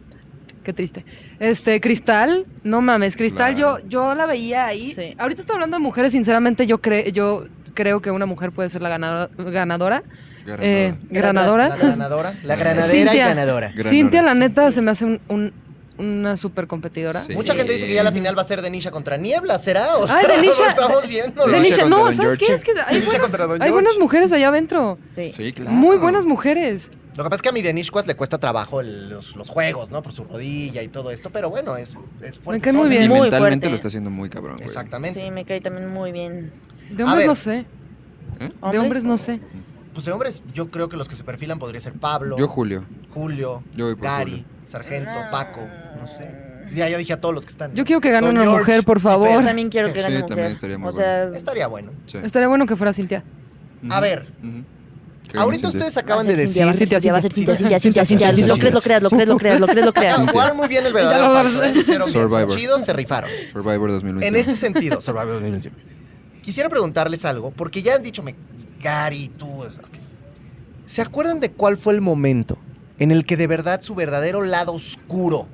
Qué 0.63 0.71
triste. 0.71 1.03
Este, 1.39 1.81
Cristal, 1.81 2.45
no 2.63 2.79
mames, 2.81 3.17
Cristal, 3.17 3.55
Claro. 3.55 3.79
yo, 3.81 3.87
yo 3.89 4.15
la 4.15 4.25
veía 4.25 4.65
ahí. 4.67 4.93
Sí. 4.93 5.15
Ahorita 5.17 5.41
estoy 5.41 5.55
hablando 5.55 5.75
de 5.75 5.83
mujeres, 5.83 6.13
sinceramente, 6.13 6.65
yo, 6.65 6.77
cre 6.79 7.11
yo 7.11 7.45
creo 7.73 8.01
que 8.01 8.09
una 8.11 8.25
mujer 8.25 8.53
puede 8.53 8.69
ser 8.69 8.81
la 8.81 8.87
ganado- 8.87 9.29
ganadora. 9.37 10.03
Eh, 10.45 10.95
La 11.09 11.21
ganadora. 11.21 11.69
granadora, 11.75 12.33
la 12.43 12.55
granadera 12.55 12.91
Cintia. 13.11 13.13
y 13.15 13.17
ganadora. 13.19 13.73
Cintia, 13.83 14.21
la 14.21 14.33
neta, 14.33 14.69
sí. 14.69 14.75
se 14.75 14.81
me 14.81 14.91
hace 14.91 15.05
un- 15.05 15.21
un- 15.29 15.53
una 15.97 16.35
super 16.37 16.65
competidora. 16.67 17.21
Sí. 17.21 17.33
Mucha 17.33 17.53
gente 17.53 17.71
dice 17.73 17.85
que 17.87 17.93
ya 17.93 18.03
la 18.03 18.11
final 18.11 18.35
va 18.37 18.41
a 18.41 18.45
ser 18.45 18.61
Denisha 18.61 18.89
contra 18.91 19.15
Niebla, 19.15 19.59
¿será? 19.59 19.97
O 19.97 20.07
sea, 20.07 20.17
Ay, 20.19 20.25
Denisha- 20.25 20.69
estamos 20.69 21.07
viendo. 21.07 21.45
Denisha 21.47 21.85
no, 21.87 22.11
¿sabes 22.11 22.37
qué? 22.37 22.53
Es 22.53 22.63
que 22.63 22.71
hay 22.85 23.01
buenas, 23.01 23.39
hay 23.61 23.71
buenas 23.71 23.97
mujeres 23.99 24.33
allá 24.33 24.47
adentro. 24.49 24.97
Sí. 25.13 25.31
Sí, 25.31 25.53
claro. 25.53 25.71
Muy 25.71 25.97
buenas 25.97 26.25
mujeres. 26.25 26.91
Lo 27.15 27.23
que 27.23 27.29
pasa 27.29 27.35
es 27.35 27.41
que 27.43 27.49
a 27.49 27.51
mi 27.51 27.61
Denishquas 27.61 28.07
le 28.07 28.15
cuesta 28.15 28.39
trabajo 28.39 28.81
el- 28.81 29.07
los, 29.11 29.35
los 29.35 29.47
juegos, 29.47 29.91
¿no? 29.91 30.01
Por 30.01 30.13
su 30.13 30.23
rodilla 30.23 30.81
y 30.81 30.87
todo 30.87 31.11
esto, 31.11 31.29
pero 31.29 31.51
bueno, 31.51 31.77
es, 31.77 31.95
es 32.23 32.39
fuerte. 32.39 32.63
cae 32.63 32.73
muy 32.73 32.87
Y 32.87 32.89
bien. 32.89 33.07
Muy 33.07 33.21
mentalmente 33.21 33.67
fuerte. 33.67 33.69
lo 33.69 33.75
está 33.75 33.87
haciendo 33.89 34.09
muy 34.09 34.29
cabrón, 34.29 34.55
güey. 34.55 34.65
Exactamente. 34.65 35.23
Sí, 35.23 35.29
me 35.29 35.45
cae 35.45 35.61
también 35.61 35.87
muy 35.89 36.11
bien. 36.11 36.51
De 36.89 37.03
A 37.03 37.05
hombres 37.05 37.27
no 37.27 37.35
sé. 37.35 37.65
¿Eh? 38.39 38.49
De 38.71 38.79
hombres 38.79 39.03
no 39.03 39.19
sé. 39.19 39.39
Pues 39.93 40.05
de 40.05 40.11
hombres, 40.11 40.41
yo 40.53 40.69
creo 40.71 40.89
que 40.89 40.97
los 40.97 41.07
que 41.07 41.15
se 41.15 41.23
perfilan 41.23 41.59
podría 41.59 41.79
ser 41.81 41.93
Pablo, 41.93 42.37
Yo, 42.37 42.47
Julio. 42.47 42.83
Julio, 43.13 43.63
Yo 43.75 43.85
voy 43.85 43.95
por 43.95 44.05
Gary, 44.05 44.31
Julio. 44.31 44.45
Sargento, 44.65 45.11
Paco, 45.31 45.61
no 45.99 46.07
sé. 46.07 46.31
Ya, 46.73 46.89
ya 46.89 46.97
dije 46.97 47.13
a 47.13 47.21
todos 47.21 47.35
los 47.35 47.45
que 47.45 47.51
están. 47.51 47.73
Yo 47.75 47.85
quiero 47.85 48.01
que 48.01 48.09
gane 48.09 48.25
Don 48.25 48.35
una 48.37 48.45
George 48.45 48.59
mujer, 48.71 48.83
por 48.83 48.99
favor. 48.99 49.29
Yo 49.29 49.45
también 49.45 49.69
quiero 49.69 49.89
que 49.93 49.99
Sí, 49.99 50.01
gane 50.01 50.19
también 50.21 50.37
mujer. 50.39 50.51
estaría 50.53 50.77
muy 50.79 50.89
o 50.89 50.91
sea, 50.91 51.25
Estaría 51.35 51.67
bueno. 51.67 51.91
Sí. 52.07 52.17
Estaría 52.23 52.47
bueno 52.47 52.65
que 52.65 52.75
fuera 52.75 52.91
Cintia. 52.93 53.23
A 53.89 53.99
ver, 53.99 54.25
ujú. 54.41 54.63
¿Qué 55.31 55.37
ahorita 55.37 55.67
ustedes 55.67 55.97
acaban 55.97 56.25
de 56.27 56.35
decir. 56.35 56.65
va 56.65 56.69
a 56.69 56.73
ser 56.73 56.79
Cintia, 56.79 56.99
Cintia, 56.99 57.11
va 57.11 57.17
a 57.17 57.21
ser 57.21 57.33
Cintia. 57.33 57.55
Cintia, 57.55 57.79
Cintia, 57.79 58.05
Cintia, 58.05 58.31
Cintia. 58.31 58.33
Cintia, 58.33 58.47
Lo 58.47 58.57
crees, 58.59 58.73
lo 58.73 58.81
creas, 58.81 59.03
lo 59.03 59.09
crees, 59.09 59.27
lo 59.29 59.37
creas, 59.37 59.59
lo 59.59 59.67
crees, 59.67 59.85
lo 59.85 59.93
creas. 59.93 60.19
Ah, 60.19 60.25
Jugaron 60.31 60.57
muy 60.57 60.67
bien 60.67 60.85
el 60.85 60.93
verdadero 60.93 61.21
Ya 61.21 61.27
lo 61.27 61.33
falso, 61.35 61.63
¿eh? 61.63 61.73
Lo 61.75 61.81
hicieron 61.81 62.05
bien, 62.11 62.21
son 62.21 62.29
Survivor. 62.29 62.57
chidos, 62.57 62.83
se 62.85 62.93
rifaron. 62.93 63.29
Survivor 63.51 63.91
2021. 63.91 64.25
En 64.25 64.35
este 64.35 64.55
sentido, 64.55 64.99
Survivor 65.01 65.33
2021. 65.33 65.75
Quisiera 66.41 66.69
preguntarles 66.69 67.23
algo, 67.25 67.51
porque 67.51 67.81
ya 67.83 67.95
han 67.95 68.03
dicho, 68.03 68.21
me, 68.23 68.35
Gary, 68.83 69.29
tú. 69.29 69.63
ok. 69.63 69.71
¿Se 70.85 71.01
acuerdan 71.01 71.39
de 71.39 71.51
cuál 71.51 71.77
fue 71.77 71.93
el 71.93 72.01
momento 72.01 72.57
en 72.99 73.11
el 73.11 73.23
que 73.25 73.37
de 73.37 73.47
verdad 73.47 73.81
su 73.81 73.95
verdadero 73.95 74.43
lado 74.43 74.73
oscuro 74.73 75.47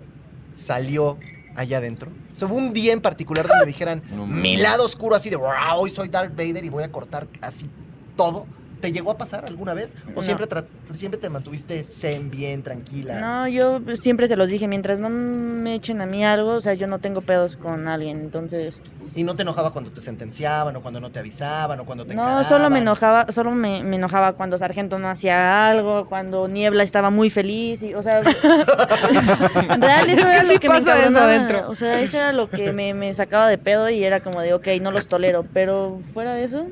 salió 0.54 1.18
allá 1.56 1.78
adentro? 1.78 2.12
O 2.32 2.36
sea, 2.36 2.48
hubo 2.48 2.56
un 2.56 2.74
día 2.74 2.92
en 2.94 3.02
particular 3.02 3.48
donde 3.48 3.66
dijeran, 3.68 4.02
No 4.12 4.26
mi 4.26 4.58
lado 4.58 4.86
oscuro 4.86 5.16
así 5.16 5.30
de, 5.30 5.36
wow, 5.38 5.78
hoy 5.78 5.90
soy 5.90 6.10
Darth 6.10 6.36
Vader 6.36 6.66
y 6.66 6.70
voy 6.70 6.84
a 6.84 6.92
cortar 6.92 7.28
así 7.42 7.70
todo. 8.18 8.46
¿Te 8.82 8.94
llegó 8.94 9.12
a 9.12 9.18
pasar 9.18 9.44
alguna 9.46 9.74
vez? 9.74 9.98
¿O 10.08 10.18
No. 10.18 10.22
siempre, 10.22 10.48
siempre 10.96 11.20
te 11.20 11.30
mantuviste 11.30 11.84
zen, 11.84 12.32
bien, 12.32 12.64
tranquila? 12.64 13.20
No, 13.20 13.48
yo 13.50 13.82
siempre 13.96 14.26
se 14.28 14.38
los 14.38 14.48
dije, 14.48 14.70
mientras 14.70 15.00
no 15.00 15.10
me 15.10 15.76
echen 15.76 16.00
a 16.00 16.06
mí 16.06 16.24
algo, 16.24 16.52
o 16.54 16.62
sea, 16.62 16.76
yo 16.76 16.88
no 16.88 17.00
tengo 17.00 17.20
pedos 17.20 17.58
con 17.58 17.90
alguien, 17.90 18.22
entonces... 18.22 18.80
¿Y 19.16 19.24
no 19.24 19.36
te 19.36 19.42
enojaba 19.42 19.72
cuando 19.72 19.92
te 19.92 20.02
sentenciaban 20.02 20.76
o 20.76 20.82
cuando 20.82 21.00
no 21.00 21.12
te 21.12 21.20
avisaban 21.20 21.80
o 21.80 21.86
cuando 21.86 22.06
te 22.06 22.16
No, 22.16 22.24
solo 22.24 22.40
encaraban? 22.42 22.74
me 22.74 22.80
enojaba, 22.80 23.32
solo 23.32 23.52
me, 23.52 23.84
me 23.84 23.96
enojaba 23.96 24.34
cuando 24.34 24.58
Sargento 24.58 25.00
no 25.00 25.08
hacía 25.10 25.68
algo, 25.68 26.06
cuando 26.08 26.48
Niebla 26.48 26.84
estaba 26.84 27.10
muy 27.10 27.30
feliz, 27.30 27.82
y, 27.84 27.94
o 27.96 28.04
sea... 28.04 28.20
en 29.70 29.82
real 29.82 30.10
eso 30.10 30.22
Es 30.22 30.26
que 30.26 30.32
era 30.32 30.44
sí 30.46 30.54
lo 30.54 30.60
que 30.60 30.70
me 30.70 30.76
pasa 30.76 30.98
eso 30.98 31.10
encabronaba, 31.10 31.26
adentro. 31.26 31.70
O 31.70 31.76
sea, 31.76 32.00
eso 32.02 32.18
era 32.18 32.32
lo 32.32 32.50
que 32.50 32.72
me, 32.72 32.94
me 32.94 33.14
sacaba 33.14 33.48
de 33.48 33.58
pedo 33.58 33.90
y 33.90 34.04
era 34.04 34.22
como 34.22 34.42
de, 34.42 34.54
ok, 34.54 34.68
no 34.82 34.92
los 34.92 35.08
tolero, 35.08 35.46
pero 35.54 36.00
fuera 36.14 36.34
de 36.34 36.44
eso... 36.44 36.68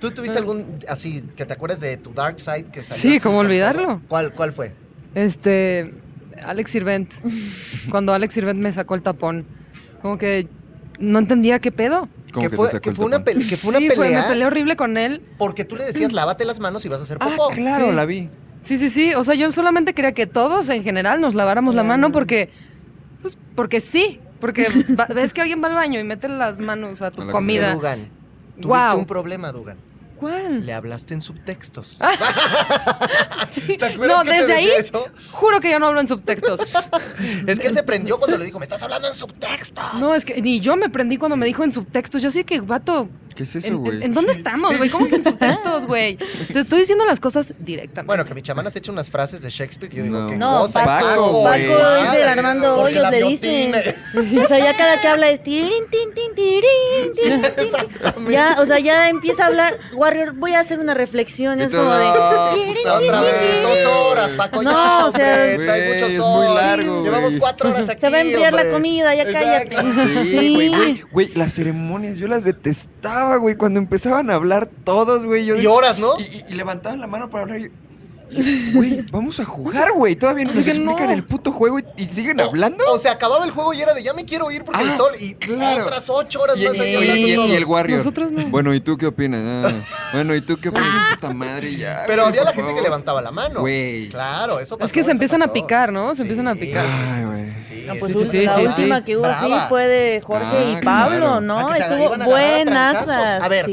¿Tú 0.00 0.10
tuviste 0.12 0.38
algún, 0.38 0.78
así, 0.88 1.24
que 1.36 1.44
te 1.44 1.52
acuerdes 1.54 1.80
de 1.80 1.96
tu 1.96 2.12
Dark 2.14 2.38
Side 2.38 2.66
que 2.72 2.84
salió 2.84 3.00
Sí, 3.02 3.20
¿cómo 3.20 3.38
olvidarlo? 3.38 4.00
¿Cuál, 4.08 4.32
¿Cuál 4.32 4.52
fue? 4.52 4.72
Este, 5.14 5.92
Alex 6.42 6.70
Sirvent. 6.70 7.10
Cuando 7.90 8.12
Alex 8.14 8.34
Sirvent 8.34 8.60
me 8.60 8.70
sacó 8.72 8.94
el 8.94 9.02
tapón. 9.02 9.44
Como 10.00 10.16
que 10.18 10.46
no 10.98 11.18
entendía 11.18 11.58
qué 11.60 11.72
pedo. 11.72 12.08
Que, 12.32 12.40
que, 12.40 12.50
fue, 12.50 12.80
que 12.80 12.92
fue 12.92 13.06
una, 13.06 13.24
que 13.24 13.56
fue 13.56 13.70
una 13.70 13.78
sí, 13.78 13.86
fue- 13.88 13.96
pelea 14.04 14.22
me 14.22 14.28
peleé 14.28 14.46
horrible 14.46 14.76
con 14.76 14.96
él. 14.98 15.22
porque 15.38 15.64
tú 15.64 15.76
le 15.76 15.84
decías 15.84 16.12
lávate 16.12 16.44
las 16.44 16.60
manos 16.60 16.84
y 16.84 16.88
vas 16.88 17.00
a 17.00 17.02
hacer 17.04 17.16
Ah, 17.20 17.30
popó. 17.36 17.54
claro, 17.54 17.88
Sí. 17.88 17.94
la 17.94 18.04
vi. 18.04 18.28
Sí, 18.60 18.76
sí, 18.78 18.90
sí. 18.90 19.14
O 19.14 19.24
sea, 19.24 19.34
yo 19.34 19.50
solamente 19.50 19.94
quería 19.94 20.12
que 20.12 20.26
todos 20.26 20.68
en 20.68 20.82
general 20.82 21.20
nos 21.20 21.34
laváramos 21.34 21.74
la 21.74 21.84
mano 21.84 22.12
porque. 22.12 22.50
Pues 23.22 23.38
porque 23.54 23.80
sí. 23.80 24.20
Porque 24.40 24.66
va- 24.98 25.06
ves 25.14 25.32
que 25.32 25.40
alguien 25.40 25.62
va 25.62 25.68
al 25.68 25.74
baño 25.74 25.98
y 26.00 26.04
mete 26.04 26.28
las 26.28 26.58
manos 26.58 27.00
a 27.02 27.10
tu 27.10 27.22
A 27.22 27.28
comida. 27.28 27.72
Dugan, 27.74 28.08
tuviste 28.52 28.66
Guau. 28.68 28.98
un 28.98 29.06
problema, 29.06 29.50
Dugan. 29.52 29.76
¿Cuál? 30.18 30.66
Le 30.66 30.72
hablaste 30.72 31.14
en 31.14 31.22
subtextos. 31.22 31.98
Sí. 33.50 33.78
¿Te 33.78 33.86
acuerdas 33.86 34.18
No, 34.18 34.22
que 34.24 34.30
te 34.30 34.40
desde 34.42 34.52
ahí 34.54 34.70
eso? 34.78 35.06
juro 35.30 35.60
que 35.60 35.70
ya 35.70 35.78
no 35.78 35.86
hablo 35.86 36.00
en 36.00 36.08
subtextos. 36.08 36.60
Es 37.46 37.58
que 37.58 37.68
él 37.68 37.74
se 37.74 37.82
prendió 37.82 38.18
cuando 38.18 38.36
le 38.36 38.44
dijo, 38.44 38.58
me 38.58 38.64
estás 38.64 38.82
hablando 38.82 39.08
en 39.08 39.14
subtextos. 39.14 39.94
No, 39.94 40.14
es 40.14 40.24
que 40.24 40.40
ni 40.42 40.60
yo 40.60 40.76
me 40.76 40.88
prendí 40.90 41.16
cuando 41.16 41.36
me 41.36 41.46
dijo 41.46 41.64
en 41.64 41.72
subtextos. 41.72 42.20
Yo 42.22 42.30
sí 42.30 42.44
que, 42.44 42.60
vato, 42.60 43.08
¿Qué 43.38 43.44
es 43.44 43.54
¿en, 43.54 43.58
eso, 43.64 43.78
güey? 43.78 44.02
en 44.02 44.12
dónde 44.12 44.32
estamos, 44.32 44.76
güey? 44.76 44.90
¿Cómo 44.90 45.06
que 45.06 45.14
en 45.14 45.22
subtextos, 45.24 45.86
güey? 45.86 46.16
Te 46.52 46.58
estoy 46.60 46.80
diciendo 46.80 47.04
las 47.06 47.20
cosas 47.20 47.54
directamente. 47.60 48.06
Bueno, 48.08 48.24
que 48.24 48.34
mi 48.34 48.42
chamana 48.42 48.68
se 48.72 48.80
echa 48.80 48.90
unas 48.90 49.10
frases 49.12 49.42
de 49.42 49.50
Shakespeare 49.50 49.88
que 49.88 49.98
yo 49.98 50.02
digo, 50.02 50.18
No. 50.18 50.26
qué 50.26 50.36
No, 50.36 50.58
cosa. 50.62 50.84
Paco, 50.84 51.44
Paco, 51.44 51.56
es 51.56 52.14
el 52.14 52.24
Armando 52.28 52.74
porque 52.74 52.98
Hoyos, 52.98 53.02
la 53.02 53.10
le 53.12 53.22
dicen. 53.22 53.72
O 54.44 54.48
sea, 54.48 54.58
ya 54.58 54.76
cada 54.76 55.00
que 55.00 55.06
habla 55.06 55.30
es 55.30 55.40
tirin, 55.42 55.84
tin, 55.88 56.12
tin, 56.14 56.34
tirin, 56.34 56.62
tin, 57.14 57.40
tin, 57.40 57.42
tin. 57.54 57.64
Exactamente. 57.64 58.32
Ya, 58.32 58.56
o 58.58 58.66
sea, 58.66 58.80
ya 58.80 59.08
empieza 59.08 59.44
a 59.44 59.46
hablar, 59.46 59.78
Warrior, 59.94 60.32
voy 60.32 60.54
a 60.54 60.60
hacer 60.60 60.80
una 60.80 60.94
reflexión, 60.94 61.60
es 61.60 61.70
como 61.70 61.92
de... 61.94 62.04
Otra 62.88 63.20
vez, 63.20 63.62
dos 63.62 63.84
horas, 63.84 64.32
Paco, 64.32 64.62
No, 64.62 64.70
ya, 64.72 65.06
o 65.06 65.12
sea- 65.12 65.44
hay 65.44 65.92
mucho 65.92 66.10
sol. 66.20 66.46
muy 66.46 66.56
largo, 66.56 67.04
Llevamos 67.04 67.36
cuatro 67.38 67.70
horas 67.70 67.88
aquí, 67.88 68.00
Se 68.00 68.08
va 68.10 68.16
a 68.18 68.20
enfriar 68.22 68.52
la 68.52 68.70
comida, 68.70 69.14
ya 69.14 69.30
cállate. 69.30 69.76
Sí, 70.24 71.02
güey, 71.12 71.28
las 71.34 71.52
ceremonias, 71.52 72.16
yo 72.16 72.26
las 72.28 72.44
detestaba, 72.44 73.27
güey, 73.36 73.56
cuando 73.56 73.78
empezaban 73.78 74.30
a 74.30 74.34
hablar 74.34 74.66
todos, 74.66 75.24
güey, 75.24 75.46
yo 75.46 75.56
Y 75.56 75.66
horas, 75.66 75.98
¿no? 75.98 76.18
y, 76.18 76.52
levantaban 76.52 77.00
la 77.00 77.06
mano 77.06 77.30
para 77.30 77.42
hablar 77.42 77.70
güey, 78.74 79.02
vamos 79.10 79.40
a 79.40 79.44
jugar, 79.44 79.92
güey, 79.92 80.16
todavía 80.16 80.44
no 80.44 80.52
nos 80.52 80.64
que 80.64 80.70
explican 80.70 81.06
no. 81.06 81.12
el 81.12 81.24
puto 81.24 81.52
juego 81.52 81.78
y, 81.78 81.84
y 81.96 82.06
siguen 82.06 82.40
hablando. 82.40 82.84
O 82.92 82.98
sea, 82.98 83.12
acababa 83.12 83.44
el 83.44 83.50
juego 83.50 83.72
y 83.74 83.80
era 83.80 83.94
de 83.94 84.02
ya 84.02 84.12
me 84.14 84.24
quiero 84.24 84.50
ir 84.50 84.64
porque 84.64 84.82
el 84.82 84.90
Ah, 84.90 84.96
sol 84.96 85.12
y 85.18 85.34
claro. 85.34 85.84
otras 85.84 86.08
ocho 86.10 86.40
horas 86.42 86.56
Y, 86.58 86.64
más 86.66 86.78
ahí 86.78 86.92
y- 86.92 86.96
hablando 86.96 87.28
y- 87.28 87.34
todos. 87.36 87.50
el 87.50 87.64
Warrior. 87.64 87.98
Nosotros 87.98 88.30
no. 88.32 88.46
Bueno, 88.48 88.74
¿y 88.74 88.80
tú 88.80 88.96
qué 88.96 89.06
opinas? 89.06 89.40
Ah, 89.72 89.72
bueno, 90.12 90.34
¿y 90.34 90.40
tú 90.40 90.56
qué 90.58 90.68
opinas? 90.68 90.88
Puta 91.14 91.32
madre, 91.34 91.76
ya. 91.76 92.04
Pero 92.06 92.22
güey, 92.22 92.28
había 92.30 92.44
la 92.44 92.52
gente 92.52 92.74
que 92.74 92.80
levantaba 92.82 93.20
la 93.22 93.30
mano. 93.30 93.60
Güey. 93.60 94.08
Claro, 94.10 94.58
eso 94.60 94.76
pasó. 94.78 94.86
Es 94.86 94.92
que 94.92 95.02
se 95.04 95.10
empiezan 95.10 95.42
a 95.42 95.48
picar, 95.52 95.92
¿no? 95.92 96.14
Se 96.14 96.22
empiezan 96.22 96.48
a 96.48 96.54
picar. 96.54 96.84
Ay, 96.86 97.14
sí, 97.22 97.26
güey. 97.28 97.38
sí, 97.44 97.50
sí, 97.50 97.62
sí, 97.62 97.84
No, 97.86 97.94
sí, 97.94 98.00
pues 98.00 98.30
Sí, 98.30 98.42
la 98.44 98.58
última 98.58 99.04
que 99.04 99.16
hubo 99.16 99.24
así 99.26 99.50
fue 99.68 99.86
de 99.86 100.20
Jorge 100.24 100.46
Ah, 100.46 100.78
y 100.80 100.84
Pablo, 100.84 101.18
claro. 101.18 101.40
¿no? 101.40 101.74
Estuvo 101.74 102.04
iban 102.04 102.22
a 102.22 103.48
ver. 103.48 103.66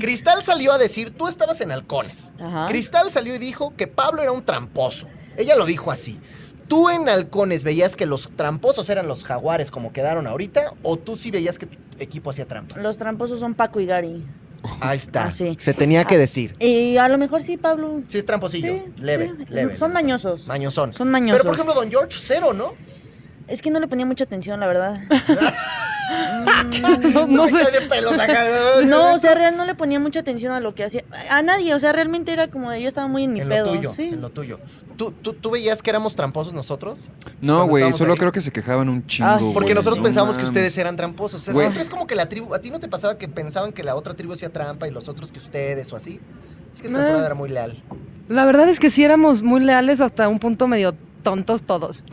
Cristal 0.00 0.42
salió 0.42 0.72
a 0.72 0.78
decir, 0.78 1.10
tú 1.10 1.28
estabas 1.28 1.60
en 1.60 1.72
halcones. 1.72 2.32
Ajá. 2.40 2.66
Cristal 2.68 3.10
salió 3.10 3.34
y 3.34 3.38
dijo 3.38 3.74
que 3.76 3.86
Pablo 3.98 4.22
era 4.22 4.30
un 4.30 4.44
tramposo. 4.44 5.08
Ella 5.36 5.56
lo 5.56 5.66
dijo 5.66 5.90
así. 5.90 6.20
¿Tú 6.68 6.88
en 6.88 7.08
halcones 7.08 7.64
veías 7.64 7.96
que 7.96 8.06
los 8.06 8.30
tramposos 8.36 8.88
eran 8.90 9.08
los 9.08 9.24
jaguares 9.24 9.72
como 9.72 9.92
quedaron 9.92 10.28
ahorita? 10.28 10.74
¿O 10.84 10.96
tú 10.96 11.16
sí 11.16 11.32
veías 11.32 11.58
que 11.58 11.66
tu 11.66 11.76
equipo 11.98 12.30
hacía 12.30 12.46
trampa? 12.46 12.76
Los 12.78 12.96
tramposos 12.96 13.40
son 13.40 13.54
Paco 13.54 13.80
y 13.80 13.86
Gary. 13.86 14.24
Ahí 14.80 14.98
está. 14.98 15.24
Ah, 15.24 15.32
sí. 15.32 15.56
Se 15.58 15.74
tenía 15.74 16.04
que 16.04 16.14
Ah. 16.14 16.18
decir. 16.18 16.54
Y 16.60 16.96
a 16.96 17.08
lo 17.08 17.18
mejor 17.18 17.42
sí, 17.42 17.56
Pablo. 17.56 18.02
Sí, 18.06 18.18
es 18.18 18.24
tramposillo. 18.24 18.72
Sí, 18.72 18.82
leve, 18.98 19.34
sí. 19.36 19.44
leve. 19.48 19.74
Son 19.74 19.92
mañosos. 19.92 20.46
Mañosón. 20.46 20.92
Son 20.94 21.10
mañosos. 21.10 21.38
Pero 21.40 21.44
por 21.44 21.54
ejemplo, 21.54 21.74
Don 21.74 21.90
George, 21.90 22.16
cero, 22.24 22.52
¿no? 22.52 22.74
Es 23.48 23.62
que 23.62 23.70
no 23.70 23.80
le 23.80 23.88
ponía 23.88 24.06
mucha 24.06 24.24
atención, 24.24 24.60
la 24.60 24.66
verdad. 24.68 25.00
No, 27.28 27.48
sé. 27.48 27.58
de 27.70 27.82
pelos 27.88 28.14
acá. 28.14 28.44
No, 28.86 29.14
o 29.14 29.18
sea, 29.18 29.34
real 29.34 29.56
no 29.56 29.64
le 29.64 29.74
ponía 29.74 29.98
mucha 29.98 30.20
atención 30.20 30.52
a 30.52 30.60
lo 30.60 30.74
que 30.74 30.84
hacía. 30.84 31.04
A 31.30 31.42
nadie, 31.42 31.74
o 31.74 31.78
sea, 31.80 31.92
realmente 31.92 32.32
era 32.32 32.48
como 32.48 32.70
de 32.70 32.80
yo 32.82 32.88
estaba 32.88 33.08
muy 33.08 33.24
en 33.24 33.32
mi 33.32 33.40
En 33.40 33.48
pedo. 33.48 33.66
lo 33.66 33.72
tuyo, 33.72 33.92
sí. 33.94 34.02
en 34.04 34.20
lo 34.20 34.30
tuyo. 34.30 34.60
¿Tú, 34.96 35.12
tú, 35.12 35.32
tú 35.32 35.50
veías 35.50 35.82
que 35.82 35.90
éramos 35.90 36.14
tramposos 36.14 36.52
nosotros? 36.52 37.10
No, 37.40 37.66
güey, 37.66 37.92
solo 37.92 38.12
ahí. 38.12 38.18
creo 38.18 38.32
que 38.32 38.40
se 38.40 38.50
quejaban 38.50 38.88
un 38.88 39.06
chingo. 39.06 39.30
Ay. 39.30 39.50
Porque 39.54 39.74
nosotros 39.74 39.98
no 39.98 40.04
pensábamos 40.04 40.38
que 40.38 40.44
ustedes 40.44 40.76
eran 40.78 40.96
tramposos. 40.96 41.40
O 41.40 41.44
sea, 41.44 41.54
siempre 41.54 41.82
es 41.82 41.90
como 41.90 42.06
que 42.06 42.14
la 42.14 42.28
tribu. 42.28 42.54
¿A 42.54 42.60
ti 42.60 42.70
no 42.70 42.80
te 42.80 42.88
pasaba 42.88 43.16
que 43.18 43.28
pensaban 43.28 43.72
que 43.72 43.82
la 43.84 43.94
otra 43.94 44.14
tribu 44.14 44.32
hacía 44.32 44.50
trampa 44.52 44.88
y 44.88 44.90
los 44.90 45.08
otros 45.08 45.30
que 45.32 45.38
ustedes 45.38 45.92
o 45.92 45.96
así? 45.96 46.20
Es 46.74 46.82
que 46.82 46.88
tu 46.88 46.94
temporada 46.94 47.26
era 47.26 47.34
muy 47.34 47.48
leal. 47.48 47.82
La 48.28 48.44
verdad 48.44 48.68
es 48.68 48.78
que 48.78 48.90
sí 48.90 49.04
éramos 49.04 49.42
muy 49.42 49.60
leales 49.60 50.00
hasta 50.00 50.28
un 50.28 50.38
punto 50.38 50.66
medio 50.68 50.94
tontos 51.28 51.62
todos. 51.62 52.04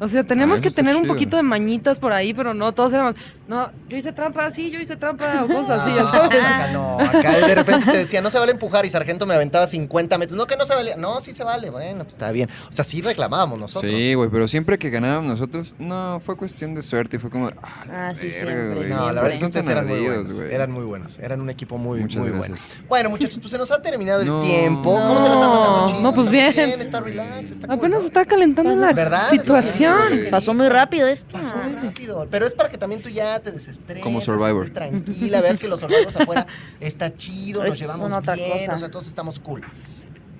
O 0.00 0.08
sea, 0.08 0.24
tenemos 0.24 0.58
Ah, 0.58 0.62
que 0.64 0.70
tener 0.72 0.96
un 0.96 1.06
poquito 1.06 1.36
de 1.36 1.44
mañitas 1.44 2.00
por 2.00 2.12
ahí, 2.12 2.34
pero 2.34 2.54
no, 2.54 2.72
todos 2.72 2.92
éramos, 2.92 3.14
no, 3.46 3.70
yo 3.88 3.96
hice 3.96 4.12
trampa, 4.12 4.50
sí, 4.50 4.68
yo 4.68 4.80
hice 4.80 4.96
trampa, 4.96 5.44
o 5.44 5.46
cosas 5.46 5.80
así, 5.82 5.94
ya 5.94 6.02
No, 6.02 6.08
sabes. 6.10 6.42
acá 6.44 6.72
no, 6.72 6.98
acá 6.98 7.46
de 7.46 7.54
repente 7.54 7.92
te 7.92 7.98
decía, 7.98 8.20
no 8.20 8.30
se 8.30 8.38
vale 8.40 8.50
empujar 8.50 8.84
y 8.84 8.90
Sargento 8.90 9.26
me 9.26 9.34
aventaba 9.34 9.68
50 9.68 10.18
metros. 10.18 10.36
No, 10.36 10.46
que 10.48 10.56
no 10.56 10.66
se 10.66 10.74
vale. 10.74 10.96
No, 10.98 11.20
sí 11.20 11.32
se 11.32 11.44
vale. 11.44 11.70
Bueno, 11.70 12.02
pues 12.02 12.14
está 12.14 12.32
bien. 12.32 12.48
O 12.68 12.72
sea, 12.72 12.84
sí 12.84 13.00
reclamábamos 13.00 13.56
nosotros. 13.60 13.92
Sí, 13.92 14.14
güey, 14.14 14.28
pero 14.28 14.48
siempre 14.48 14.76
que 14.76 14.90
ganábamos 14.90 15.30
nosotros, 15.30 15.72
no, 15.78 16.18
fue 16.20 16.36
cuestión 16.36 16.74
de 16.74 16.82
suerte 16.82 17.16
y 17.18 17.20
fue 17.20 17.30
como, 17.30 17.46
ah, 17.62 17.84
la 17.86 18.08
Ah, 18.08 18.14
sí, 18.16 18.26
verga, 18.26 18.40
siempre, 18.40 18.74
güey. 18.74 18.88
No, 18.90 18.96
la 19.12 19.22
verdad 19.22 19.26
es 19.28 19.32
que 19.34 19.38
Son 19.38 19.46
ustedes 19.46 19.64
tan 19.66 19.72
eran 19.76 19.86
muy 19.86 20.00
buenos. 20.00 20.34
güey. 20.34 20.52
Eran 20.54 20.70
muy 20.72 20.84
buenos. 20.84 21.18
Eran 21.20 21.40
un 21.40 21.50
equipo 21.50 21.78
muy, 21.78 22.00
Muchas 22.00 22.20
muy 22.20 22.30
gracias. 22.30 22.48
bueno. 22.66 22.84
Bueno, 22.88 23.10
muchachos, 23.10 23.38
pues 23.38 23.50
se 23.52 23.58
nos 23.58 23.70
ha 23.70 23.80
terminado 23.80 24.22
el 24.22 24.26
No. 24.26 24.40
tiempo. 24.40 24.94
¿Cómo 25.06 25.22
se 25.22 25.28
la 25.28 25.34
están 25.34 25.50
pasando, 25.50 25.86
chicos? 25.86 26.02
No, 26.02 26.12
pues 26.14 26.26
Está 26.34 26.62
bien. 26.64 26.80
Está 26.80 27.00
relax, 27.00 27.50
está 27.52 27.72
Apenas 27.72 28.04
está 28.04 28.24
calentando 28.24 28.63
la 28.72 28.92
¿Verdad? 28.92 29.28
situación. 29.30 30.20
Pasó 30.30 30.54
muy 30.54 30.68
rápido 30.68 31.06
esto. 31.08 31.32
Pasó 31.32 31.56
muy 31.56 31.74
rápido. 31.74 32.26
Pero 32.30 32.46
es 32.46 32.54
para 32.54 32.68
que 32.68 32.78
también 32.78 33.02
tú 33.02 33.08
ya 33.08 33.38
te 33.40 33.52
desestreses. 33.52 34.02
Como 34.02 34.20
Survivor. 34.20 34.70
tranquila, 34.70 35.40
veas 35.40 35.58
que 35.58 35.68
los 35.68 35.80
Survivors 35.80 36.16
afuera 36.16 36.46
está 36.80 37.14
chido, 37.16 37.64
nos 37.64 37.78
llevamos 37.78 38.08
bien, 38.34 38.60
cosa. 38.60 38.74
o 38.74 38.78
sea, 38.78 38.90
todos 38.90 39.06
estamos 39.06 39.38
cool. 39.38 39.62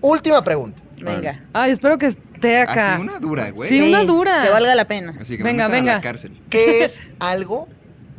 Última 0.01 0.43
pregunta. 0.45 0.83
Venga. 1.03 1.45
Ay, 1.53 1.73
espero 1.73 1.99
que 1.99 2.07
esté 2.07 2.59
acá. 2.61 2.95
Así 2.95 3.03
una 3.03 3.19
dura, 3.19 3.51
güey. 3.51 3.69
Sí, 3.69 3.81
una 3.81 4.05
dura. 4.05 4.43
Que 4.45 4.51
valga 4.51 4.75
la 4.75 4.87
pena. 4.87 5.17
Así 5.21 5.37
que 5.37 5.43
me 5.43 5.51
Venga, 5.51 5.65
a 5.65 5.69
venga. 5.69 5.95
la 5.95 6.01
cárcel. 6.01 6.41
¿Qué 6.51 6.85
es 6.85 7.05
algo 7.19 7.69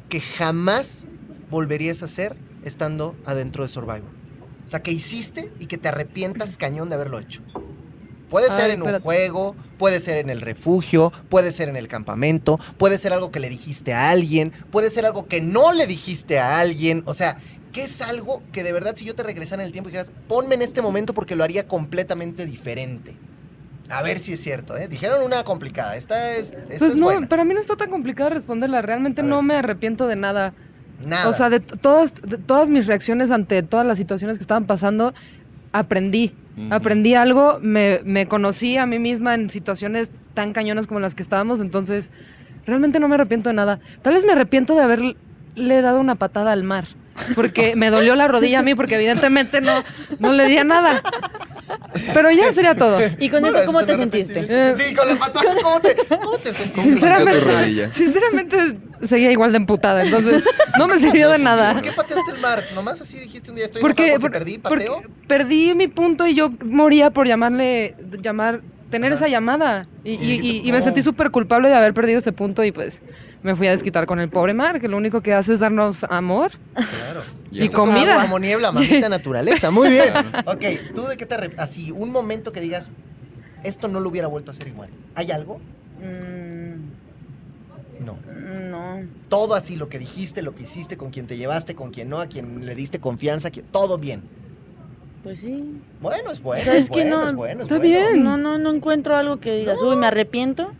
que 0.10 0.20
jamás 0.20 1.06
volverías 1.49 2.01
a 2.01 2.06
hacer 2.06 2.36
estando 2.64 3.16
adentro 3.26 3.64
de 3.64 3.70
Survivor? 3.70 4.10
O 4.66 4.70
sea, 4.70 4.82
que 4.82 4.91
hiciste 4.91 5.51
y 5.60 5.68
que 5.68 5.78
te 5.78 5.88
arrepientas 5.89 6.58
cañón 6.58 6.89
de 6.89 6.95
haberlo 6.95 7.20
hecho. 7.20 7.43
Puede 8.36 8.50
ser 8.50 8.70
en 8.72 8.82
un 8.82 9.00
juego, 9.00 9.56
puede 9.78 10.02
ser 10.02 10.18
en 10.18 10.30
el 10.30 10.42
refugio, 10.42 11.14
puede 11.30 11.54
ser 11.54 11.70
en 11.70 11.78
el 11.78 11.88
campamento, 11.88 12.60
puede 12.78 12.98
ser 12.98 13.14
algo 13.14 13.32
que 13.32 13.40
le 13.40 13.48
dijiste 13.48 13.94
a 13.94 14.10
alguien, 14.10 14.52
puede 14.72 14.90
ser 14.90 15.06
algo 15.06 15.26
que 15.26 15.40
no 15.40 15.72
le 15.72 15.88
dijiste 15.88 16.38
a 16.38 16.60
alguien. 16.60 17.02
O 17.06 17.14
sea, 17.14 17.38
¿qué 17.72 17.84
es 17.84 18.02
algo 18.02 18.44
que 18.52 18.64
de 18.64 18.74
verdad 18.74 18.94
si 18.98 19.06
yo 19.06 19.16
te 19.16 19.24
regresara 19.24 19.62
en 19.62 19.68
el 19.68 19.72
tiempo 19.72 19.88
y 19.88 19.94
dijeras, 19.94 20.12
ponme 20.28 20.56
en 20.56 20.64
este 20.64 20.82
momento 20.82 21.14
porque 21.14 21.38
lo 21.38 21.46
haría 21.46 21.66
completamente 21.66 22.46
diferente? 22.46 23.16
A 23.88 24.02
ver 24.02 24.20
si 24.20 24.34
es 24.34 24.42
cierto, 24.42 24.76
¿eh? 24.76 24.90
Dijeron 24.90 25.24
una 25.24 25.46
complicada. 25.46 25.96
Esta 25.96 26.36
es, 26.36 26.56
esta 26.56 26.78
Pues 26.78 26.92
es 26.92 26.98
no, 26.98 27.06
buena. 27.06 27.30
para 27.30 27.46
mí 27.46 27.54
no 27.54 27.62
está 27.62 27.78
tan 27.78 27.90
complicado 27.90 28.32
responderla. 28.32 28.82
Realmente 28.82 29.24
no 29.24 29.44
me 29.44 29.56
arrepiento 29.56 30.08
de 30.08 30.18
nada. 30.18 30.54
Nada. 31.06 31.30
O 31.30 31.34
sea, 31.34 31.50
de 31.50 31.62
todas, 31.62 32.14
de 32.16 32.38
todas 32.38 32.70
mis 32.70 32.86
reacciones 32.86 33.32
ante 33.32 33.64
todas 33.64 33.86
las 33.86 33.98
situaciones 33.98 34.38
que 34.38 34.44
estaban 34.44 34.66
pasando, 34.66 35.14
aprendí. 35.80 36.34
Aprendí 36.69 37.15
algo, 37.15 37.59
me, 37.61 37.99
me 38.05 38.28
conocí 38.28 38.78
a 38.78 38.86
mí 38.86 38.97
misma 38.97 39.34
en 39.34 39.49
situaciones 39.49 40.13
tan 40.34 40.53
cañonas 40.53 40.88
como 40.88 41.01
las 41.01 41.13
que 41.13 41.21
estábamos, 41.21 41.59
entonces 41.59 42.13
realmente 42.65 43.01
no 43.01 43.09
me 43.09 43.15
arrepiento 43.15 43.49
de 43.49 43.55
nada. 43.55 43.82
Tal 44.01 44.13
vez 44.13 44.26
me 44.26 44.32
arrepiento 44.32 44.73
de 44.73 44.82
haberle 44.82 45.82
dado 45.82 45.99
una 45.99 46.15
patada 46.15 46.53
al 46.53 46.63
mar, 46.63 46.86
porque 47.36 47.76
me 47.76 47.89
dolió 47.89 48.15
la 48.15 48.30
rodilla 48.30 48.59
a 48.59 48.61
mí, 48.61 48.73
porque 48.73 48.95
evidentemente 48.95 49.59
no, 49.59 49.84
no 50.19 50.32
le 50.32 50.47
di 50.47 50.57
a 50.57 50.63
nada. 50.63 51.03
Pero 52.13 52.32
ya 52.32 52.51
sería 52.51 52.76
todo. 52.76 52.99
¿Y 53.19 53.30
con 53.30 53.41
Bueno, 53.41 53.57
eso 53.57 53.65
cómo 53.65 53.80
se 53.80 53.86
te 53.86 53.95
sentiste? 53.97 54.76
Sí, 54.76 54.95
con 54.95 55.07
la 55.07 55.15
patada. 55.15 55.45
¿Cómo 55.63 55.80
te, 55.82 55.95
cómo 56.07 56.32
te 56.38 56.53
sentiste? 56.53 56.82
Sinceramente, 56.82 57.89
sinceramente 57.93 58.57
seguía 59.03 59.32
igual 59.32 59.51
de 59.51 59.57
emputada, 59.57 60.03
entonces 60.03 60.45
no 60.78 60.88
me 60.88 60.99
sirvió 60.99 61.30
de 61.30 61.38
nada. 61.38 61.73
¿Por 61.73 61.82
qué 61.82 61.91
pateaste 61.91 62.32
el 62.32 62.39
mar? 62.39 62.63
Nomás 62.73 63.01
así 63.01 63.19
dijiste 63.19 63.49
un 63.51 63.55
día 63.57 63.65
estoy 63.65 63.82
Porque, 63.82 64.03
porque 64.13 64.19
por- 64.19 64.32
perdí, 64.32 64.57
porque 64.57 64.86
pateo. 64.86 65.01
perdí 65.28 65.73
mi 65.73 65.88
punto 65.88 66.26
y 66.28 66.34
yo 66.34 66.49
moría 66.65 67.11
por 67.11 67.28
llamarle, 67.28 67.95
llamar, 68.21 68.61
tener 68.89 69.11
Ajá. 69.13 69.15
esa 69.26 69.28
llamada. 69.28 69.84
Y, 70.03 70.11
Y 70.13 70.32
y- 70.41 70.47
y- 70.63 70.67
y 70.69 70.71
me 70.71 70.82
sentí 70.82 71.01
súper 71.01 71.32
culpable 71.32 71.69
de 71.69 71.76
haber 71.76 71.93
perdido 71.93 72.19
ese 72.19 72.32
punto 72.32 72.63
y 72.63 72.71
pues 72.71 73.03
me 73.46 73.56
fui 73.56 73.68
a 73.68 73.72
desquitar 73.72 74.06
con 74.08 74.20
el 74.20 74.30
pobre 74.30 74.54
mar, 74.54 74.82
que 74.82 74.88
lo 74.88 74.98
único 74.98 75.22
que 75.22 75.34
hace 75.34 75.54
es 75.54 75.60
darnos 75.60 76.04
amor. 76.06 76.52
Claro. 76.74 77.22
Y 77.52 77.64
es 77.66 77.70
como- 77.70 77.93
comida. 77.93 78.22
Como 78.24 78.39
niebla, 78.39 78.72
mamita 78.72 79.08
naturaleza. 79.10 79.70
Muy 79.72 79.89
bien. 79.89 80.12
Ok, 80.46 80.64
¿tú 80.96 81.04
de 81.06 81.16
qué 81.16 81.26
te... 81.26 81.36
Así, 81.58 81.91
un 81.91 82.12
momento 82.12 82.52
que 82.52 82.60
digas, 82.60 82.89
esto 83.64 83.88
no 83.88 84.00
lo 84.00 84.10
hubiera 84.10 84.28
vuelto 84.28 84.50
a 84.50 84.54
hacer 84.54 84.68
igual. 84.68 84.89
¿Hay 85.14 85.32
algo? 85.32 85.60
Mm, 86.02 88.04
No. 88.04 88.18
no. 88.70 89.08
Todo 89.30 89.56
así, 89.56 89.76
lo 89.76 89.89
que 89.89 90.00
dijiste, 90.00 90.41
lo 90.41 90.56
que 90.56 90.64
hiciste, 90.64 90.98
con 90.98 91.12
quien 91.12 91.28
te 91.28 91.38
llevaste, 91.38 91.76
con 91.76 91.91
quien 91.91 92.10
no, 92.10 92.20
a 92.20 92.28
quien 92.28 92.66
le 92.66 92.76
diste 92.76 93.00
confianza, 93.00 93.52
que 93.52 93.62
todo 93.62 93.98
bien. 93.98 94.24
Pues 95.24 95.39
sí. 95.39 95.80
Bueno, 96.02 96.32
es 96.32 96.41
bueno, 96.41 96.64
¿Sabes 96.64 96.86
es 96.86 96.89
qué? 96.89 97.02
bueno, 97.02 97.22
No, 97.22 97.28
es 97.30 97.36
bueno. 97.36 97.60
es 97.62 97.66
está 97.66 97.78
bueno. 97.78 97.89
bien. 98.12 98.24
No, 98.24 98.38
no, 98.38 98.58
no 98.58 98.72
encuentro 98.72 99.16
algo 99.16 99.39
que 99.39 99.56
digas, 99.56 99.78
uy, 99.82 99.96
me 99.96 100.08
arrepiento. 100.08 100.72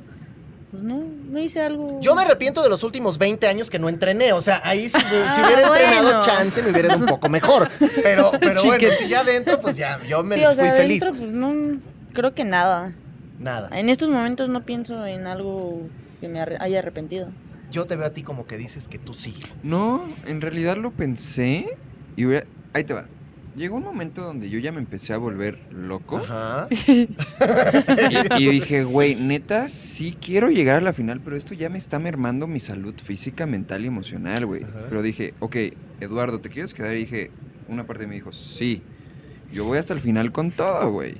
Pues 0.76 0.84
no, 0.84 1.03
no 1.30 1.39
hice 1.39 1.61
algo. 1.61 1.99
Yo 2.01 2.15
me 2.15 2.23
arrepiento 2.23 2.61
de 2.61 2.67
los 2.69 2.84
últimos 2.84 3.17
20 3.17 3.47
años 3.47 3.69
que 3.69 3.80
no 3.80 3.88
entrené. 3.88 4.34
O 4.34 4.41
sea, 4.41 4.61
ahí 4.63 4.89
si, 4.89 4.89
si 4.89 4.97
Ah, 4.99 5.43
hubiera 5.45 5.61
entrenado 5.67 6.03
bueno. 6.03 6.21
chance 6.21 6.61
me 6.61 6.71
hubiera 6.71 6.89
ido 6.89 6.97
un 6.97 7.05
poco 7.05 7.30
mejor. 7.30 7.69
Pero, 8.03 8.32
pero 8.39 8.61
bueno, 8.63 8.88
si 8.99 9.07
ya 9.07 9.21
adentro, 9.21 9.59
pues 9.61 9.78
ya, 9.78 10.03
yo 10.05 10.21
me 10.23 10.36
Sí, 10.36 10.43
o 10.45 10.51
fui 10.51 10.63
sea, 10.65 10.73
feliz. 10.73 11.01
adentro, 11.01 11.19
pues 11.21 11.32
no, 11.34 11.80
creo 12.13 12.34
que 12.34 12.43
nada. 12.43 12.93
Nada. 13.39 13.69
En 13.78 13.89
estos 13.89 14.09
momentos 14.09 14.49
no 14.49 14.63
pienso 14.65 15.05
en 15.05 15.28
algo 15.28 15.82
que 16.21 16.28
me 16.28 16.41
haya 16.41 16.80
arrepentido. 16.80 17.30
Yo 17.71 17.86
te 17.86 17.95
veo 17.95 18.07
a 18.07 18.11
ti 18.11 18.21
como 18.23 18.45
que 18.45 18.57
dices 18.57 18.88
que 18.88 18.99
tú 18.99 19.13
sí. 19.13 19.36
No, 19.63 20.01
en 20.26 20.41
realidad 20.41 20.78
lo 20.78 20.91
pensé 20.91 21.78
y 22.15 22.26
ahí 22.73 22.84
te 22.86 22.93
va. 22.93 23.05
Llegó 23.56 23.78
un 23.78 23.84
momento 23.84 24.22
donde 24.22 24.49
yo 24.49 24.60
ya 24.60 24.72
me 24.74 24.80
empecé 24.80 25.14
a 25.14 25.18
volver 25.18 25.60
loco 25.72 26.18
Ajá. 26.18 26.68
y, 26.88 27.08
y 28.38 28.49
dije, 28.49 28.84
güey, 28.84 29.16
neta, 29.16 29.70
sí 29.70 30.18
quiero 30.20 30.49
llegar 30.49 30.78
a 30.78 30.82
la 30.82 30.91
final, 30.93 31.22
pero 31.22 31.38
esto 31.38 31.53
ya 31.53 31.70
me 31.70 31.78
está 31.78 31.97
mermando 31.97 32.47
mi 32.47 32.60
salud 32.60 32.93
física, 33.01 33.45
mental 33.45 33.86
y 33.86 33.88
emocional, 33.88 34.45
güey. 34.45 34.66
Pero 34.89 35.01
dije, 35.01 35.34
ok, 35.39 35.56
Eduardo, 36.01 36.39
¿te 36.39 36.49
quieres 36.49 36.74
quedar? 36.74 36.93
Y 36.95 36.99
dije, 36.99 37.32
una 37.70 37.86
parte 37.88 38.08
me 38.08 38.16
dijo, 38.16 38.34
sí, 38.34 38.82
yo 39.53 39.64
voy 39.64 39.78
hasta 39.78 39.93
el 39.93 40.01
final 40.01 40.34
con 40.34 40.51
todo, 40.51 40.91
güey. 40.91 41.16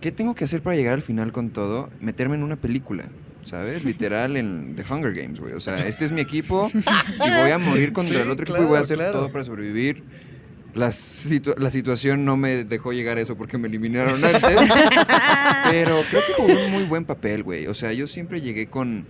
¿Qué 0.00 0.12
tengo 0.12 0.34
que 0.34 0.44
hacer 0.44 0.62
para 0.62 0.76
llegar 0.76 0.94
al 0.94 1.02
final 1.02 1.30
con 1.32 1.50
todo? 1.50 1.90
Meterme 2.00 2.36
en 2.36 2.42
una 2.42 2.56
película. 2.56 3.04
¿Sabes? 3.42 3.84
Literal 3.84 4.36
en 4.36 4.74
The 4.74 4.82
Hunger 4.92 5.12
Games, 5.14 5.38
güey. 5.38 5.52
O 5.52 5.60
sea, 5.60 5.74
este 5.74 6.04
es 6.04 6.10
mi 6.10 6.20
equipo 6.20 6.68
y 6.74 7.42
voy 7.42 7.50
a 7.52 7.58
morir 7.58 7.92
contra 7.92 8.16
Sí, 8.16 8.20
el 8.20 8.30
otro 8.30 8.42
equipo 8.44 8.60
y 8.60 8.66
voy 8.66 8.78
a 8.78 8.80
hacer 8.80 8.96
claro. 8.96 9.12
todo 9.12 9.30
para 9.30 9.44
sobrevivir. 9.44 10.02
La, 10.76 10.92
situ- 10.92 11.54
la 11.58 11.70
situación 11.70 12.24
no 12.24 12.36
me 12.36 12.64
dejó 12.64 12.92
llegar 12.92 13.18
a 13.18 13.20
eso 13.22 13.36
porque 13.36 13.58
me 13.58 13.66
eliminaron 13.68 14.22
antes. 14.24 14.42
pero 15.70 16.02
creo 16.10 16.22
que 16.26 16.32
jugué 16.36 16.66
un 16.66 16.72
muy 16.72 16.84
buen 16.84 17.04
papel, 17.04 17.42
güey. 17.42 17.66
O 17.66 17.74
sea, 17.74 17.92
yo 17.92 18.06
siempre 18.06 18.40
llegué 18.40 18.68
con, 18.68 19.06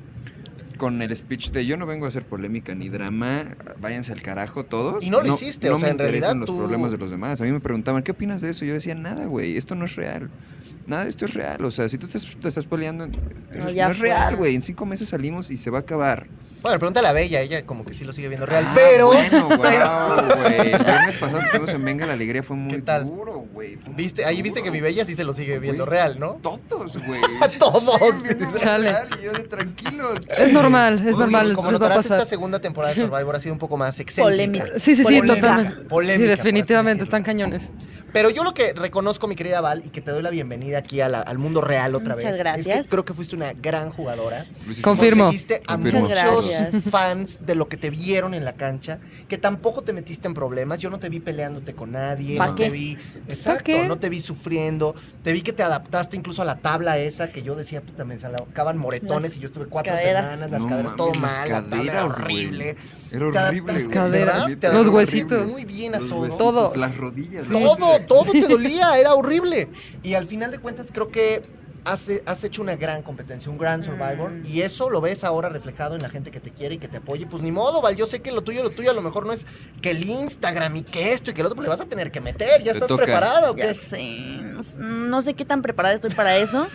con 0.77 1.03
el 1.03 1.14
speech 1.14 1.51
de 1.51 1.67
yo 1.67 1.77
no 1.77 1.87
vengo 1.87 2.07
a 2.07 2.09
hacer 2.09 2.25
polémica 2.25 2.75
ni 2.75 2.89
drama, 2.89 3.57
váyanse 3.81 4.12
al 4.12 4.23
carajo 4.23 4.64
todos. 4.64 5.05
Y 5.05 5.11
no 5.11 5.21
lo 5.21 5.35
hiciste, 5.35 5.69
no 5.69 5.77
o 5.77 5.79
sea, 5.79 5.89
me 5.89 5.93
en 5.93 5.99
realidad 5.99 6.35
los 6.37 6.47
tú- 6.47 6.57
problemas 6.59 6.93
de 6.93 6.99
los 6.99 7.11
demás. 7.11 7.41
A 7.41 7.45
mí 7.45 7.53
me 7.53 7.61
preguntaban, 7.61 8.03
¿qué 8.03 8.12
opinas 8.12 8.41
de 8.41 8.51
eso? 8.51 8.64
Yo 8.64 8.75
decía, 8.75 8.95
nada, 8.95 9.27
güey, 9.27 9.57
esto 9.57 9.75
no 9.75 9.85
es 9.85 9.97
real. 9.97 10.31
Nada 10.87 11.05
de 11.05 11.11
esto 11.11 11.25
es 11.25 11.35
real. 11.35 11.64
O 11.64 11.71
sea, 11.73 11.89
si 11.89 11.99
tú 11.99 12.07
te, 12.07 12.19
te 12.19 12.49
estás 12.49 12.64
peleando, 12.64 13.09
No, 13.09 13.69
es 13.69 13.99
real, 13.99 14.37
güey. 14.37 14.55
En 14.55 14.62
cinco 14.62 14.87
meses 14.87 15.09
salimos 15.09 15.51
y 15.51 15.59
se 15.59 15.69
va 15.71 15.79
a 15.79 15.81
acabar. 15.81 16.29
Bueno, 16.62 16.78
pregúntale 16.80 17.07
a 17.07 17.12
Bella, 17.12 17.40
ella 17.42 17.64
como 17.64 17.84
que 17.84 17.92
sí 17.94 18.04
lo 18.04 18.12
sigue 18.12 18.28
viendo 18.28 18.44
real. 18.46 18.64
Ah, 18.66 18.72
pero, 18.74 19.07
Bueno, 19.09 19.48
pero- 19.62 19.86
guau, 19.86 20.36
güey. 20.42 20.72
El 20.72 20.84
viernes 20.84 21.16
pasado 21.16 21.38
que 21.40 21.44
estuvimos 21.46 21.70
en 21.74 21.84
Venga 21.84 22.07
la 22.07 22.14
Alegría 22.14 22.42
fue 22.42 22.57
muy 22.57 22.74
¿Qué 22.76 22.82
tal? 22.82 23.04
duro, 23.04 23.44
güey. 23.52 23.78
viste, 23.94 24.24
ahí 24.24 24.42
viste 24.42 24.62
que 24.62 24.70
mi 24.70 24.80
Bella 24.80 25.04
sí 25.04 25.14
se 25.14 25.22
lo 25.22 25.32
sigue 25.32 25.59
viendo 25.61 25.86
real, 25.86 26.18
¿no? 26.18 26.38
Todos, 26.42 26.96
güey. 27.07 27.20
Todos. 27.59 27.84
Chale. 28.57 28.90
real 28.90 29.09
y 29.20 29.24
yo 29.24 29.32
de 29.32 29.44
tranquilos. 29.44 30.18
Es 30.36 30.52
normal, 30.52 30.94
es 30.94 31.14
Oye, 31.14 31.16
normal, 31.18 31.54
Como 31.54 31.70
les 31.70 31.80
va 31.80 31.86
a 31.86 31.88
notarás, 31.88 32.04
pasar. 32.04 32.18
esta 32.18 32.28
segunda 32.28 32.59
temporada 32.59 32.94
de 32.94 33.00
Survivor 33.00 33.36
ha 33.36 33.40
sido 33.40 33.52
un 33.52 33.59
poco 33.61 33.76
más 33.76 33.98
excéntrica. 34.00 34.24
Polémica. 34.24 34.78
Sí, 34.80 34.96
sí, 34.96 35.04
sí, 35.04 35.20
totalmente. 35.22 35.82
polémica, 35.84 36.18
sí, 36.18 36.26
definitivamente, 36.26 37.04
están 37.04 37.22
cañones. 37.22 37.70
Pero 38.12 38.30
yo 38.30 38.44
lo 38.44 38.54
que 38.54 38.72
reconozco, 38.72 39.28
mi 39.28 39.36
querida 39.36 39.61
Val, 39.61 39.82
y 39.84 39.90
que 39.90 40.00
te 40.00 40.11
doy 40.11 40.22
la 40.22 40.30
bienvenida 40.30 40.78
aquí 40.78 41.02
a 41.02 41.09
la- 41.09 41.20
al 41.20 41.36
mundo 41.38 41.61
real 41.61 41.94
otra 41.94 42.14
Muchas 42.14 42.30
vez, 42.30 42.32
es 42.32 42.38
gracias. 42.38 42.82
que 42.84 42.88
creo 42.88 43.04
que 43.04 43.12
fuiste 43.12 43.36
una 43.36 43.52
gran 43.52 43.90
jugadora. 43.90 44.46
Confirmo. 44.80 45.24
Conseguiste 45.24 45.61
a 45.66 45.74
Confirmo. 45.74 46.00
muchos 46.00 46.16
Fans 46.90 47.38
de 47.47 47.55
lo 47.55 47.68
que 47.68 47.76
te 47.76 47.90
vieron 47.90 48.34
en 48.34 48.44
la 48.44 48.55
cancha, 48.55 48.99
que 49.28 49.38
tampoco 49.38 49.82
te 49.82 49.92
metiste 49.92 50.26
en 50.28 50.34
problemas. 50.34 50.80
Yo 50.80 50.90
no 50.90 50.99
te 50.99 51.09
vi 51.09 51.20
peleándote 51.20 51.74
con 51.74 51.92
nadie, 51.92 52.36
¿Pa 52.38 52.49
no 52.49 52.55
qué? 52.55 52.64
te 52.64 52.70
vi, 52.70 52.99
exacto, 53.28 53.64
qué? 53.64 53.86
no 53.88 53.97
te 53.97 54.09
vi 54.09 54.20
sufriendo. 54.20 54.94
Te 55.22 55.32
vi 55.32 55.42
que 55.42 55.53
te 55.53 55.62
adaptaste 55.62 56.16
incluso 56.16 56.42
a 56.42 56.44
la 56.44 56.59
tabla 56.59 56.99
esa 56.99 57.30
que 57.32 57.42
yo 57.42 57.55
decía, 57.57 57.82
puta, 57.82 58.05
me 58.05 58.14
acaban 58.14 58.78
moretones 58.78 59.30
Las 59.30 59.36
y 59.36 59.40
yo 59.40 59.47
estuve 59.47 59.66
cuatro 59.66 59.92
caderas. 59.94 60.24
semanas, 60.24 60.51
las 60.51 60.62
No 60.62 60.68
caderas 60.68 60.97
todo 60.97 61.12
las 61.12 61.18
mal, 61.20 61.49
la 61.49 61.62
tabla 61.68 62.05
horrible. 62.05 62.76
Era 63.12 63.26
horrible, 63.28 63.72
güey. 63.72 63.88
caderas, 63.88 64.49
los 64.72 64.88
huesitos. 64.88 65.51
Muy 65.51 65.64
bien 65.64 65.94
a 65.94 65.99
Los 66.01 66.09
todo. 66.09 66.20
huesitos, 66.22 66.38
Todo. 66.38 66.72
Las 66.76 66.97
rodillas. 66.97 67.49
Todo, 67.49 68.01
todo 68.07 68.32
te 68.32 68.40
dolía, 68.49 68.99
era 68.99 69.14
horrible. 69.14 69.68
Y 70.03 70.14
al 70.14 70.26
final 70.26 70.51
de 70.51 70.59
cuentas 70.59 70.88
creo 70.92 71.09
que 71.11 71.42
has, 71.87 72.11
has 72.26 72.45
hecho 72.45 72.61
una 72.62 72.76
gran 72.76 73.03
competencia, 73.03 73.51
un 73.51 73.57
gran 73.59 73.82
Survivor. 73.82 74.30
Mm. 74.30 74.47
Y 74.47 74.61
eso 74.62 74.91
lo 74.91 75.01
ves 75.01 75.24
ahora 75.24 75.49
reflejado 75.49 75.95
en 75.97 76.03
la 76.03 76.09
gente 76.11 76.30
que 76.30 76.41
te 76.41 76.51
quiere 76.51 76.74
y 76.74 76.78
que 76.78 76.89
te 76.89 76.99
apoye. 76.99 77.26
Pues 77.26 77.43
ni 77.43 77.53
modo, 77.53 77.80
Val, 77.80 77.97
yo 77.97 78.07
sé 78.07 78.20
que 78.20 78.32
lo 78.32 78.43
tuyo, 78.43 78.62
lo 78.62 78.70
tuyo 78.70 78.91
a 78.91 78.95
lo 78.95 79.03
mejor 79.03 79.24
no 79.26 79.32
es 79.32 79.47
que 79.80 79.93
el 79.93 80.05
Instagram 80.05 80.76
y 80.76 80.82
que 80.82 81.12
esto 81.12 81.30
y 81.30 81.34
que 81.34 81.41
el 81.41 81.47
otro, 81.47 81.57
pues 81.57 81.64
le 81.66 81.70
vas 81.70 81.80
a 81.80 81.87
tener 81.87 82.11
que 82.11 82.20
meter. 82.20 82.62
¿Ya 82.62 82.72
Te 82.72 82.78
estás 82.78 82.89
toca. 82.89 83.05
preparada 83.05 83.51
o 83.51 83.57
Ya 83.57 83.68
qué? 83.68 83.74
sé, 83.74 84.18
no 84.78 85.22
sé 85.22 85.34
qué 85.34 85.45
tan 85.45 85.62
preparada 85.62 85.95
estoy 85.95 86.11
para 86.11 86.37
eso. 86.37 86.66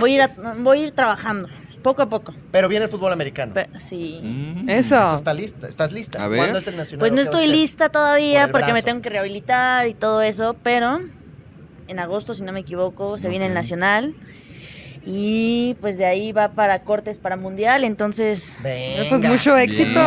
Voy 0.00 0.12
a 0.12 0.14
ir, 0.14 0.22
a- 0.22 0.54
voy 0.58 0.80
a 0.82 0.86
ir 0.86 0.92
trabajando, 0.92 1.48
poco 1.82 2.02
a 2.02 2.08
poco. 2.08 2.34
Pero 2.52 2.68
viene 2.68 2.84
el 2.84 2.90
fútbol 2.90 3.12
americano. 3.12 3.52
Pero, 3.54 3.78
sí. 3.78 4.20
Mm. 4.22 4.68
Eso. 4.68 5.02
Eso 5.02 5.16
está 5.16 5.32
lista, 5.34 5.66
estás 5.68 5.92
lista. 5.92 6.22
A 6.24 6.28
ver. 6.28 6.38
¿Cuándo 6.40 6.58
es 6.58 6.66
el 6.66 6.76
nacional? 6.76 6.98
Pues 7.00 7.12
no 7.12 7.16
¿Qué 7.16 7.24
vas 7.24 7.34
a 7.34 7.40
estoy 7.42 7.46
lista 7.56 7.88
todavía 7.88 8.48
porque 8.48 8.72
me 8.72 8.82
tengo 8.82 9.00
que 9.02 9.08
rehabilitar 9.08 9.86
y 9.86 9.94
todo 9.94 10.20
eso, 10.22 10.54
pero 10.62 11.00
en 11.86 11.98
agosto, 11.98 12.34
si 12.34 12.42
no 12.42 12.52
me 12.52 12.60
equivoco, 12.60 13.18
se 13.18 13.28
viene 13.30 13.46
el 13.46 13.54
nacional. 13.54 14.14
Y 15.06 15.74
pues 15.80 15.96
de 15.98 16.04
ahí 16.04 16.32
va 16.32 16.48
para 16.50 16.82
cortes 16.82 17.18
para 17.18 17.36
mundial, 17.36 17.84
entonces 17.84 18.58
Venga. 18.62 19.04
Pues 19.08 19.22
mucho 19.22 19.56
éxito. 19.56 20.00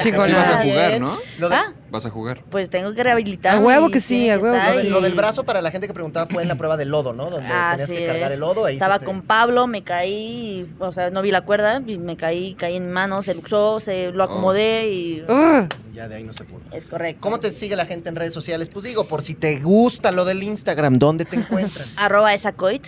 Sí 0.00 0.10
vas 0.12 0.48
a 0.48 0.62
jugar, 0.62 1.00
¿no? 1.00 1.18
Lo, 1.38 1.48
de- 1.48 1.54
Ah, 1.56 1.72
Vas 1.90 2.04
a 2.04 2.10
jugar. 2.10 2.42
pues 2.50 2.68
tengo 2.68 2.92
que 2.94 3.02
rehabilitar. 3.04 3.56
A 3.56 3.60
huevo 3.60 3.90
que 3.90 4.00
sí, 4.00 4.28
a 4.28 4.38
huevo 4.38 4.54
que 4.56 4.72
lo 4.72 4.78
de- 4.78 4.84
lo 4.90 5.00
del 5.00 5.14
brazo 5.14 5.44
para 5.44 5.62
la 5.62 5.70
gente 5.70 5.86
que 5.86 5.94
preguntaba 5.94 6.26
fue 6.26 6.42
en 6.42 6.48
la 6.48 6.54
prueba 6.58 6.76
del 6.76 6.88
lodo, 6.90 7.12
¿no? 7.12 7.30
Donde 7.30 7.48
tenías 7.48 7.88
que 7.90 8.06
cargar 8.06 8.32
el 8.32 8.40
lodo. 8.40 8.64
Ahí 8.64 8.74
Estaba 8.74 8.98
te- 8.98 9.04
con 9.04 9.22
Pablo, 9.22 9.66
me 9.66 9.82
caí, 9.82 10.68
o 10.78 10.92
sea, 10.92 11.10
no 11.10 11.22
vi 11.22 11.30
la 11.30 11.42
cuerda, 11.42 11.80
y 11.86 11.98
me 11.98 12.16
caí, 12.16 12.54
caí 12.54 12.76
en 12.76 12.86
mi 12.86 12.92
mano, 12.92 13.22
se 13.22 13.34
luxó, 13.34 13.78
se 13.80 14.10
lo 14.12 14.24
acomodé 14.24 14.88
y. 14.88 15.24
Ya 15.94 16.08
de 16.08 16.16
ahí 16.16 16.24
no 16.24 16.32
se 16.34 16.44
pudo. 16.44 16.60
es 16.72 16.84
correcto. 16.84 17.20
¿Cómo 17.22 17.40
te 17.40 17.50
sigue 17.50 17.74
la 17.74 17.86
gente 17.86 18.10
en 18.10 18.16
redes 18.16 18.34
sociales? 18.34 18.68
Pues 18.68 18.84
digo, 18.84 19.08
por 19.08 19.22
si 19.22 19.34
te 19.34 19.60
gusta 19.60 20.12
lo 20.12 20.24
del 20.26 20.42
Instagram, 20.42 20.98
¿dónde 20.98 21.24
te 21.24 21.36
encuentran? 21.40 21.86
Arroba 21.96 22.34
esa 22.34 22.52
coit, 22.52 22.86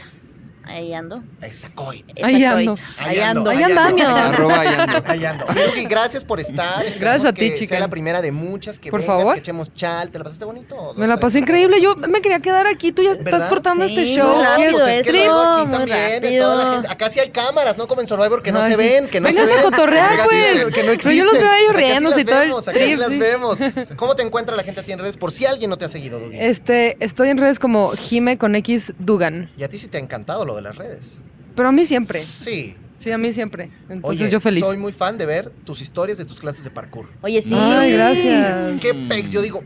ahí 0.69 0.95
ando. 0.95 1.23
Exacoid. 1.43 2.05
Ahí 2.23 2.45
ando. 2.45 2.77
Ahí 3.01 3.19
ando. 3.21 3.51
Ahí 3.51 3.63
ahí 3.63 3.73
ando. 3.73 5.03
Ahí 5.07 5.25
ando. 5.25 5.47
Yugi, 5.49 5.85
gracias 5.87 6.25
por 6.25 6.41
estar. 6.41 6.85
Esperemos 6.85 7.01
Gracias 7.01 7.25
a 7.27 7.33
ti, 7.33 7.55
chica. 7.55 7.71
Sea 7.71 7.81
la 7.81 7.89
primera 7.89 8.21
de 8.23 8.33
muchas 8.33 8.79
que 8.79 8.91
Por 8.91 9.01
vengas, 9.01 9.17
favor. 9.17 9.35
que 9.35 9.41
echemos 9.41 9.75
chal. 9.75 10.11
¿Te 10.11 10.19
la 10.19 10.25
pasaste 10.25 10.45
bonito? 10.45 10.95
Me 10.97 11.07
la 11.07 11.19
pasé 11.19 11.39
increíble. 11.41 11.81
Yo 11.81 11.97
me 11.97 12.21
quería 12.21 12.41
quedar 12.41 12.67
aquí. 12.67 12.93
Tú 12.93 13.03
ya 13.03 13.13
estás 13.13 13.45
cortando 13.47 13.87
Sí, 13.87 13.95
este 13.99 14.15
show. 14.15 14.29
Pues 14.71 14.87
es 14.89 15.03
que 15.03 15.09
es 15.11 15.15
luego 15.27 15.41
aquí 15.41 15.71
también, 15.71 16.23
de 16.23 16.39
toda 16.39 16.55
la 16.57 16.63
rápido. 16.63 16.73
gente. 16.75 16.89
Acá 16.93 17.11
sí 17.11 17.21
hay 17.21 17.29
cámaras, 17.31 17.77
no 17.79 17.87
como 17.87 18.01
en 18.01 18.07
Survivor 18.07 18.43
que 18.43 18.53
no 18.53 18.63
se 18.63 18.73
sí. 18.73 18.77
ven, 18.77 19.09
que 19.09 19.21
no 19.21 19.29
se 19.33 19.45
ven. 19.45 19.59
a 19.59 19.63
cotorrear, 19.63 20.19
pues. 20.25 20.69
Que 20.71 20.83
no 20.83 20.93
Pero 20.99 21.11
yo 21.15 21.25
los 21.25 21.35
existen. 21.35 21.41
veo 21.43 21.51
a 21.51 21.59
ellos 21.59 21.71
Acá 21.71 21.79
sí 21.79 21.85
riéndose 21.87 22.21
y 22.21 22.25
todo 22.25 22.43
el 22.43 22.65
trip, 22.65 22.99
las 22.99 23.19
vemos. 23.19 23.59
¿Cómo 23.97 24.15
te 24.17 24.23
encuentra 24.23 24.57
la 24.57 24.63
gente 24.63 24.81
a 24.81 24.83
ti 24.83 24.93
en 24.93 24.99
redes? 24.99 25.17
Por 25.17 25.33
si 25.33 25.47
alguien 25.47 25.71
no 25.71 25.77
te 25.79 25.85
ha 25.85 25.89
seguido, 25.89 26.19
Dugi. 26.19 26.37
Este, 26.39 26.97
estoy 27.01 27.29
en 27.31 27.39
redes 27.39 27.59
como 27.59 27.91
Jime 27.93 28.39
con 28.39 28.55
X 28.57 28.93
Dugan. 28.99 29.51
Y 29.57 29.63
a 29.63 29.69
ti 29.69 29.79
sí 29.79 29.89
te 29.89 29.99
ha 29.99 30.01
encantado 30.01 30.45
lo 30.45 30.58
de 30.59 30.63
las 30.63 30.77
redes. 30.77 31.21
Pero 31.57 31.69
a 31.69 31.73
mí 31.73 31.85
siempre. 31.85 32.21
Sí. 32.21 32.77
Sí, 32.97 33.13
a 33.13 33.19
mí 33.19 33.33
siempre. 33.33 33.71
Entonces 33.89 34.21
Oye, 34.23 34.31
yo 34.31 34.41
feliz. 34.41 34.65
soy 34.65 34.77
muy 34.77 34.93
fan 34.93 35.17
de 35.19 35.25
ver 35.27 35.51
tus 35.65 35.81
historias 35.81 36.19
de 36.19 36.25
tus 36.25 36.41
clases 36.41 36.65
de 36.65 36.71
parkour. 36.71 37.09
Oye, 37.23 37.41
sí. 37.41 37.51
Ay, 37.55 37.93
gracias. 37.93 38.81
Qué 38.81 38.93
pex, 39.09 39.31
yo 39.31 39.41
digo, 39.41 39.63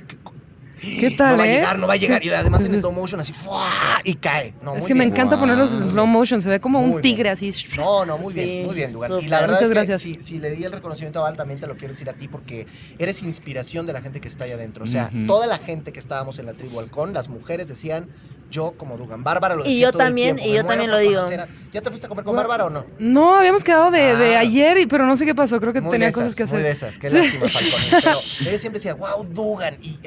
¿qué- 0.83 0.97
¿Qué 1.01 1.11
no 1.11 1.17
tal, 1.17 1.39
va 1.39 1.45
a 1.45 1.47
eh? 1.49 1.53
llegar, 1.55 1.79
no 1.79 1.87
va 1.87 1.95
a 1.95 1.97
llegar. 1.97 2.23
Y 2.25 2.29
además 2.31 2.63
en 2.65 2.75
slow 2.81 2.93
motion 2.93 3.21
así, 3.21 3.33
¡fua! 3.33 3.67
y 4.05 4.15
cae. 4.17 4.53
No, 4.63 4.75
es 4.75 4.81
muy 4.81 4.89
que 4.89 4.95
me 4.95 5.05
encanta 5.05 5.39
ponerlos 5.39 5.73
en 5.73 5.83
Wow. 5.85 5.91
slow 5.93 6.07
motion, 6.07 6.41
se 6.43 6.49
ve 6.51 6.61
como 6.61 6.81
Muy 6.81 6.87
un 6.97 7.01
bien. 7.01 7.03
tigre 7.03 7.31
así. 7.31 7.53
No, 7.77 8.05
no, 8.05 8.19
muy 8.19 8.35
bien, 8.35 8.65
muy 8.67 8.75
bien, 8.75 8.93
Dugan. 8.93 9.13
Y 9.21 9.27
la 9.29 9.41
verdad 9.41 9.57
Muchas 9.57 9.63
es 9.63 9.69
que 9.71 9.75
gracias. 9.75 10.03
si, 10.03 10.21
si 10.21 10.39
le 10.39 10.51
di 10.51 10.65
el 10.65 10.73
reconocimiento 10.73 11.21
a 11.21 11.23
Val, 11.23 11.37
también 11.37 11.61
te 11.61 11.67
lo 11.67 11.77
quiero 11.77 11.93
decir 11.95 12.11
a 12.11 12.13
ti 12.15 12.29
porque 12.29 12.67
eres 12.99 13.23
inspiración 13.23 13.87
de 13.87 13.93
la 13.93 14.03
gente 14.03 14.21
que 14.21 14.29
está 14.29 14.45
ahí 14.45 14.53
adentro. 14.53 14.85
O 14.85 14.89
sea, 14.89 15.11
toda 15.27 15.47
la 15.47 15.59
gente 15.59 15.93
que 15.93 16.01
estábamos 16.01 16.39
en 16.39 16.47
la 16.47 16.53
tribu 16.53 16.81
Halcón, 16.81 17.13
las 17.15 17.29
mujeres 17.29 17.69
decían, 17.69 18.09
yo 18.51 18.73
como 18.77 18.99
Dugan. 18.99 19.25
Bárbara 19.25 19.55
lo 19.55 19.65
Y 19.65 19.71
decía 19.71 19.87
yo 19.87 19.93
todo 19.93 20.03
el 20.03 20.09
también, 20.09 20.39
y 20.39 20.49
"Me 20.51 20.57
yo 20.57 20.65
también 20.67 20.91
lo 20.91 20.99
digo". 20.99 21.15
conocer 21.23 21.47
¿Ya 21.73 21.81
te 21.81 21.89
fuiste 21.89 22.05
a 22.05 22.09
comer 22.11 22.23
con 22.23 22.35
Bueno, 22.35 22.47
Bárbara 22.51 22.67
o 22.67 22.71
no? 22.71 22.85
No, 22.99 23.35
habíamos 23.35 23.65
quedado 23.65 23.91
de, 23.91 24.15
de 24.15 24.37
Ah. 24.37 24.41
ayer, 24.41 24.77
y- 24.77 24.85
pero 24.87 25.07
no 25.07 25.17
sé 25.17 25.25
qué 25.25 25.35
pasó. 25.35 25.59
Creo 25.59 25.73
que 25.73 25.81
Muy 25.81 25.91
tenía 25.93 26.09
de 26.09 26.13
cosas 26.13 26.35
que 26.35 26.45
Muy 26.45 26.61
de 26.61 26.71
hacer. 26.71 26.89
esas, 26.91 26.99
qué 26.99 27.09
Sí. 27.09 27.17
lástima, 27.17 27.49
Falcón. 27.49 27.81
Pero 28.39 28.51
ella 28.51 28.59
siempre 28.59 28.79
decía, 28.79 28.93
wow, 28.95 29.25
Dugan. 29.25 29.77
Y, 29.81 29.99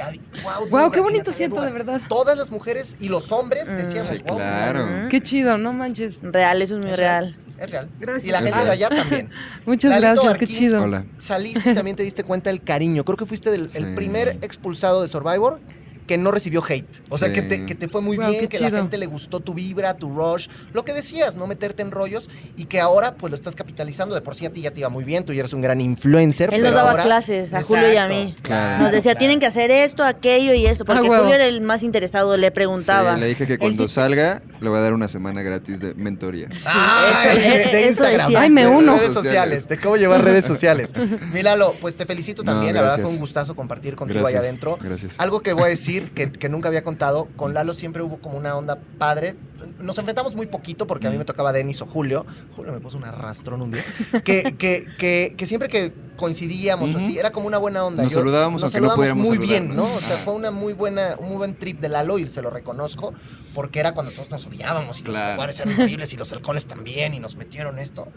wow, 0.70 0.90
qué 0.92 0.98
Dugan", 0.98 1.00
y 1.00 1.14
bonito 1.18 1.32
siento, 1.32 1.62
de 1.62 1.72
verdad. 1.72 2.02
Todas 2.08 2.38
las 2.38 2.52
mujeres 2.52 2.96
y 3.00 3.10
los 3.10 3.32
hombres 3.32 3.70
Mm. 3.72 3.76
decíamos, 3.78 4.08
Sí, 4.08 4.24
wow, 4.28 4.38
claro. 4.38 4.88
Qué 5.10 5.22
chido, 5.22 5.58
no 5.58 5.74
manches. 5.74 6.18
Real, 6.22 6.62
eso 6.62 6.76
es 6.78 6.82
muy 6.84 6.92
Es 6.92 6.98
real. 6.98 7.38
es 7.60 7.70
real. 7.72 7.90
Gracias. 8.00 8.26
Y 8.26 8.32
la 8.32 8.40
gente 8.40 8.64
de 8.64 8.72
allá 8.72 8.90
también. 8.90 9.30
Muchas 9.66 9.92
Lalito 9.92 10.22
gracias, 10.24 10.38
qué 10.38 10.48
chido. 10.48 10.82
Hola. 10.84 11.06
Saliste 11.18 11.72
y 11.72 11.76
también 11.76 11.96
te 11.96 12.04
diste 12.04 12.24
cuenta 12.24 12.50
del 12.50 12.62
cariño. 12.62 13.04
Creo 13.06 13.18
que 13.18 13.26
fuiste 13.26 13.50
del, 13.52 13.70
el 13.74 13.96
primer 13.96 14.38
expulsado 14.42 15.02
de 15.02 15.08
Survivor 15.08 15.60
que 16.08 16.18
no 16.18 16.32
recibió 16.32 16.64
hate. 16.68 16.86
O 17.10 17.18
sea, 17.18 17.30
Sí. 17.30 17.34
que, 17.34 17.42
te, 17.42 17.66
que 17.66 17.76
te 17.76 17.88
fue 17.88 18.02
muy 18.02 18.16
Guau, 18.18 18.30
bien, 18.32 18.48
que 18.48 18.60
la 18.60 18.68
chido. 18.68 18.80
gente 18.80 18.98
le 18.98 19.06
gustó 19.08 19.40
tu 19.40 19.54
vibra, 19.54 19.96
tu 19.96 20.10
rush, 20.12 20.48
lo 20.74 20.84
que 20.86 20.94
decías, 20.94 21.36
no 21.36 21.48
meterte 21.48 21.82
en 21.82 21.92
rollos 21.92 22.30
y 22.58 22.66
que 22.66 22.80
ahora 22.80 23.16
pues 23.16 23.32
lo 23.32 23.36
estás 23.36 23.56
capitalizando. 23.56 24.14
De 24.16 24.22
por 24.22 24.36
sí 24.36 24.46
a 24.46 24.52
ti 24.54 24.62
ya 24.62 24.72
te 24.72 24.82
iba 24.82 24.90
muy 24.90 25.04
bien, 25.04 25.26
tú 25.26 25.34
ya 25.34 25.40
eres 25.40 25.54
un 25.54 25.62
gran 25.62 25.82
influencer. 25.82 26.54
Él 26.54 26.62
nos 26.62 26.70
pero 26.70 26.78
daba 26.78 26.92
ahora- 26.92 27.04
clases 27.04 27.54
a 27.54 27.64
Julio 27.64 27.92
y 27.92 27.96
a 27.98 28.06
Exacto, 28.06 28.14
mí. 28.26 28.36
claro, 28.42 28.84
Nos 28.84 28.92
decía, 28.92 29.12
claro. 29.12 29.20
tienen 29.20 29.40
que 29.40 29.46
hacer 29.48 29.72
esto, 29.72 30.04
aquello 30.04 30.54
y 30.54 30.66
esto. 30.68 30.86
Porque 30.86 31.00
Ah, 31.06 31.10
huevo. 31.10 31.24
Julio 31.24 31.36
era 31.36 31.46
el 31.46 31.62
más 31.62 31.84
interesado, 31.84 32.38
le 32.38 32.52
preguntaba. 32.52 33.16
Sí, 33.16 33.22
le 33.22 33.28
dije 33.28 33.48
que 33.48 33.58
cuando 33.58 33.88
sí- 33.88 33.94
salga 33.96 34.42
le 34.60 34.70
voy 34.70 34.78
a 34.80 34.82
dar 34.82 34.94
una 34.94 35.08
semana 35.08 35.42
gratis 35.42 35.80
de 35.80 35.94
mentoría. 35.96 36.48
Ay, 36.66 37.38
Eso- 37.38 37.40
de, 37.40 37.50
de 37.50 37.80
eso 37.82 37.88
Instagram. 37.90 38.28
decía. 38.28 38.42
Ay, 38.42 38.50
me 38.50 38.62
de 38.62 38.68
uno. 38.68 38.96
redes 38.98 39.14
sociales. 39.14 39.68
De 39.68 39.78
cómo 39.78 39.98
llevar 39.98 40.24
redes 40.24 40.46
sociales. 40.46 40.94
Milalo, 41.34 41.74
pues 41.82 41.96
te 41.96 42.06
felicito 42.06 42.44
No, 42.44 42.52
también. 42.54 42.76
la 42.76 42.82
verdad 42.82 43.00
fue 43.00 43.10
un 43.10 43.18
gustazo 43.18 43.56
compartir 43.56 43.96
contigo 43.96 44.20
Gracias. 44.22 44.40
allá 44.40 44.48
adentro. 44.50 44.78
Gracias. 44.82 45.16
Algo 45.20 45.40
que 45.42 45.54
voy 45.54 45.64
a 45.64 45.68
decir 45.68 45.95
que, 46.04 46.32
que 46.32 46.50
nunca 46.50 46.68
había 46.70 46.84
contado, 46.84 47.28
con 47.36 47.54
Lalo 47.54 47.74
siempre 47.74 48.04
hubo 48.04 48.18
como 48.20 48.38
una 48.38 48.56
onda 48.56 48.80
padre. 48.98 49.36
Nos 49.80 49.98
enfrentamos 49.98 50.36
muy 50.36 50.46
poquito 50.48 50.86
porque 50.86 51.08
a 51.08 51.10
mí 51.10 51.18
me 51.18 51.26
tocaba 51.26 51.52
Denis 51.52 51.82
o 51.82 51.86
Julio. 51.86 52.26
Julio 52.56 52.74
me 52.74 52.80
puso 52.80 52.98
un 52.98 53.06
arrastrón 53.06 53.62
un 53.62 53.72
día. 53.72 53.84
Que, 54.24 54.56
que, 54.58 54.86
que, 54.98 55.36
que 55.38 55.46
siempre 55.46 55.70
que 55.70 55.94
coincidíamos 56.18 56.94
así, 56.96 57.18
era 57.18 57.32
como 57.32 57.48
una 57.48 57.58
buena 57.58 57.86
onda. 57.86 58.04
Nos 58.04 58.14
saludábamos 58.14 58.62
nos 58.62 58.74
no 58.74 58.96
pudiéramos 58.96 59.26
muy 59.26 59.38
saludar, 59.38 59.62
bien, 59.62 59.76
¿no? 59.76 59.86
O 59.86 60.00
sea, 60.00 60.18
fue 60.18 60.34
una 60.34 60.52
muy 60.52 60.74
buena, 60.74 61.16
un 61.20 61.28
muy 61.28 61.38
buen 61.38 61.56
trip 61.56 61.80
de 61.80 61.90
Lalo 61.90 62.18
y 62.20 62.28
se 62.28 62.42
lo 62.42 62.50
reconozco 62.50 63.14
porque 63.54 63.80
era 63.80 63.94
cuando 63.94 64.12
todos 64.12 64.30
nos 64.30 64.46
odiábamos 64.46 65.00
y 65.00 65.04
los 65.04 65.18
jaguares 65.18 65.60
eran 65.60 65.80
horribles 65.80 66.12
y 66.14 66.18
los 66.18 66.32
halcones 66.34 66.66
también 66.66 67.14
y 67.14 67.20
nos 67.20 67.36
metieron 67.36 67.80
esto. 67.80 68.08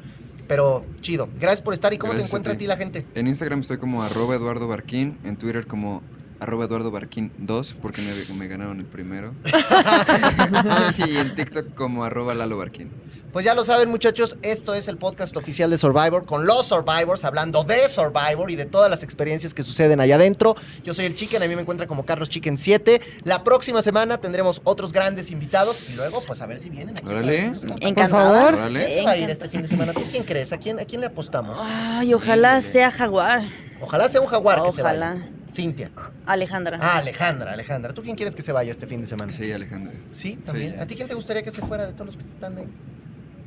Pero 0.47 0.87
chido. 1.03 1.29
Gracias 1.39 1.61
por 1.61 1.75
estar. 1.75 1.93
¿Y 1.93 1.99
cómo 1.99 2.13
Gracias 2.13 2.31
te 2.31 2.37
a 2.37 2.39
encuentra 2.39 2.53
a 2.53 2.57
ti. 2.57 2.61
ti 2.61 2.67
la 2.67 2.77
gente? 2.77 3.07
En 3.15 3.27
Instagram 3.27 3.61
estoy 3.61 3.77
como 3.79 4.03
arroba 4.03 4.35
Eduardo 4.35 4.67
Barquín, 4.67 5.19
en 5.25 5.37
Twitter 5.37 5.67
como 5.67 6.03
arroba 6.41 6.65
Eduardo 6.67 6.91
Barquín 6.91 7.33
2, 7.39 7.77
porque 7.81 8.03
me, 8.03 8.11
me 8.39 8.49
ganaron 8.49 8.79
el 8.81 8.87
primero. 8.87 9.35
y 10.99 11.17
en 11.17 11.35
TikTok 11.35 11.75
como 11.75 12.05
arroba 12.05 12.35
Lalo 12.35 12.59
Barquín. 12.59 12.91
Pues 13.33 13.45
ya 13.45 13.55
lo 13.55 13.63
saben, 13.63 13.91
muchachos, 13.91 14.39
esto 14.41 14.73
es 14.75 14.89
el 14.89 14.97
podcast 14.97 15.37
oficial 15.37 15.69
de 15.69 15.77
Survivor 15.77 16.25
con 16.25 16.47
los 16.47 16.67
Survivors, 16.67 17.25
hablando 17.25 17.63
de 17.63 17.89
Survivor 17.91 18.51
y 18.51 18.57
de 18.57 18.65
todas 18.65 18.91
las 18.91 19.03
experiencias 19.03 19.53
que 19.53 19.63
suceden 19.63 20.01
allá 20.01 20.15
adentro. 20.15 20.57
Yo 20.83 20.95
soy 20.95 21.05
el 21.05 21.15
Chicken, 21.15 21.43
a 21.43 21.47
mí 21.47 21.55
me 21.55 21.61
encuentra 21.61 21.87
como 21.87 22.07
Carlos 22.07 22.31
Chicken 22.31 22.57
7. 22.57 23.03
La 23.25 23.45
próxima 23.45 23.83
semana 23.83 24.17
tendremos 24.17 24.63
otros 24.65 24.93
grandes 24.95 25.31
invitados 25.31 25.91
y 25.91 25.95
luego, 25.95 26.23
pues 26.27 26.41
a 26.41 26.47
ver 26.47 26.59
si 26.59 26.71
vienen 26.71 26.97
aquí. 26.97 27.07
Órale. 27.07 27.53
Encantada. 27.81 28.51
favor. 28.51 28.73
¿Quién 28.73 28.89
se 28.89 29.03
va 29.03 29.11
a 29.11 29.17
ir 29.19 29.29
este 29.29 29.49
fin 29.51 29.63
de 29.63 29.69
semana? 29.69 29.93
¿Tú 29.93 30.05
quién 30.11 30.25
crees? 30.25 30.51
¿A 30.55 30.57
quién, 30.57 30.81
a 30.81 30.87
quién 30.87 31.03
le 31.03 31.09
apostamos? 31.09 31.59
Ay, 31.61 32.15
ojalá 32.15 32.63
sea 32.63 32.91
Jaguar. 32.91 33.43
Ojalá 33.81 34.09
sea 34.09 34.23
un 34.23 34.27
jaguar 34.27 34.63
que 34.63 34.73
se 34.73 34.81
Ojalá. 34.81 35.13
vaya. 35.13 35.29
Cintia. 35.53 35.91
Alejandra. 36.27 36.79
Ah, 36.83 36.99
Alejandra, 36.99 37.53
Alejandra. 37.53 37.93
¿Tú 37.95 38.03
quién 38.03 38.17
quieres 38.17 38.35
que 38.35 38.43
se 38.43 38.53
vaya 38.53 38.71
este 38.71 38.87
fin 38.87 39.01
de 39.01 39.07
semana? 39.07 39.33
Sí, 39.33 39.51
Alejandro. 39.53 39.93
Sí, 40.11 40.37
también. 40.45 40.75
Sí. 40.75 40.79
¿A 40.81 40.87
ti 40.87 40.95
quién 40.95 41.09
te 41.09 41.15
gustaría 41.15 41.43
que 41.43 41.51
se 41.51 41.63
fuera 41.63 41.87
de 41.87 41.93
todos 41.93 42.07
los 42.07 42.17
que 42.17 42.23
están 42.25 42.57
ahí? 42.59 42.67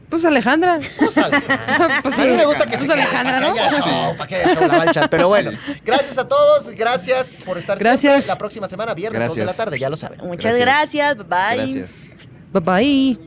Pues 0.10 0.26
Alejandra. 0.26 0.80
Pues 1.00 1.18
Alejandra. 1.18 2.00
Pues 2.04 2.20
a 2.20 2.24
mí 2.26 2.32
me 2.32 2.46
gusta 2.46 2.66
que 2.66 2.78
Pues 2.78 2.86
se 2.88 2.94
Alejandra, 2.94 3.40
para 3.40 3.54
que 3.54 3.60
haya 3.62 3.72
¿no? 3.72 3.86
show, 3.86 4.18
para 4.18 4.28
que 4.28 4.36
haya 4.36 4.54
show 4.56 4.68
la 4.68 4.78
balcha. 4.78 5.08
Pero 5.10 5.28
bueno, 5.30 5.52
gracias 5.86 6.18
a 6.18 6.28
todos, 6.28 6.70
gracias 6.76 7.34
por 7.46 7.58
estar 7.58 7.78
Gracias. 7.80 8.02
siempre. 8.02 8.28
La 8.28 8.38
próxima 8.38 8.68
semana, 8.68 8.94
viernes, 8.94 9.22
dos 9.28 9.36
de 9.36 9.42
la 9.42 9.46
Gracias. 9.46 9.58
tarde, 9.66 9.80
ya 9.80 9.90
lo 9.90 9.96
saben. 9.96 10.20
Muchas 10.22 10.58
Gracias. 10.58 10.94
gracias. 10.94 11.18
Bye. 11.30 11.74
Gracias. 11.74 12.10
Bye 12.52 12.62
bye. 12.62 13.20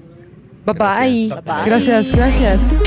Bye 0.67 0.75
bye. 0.75 1.29
Gracias. 1.29 1.45
Bye. 1.45 1.65
Gracias, 1.65 2.13
gracias. 2.13 2.84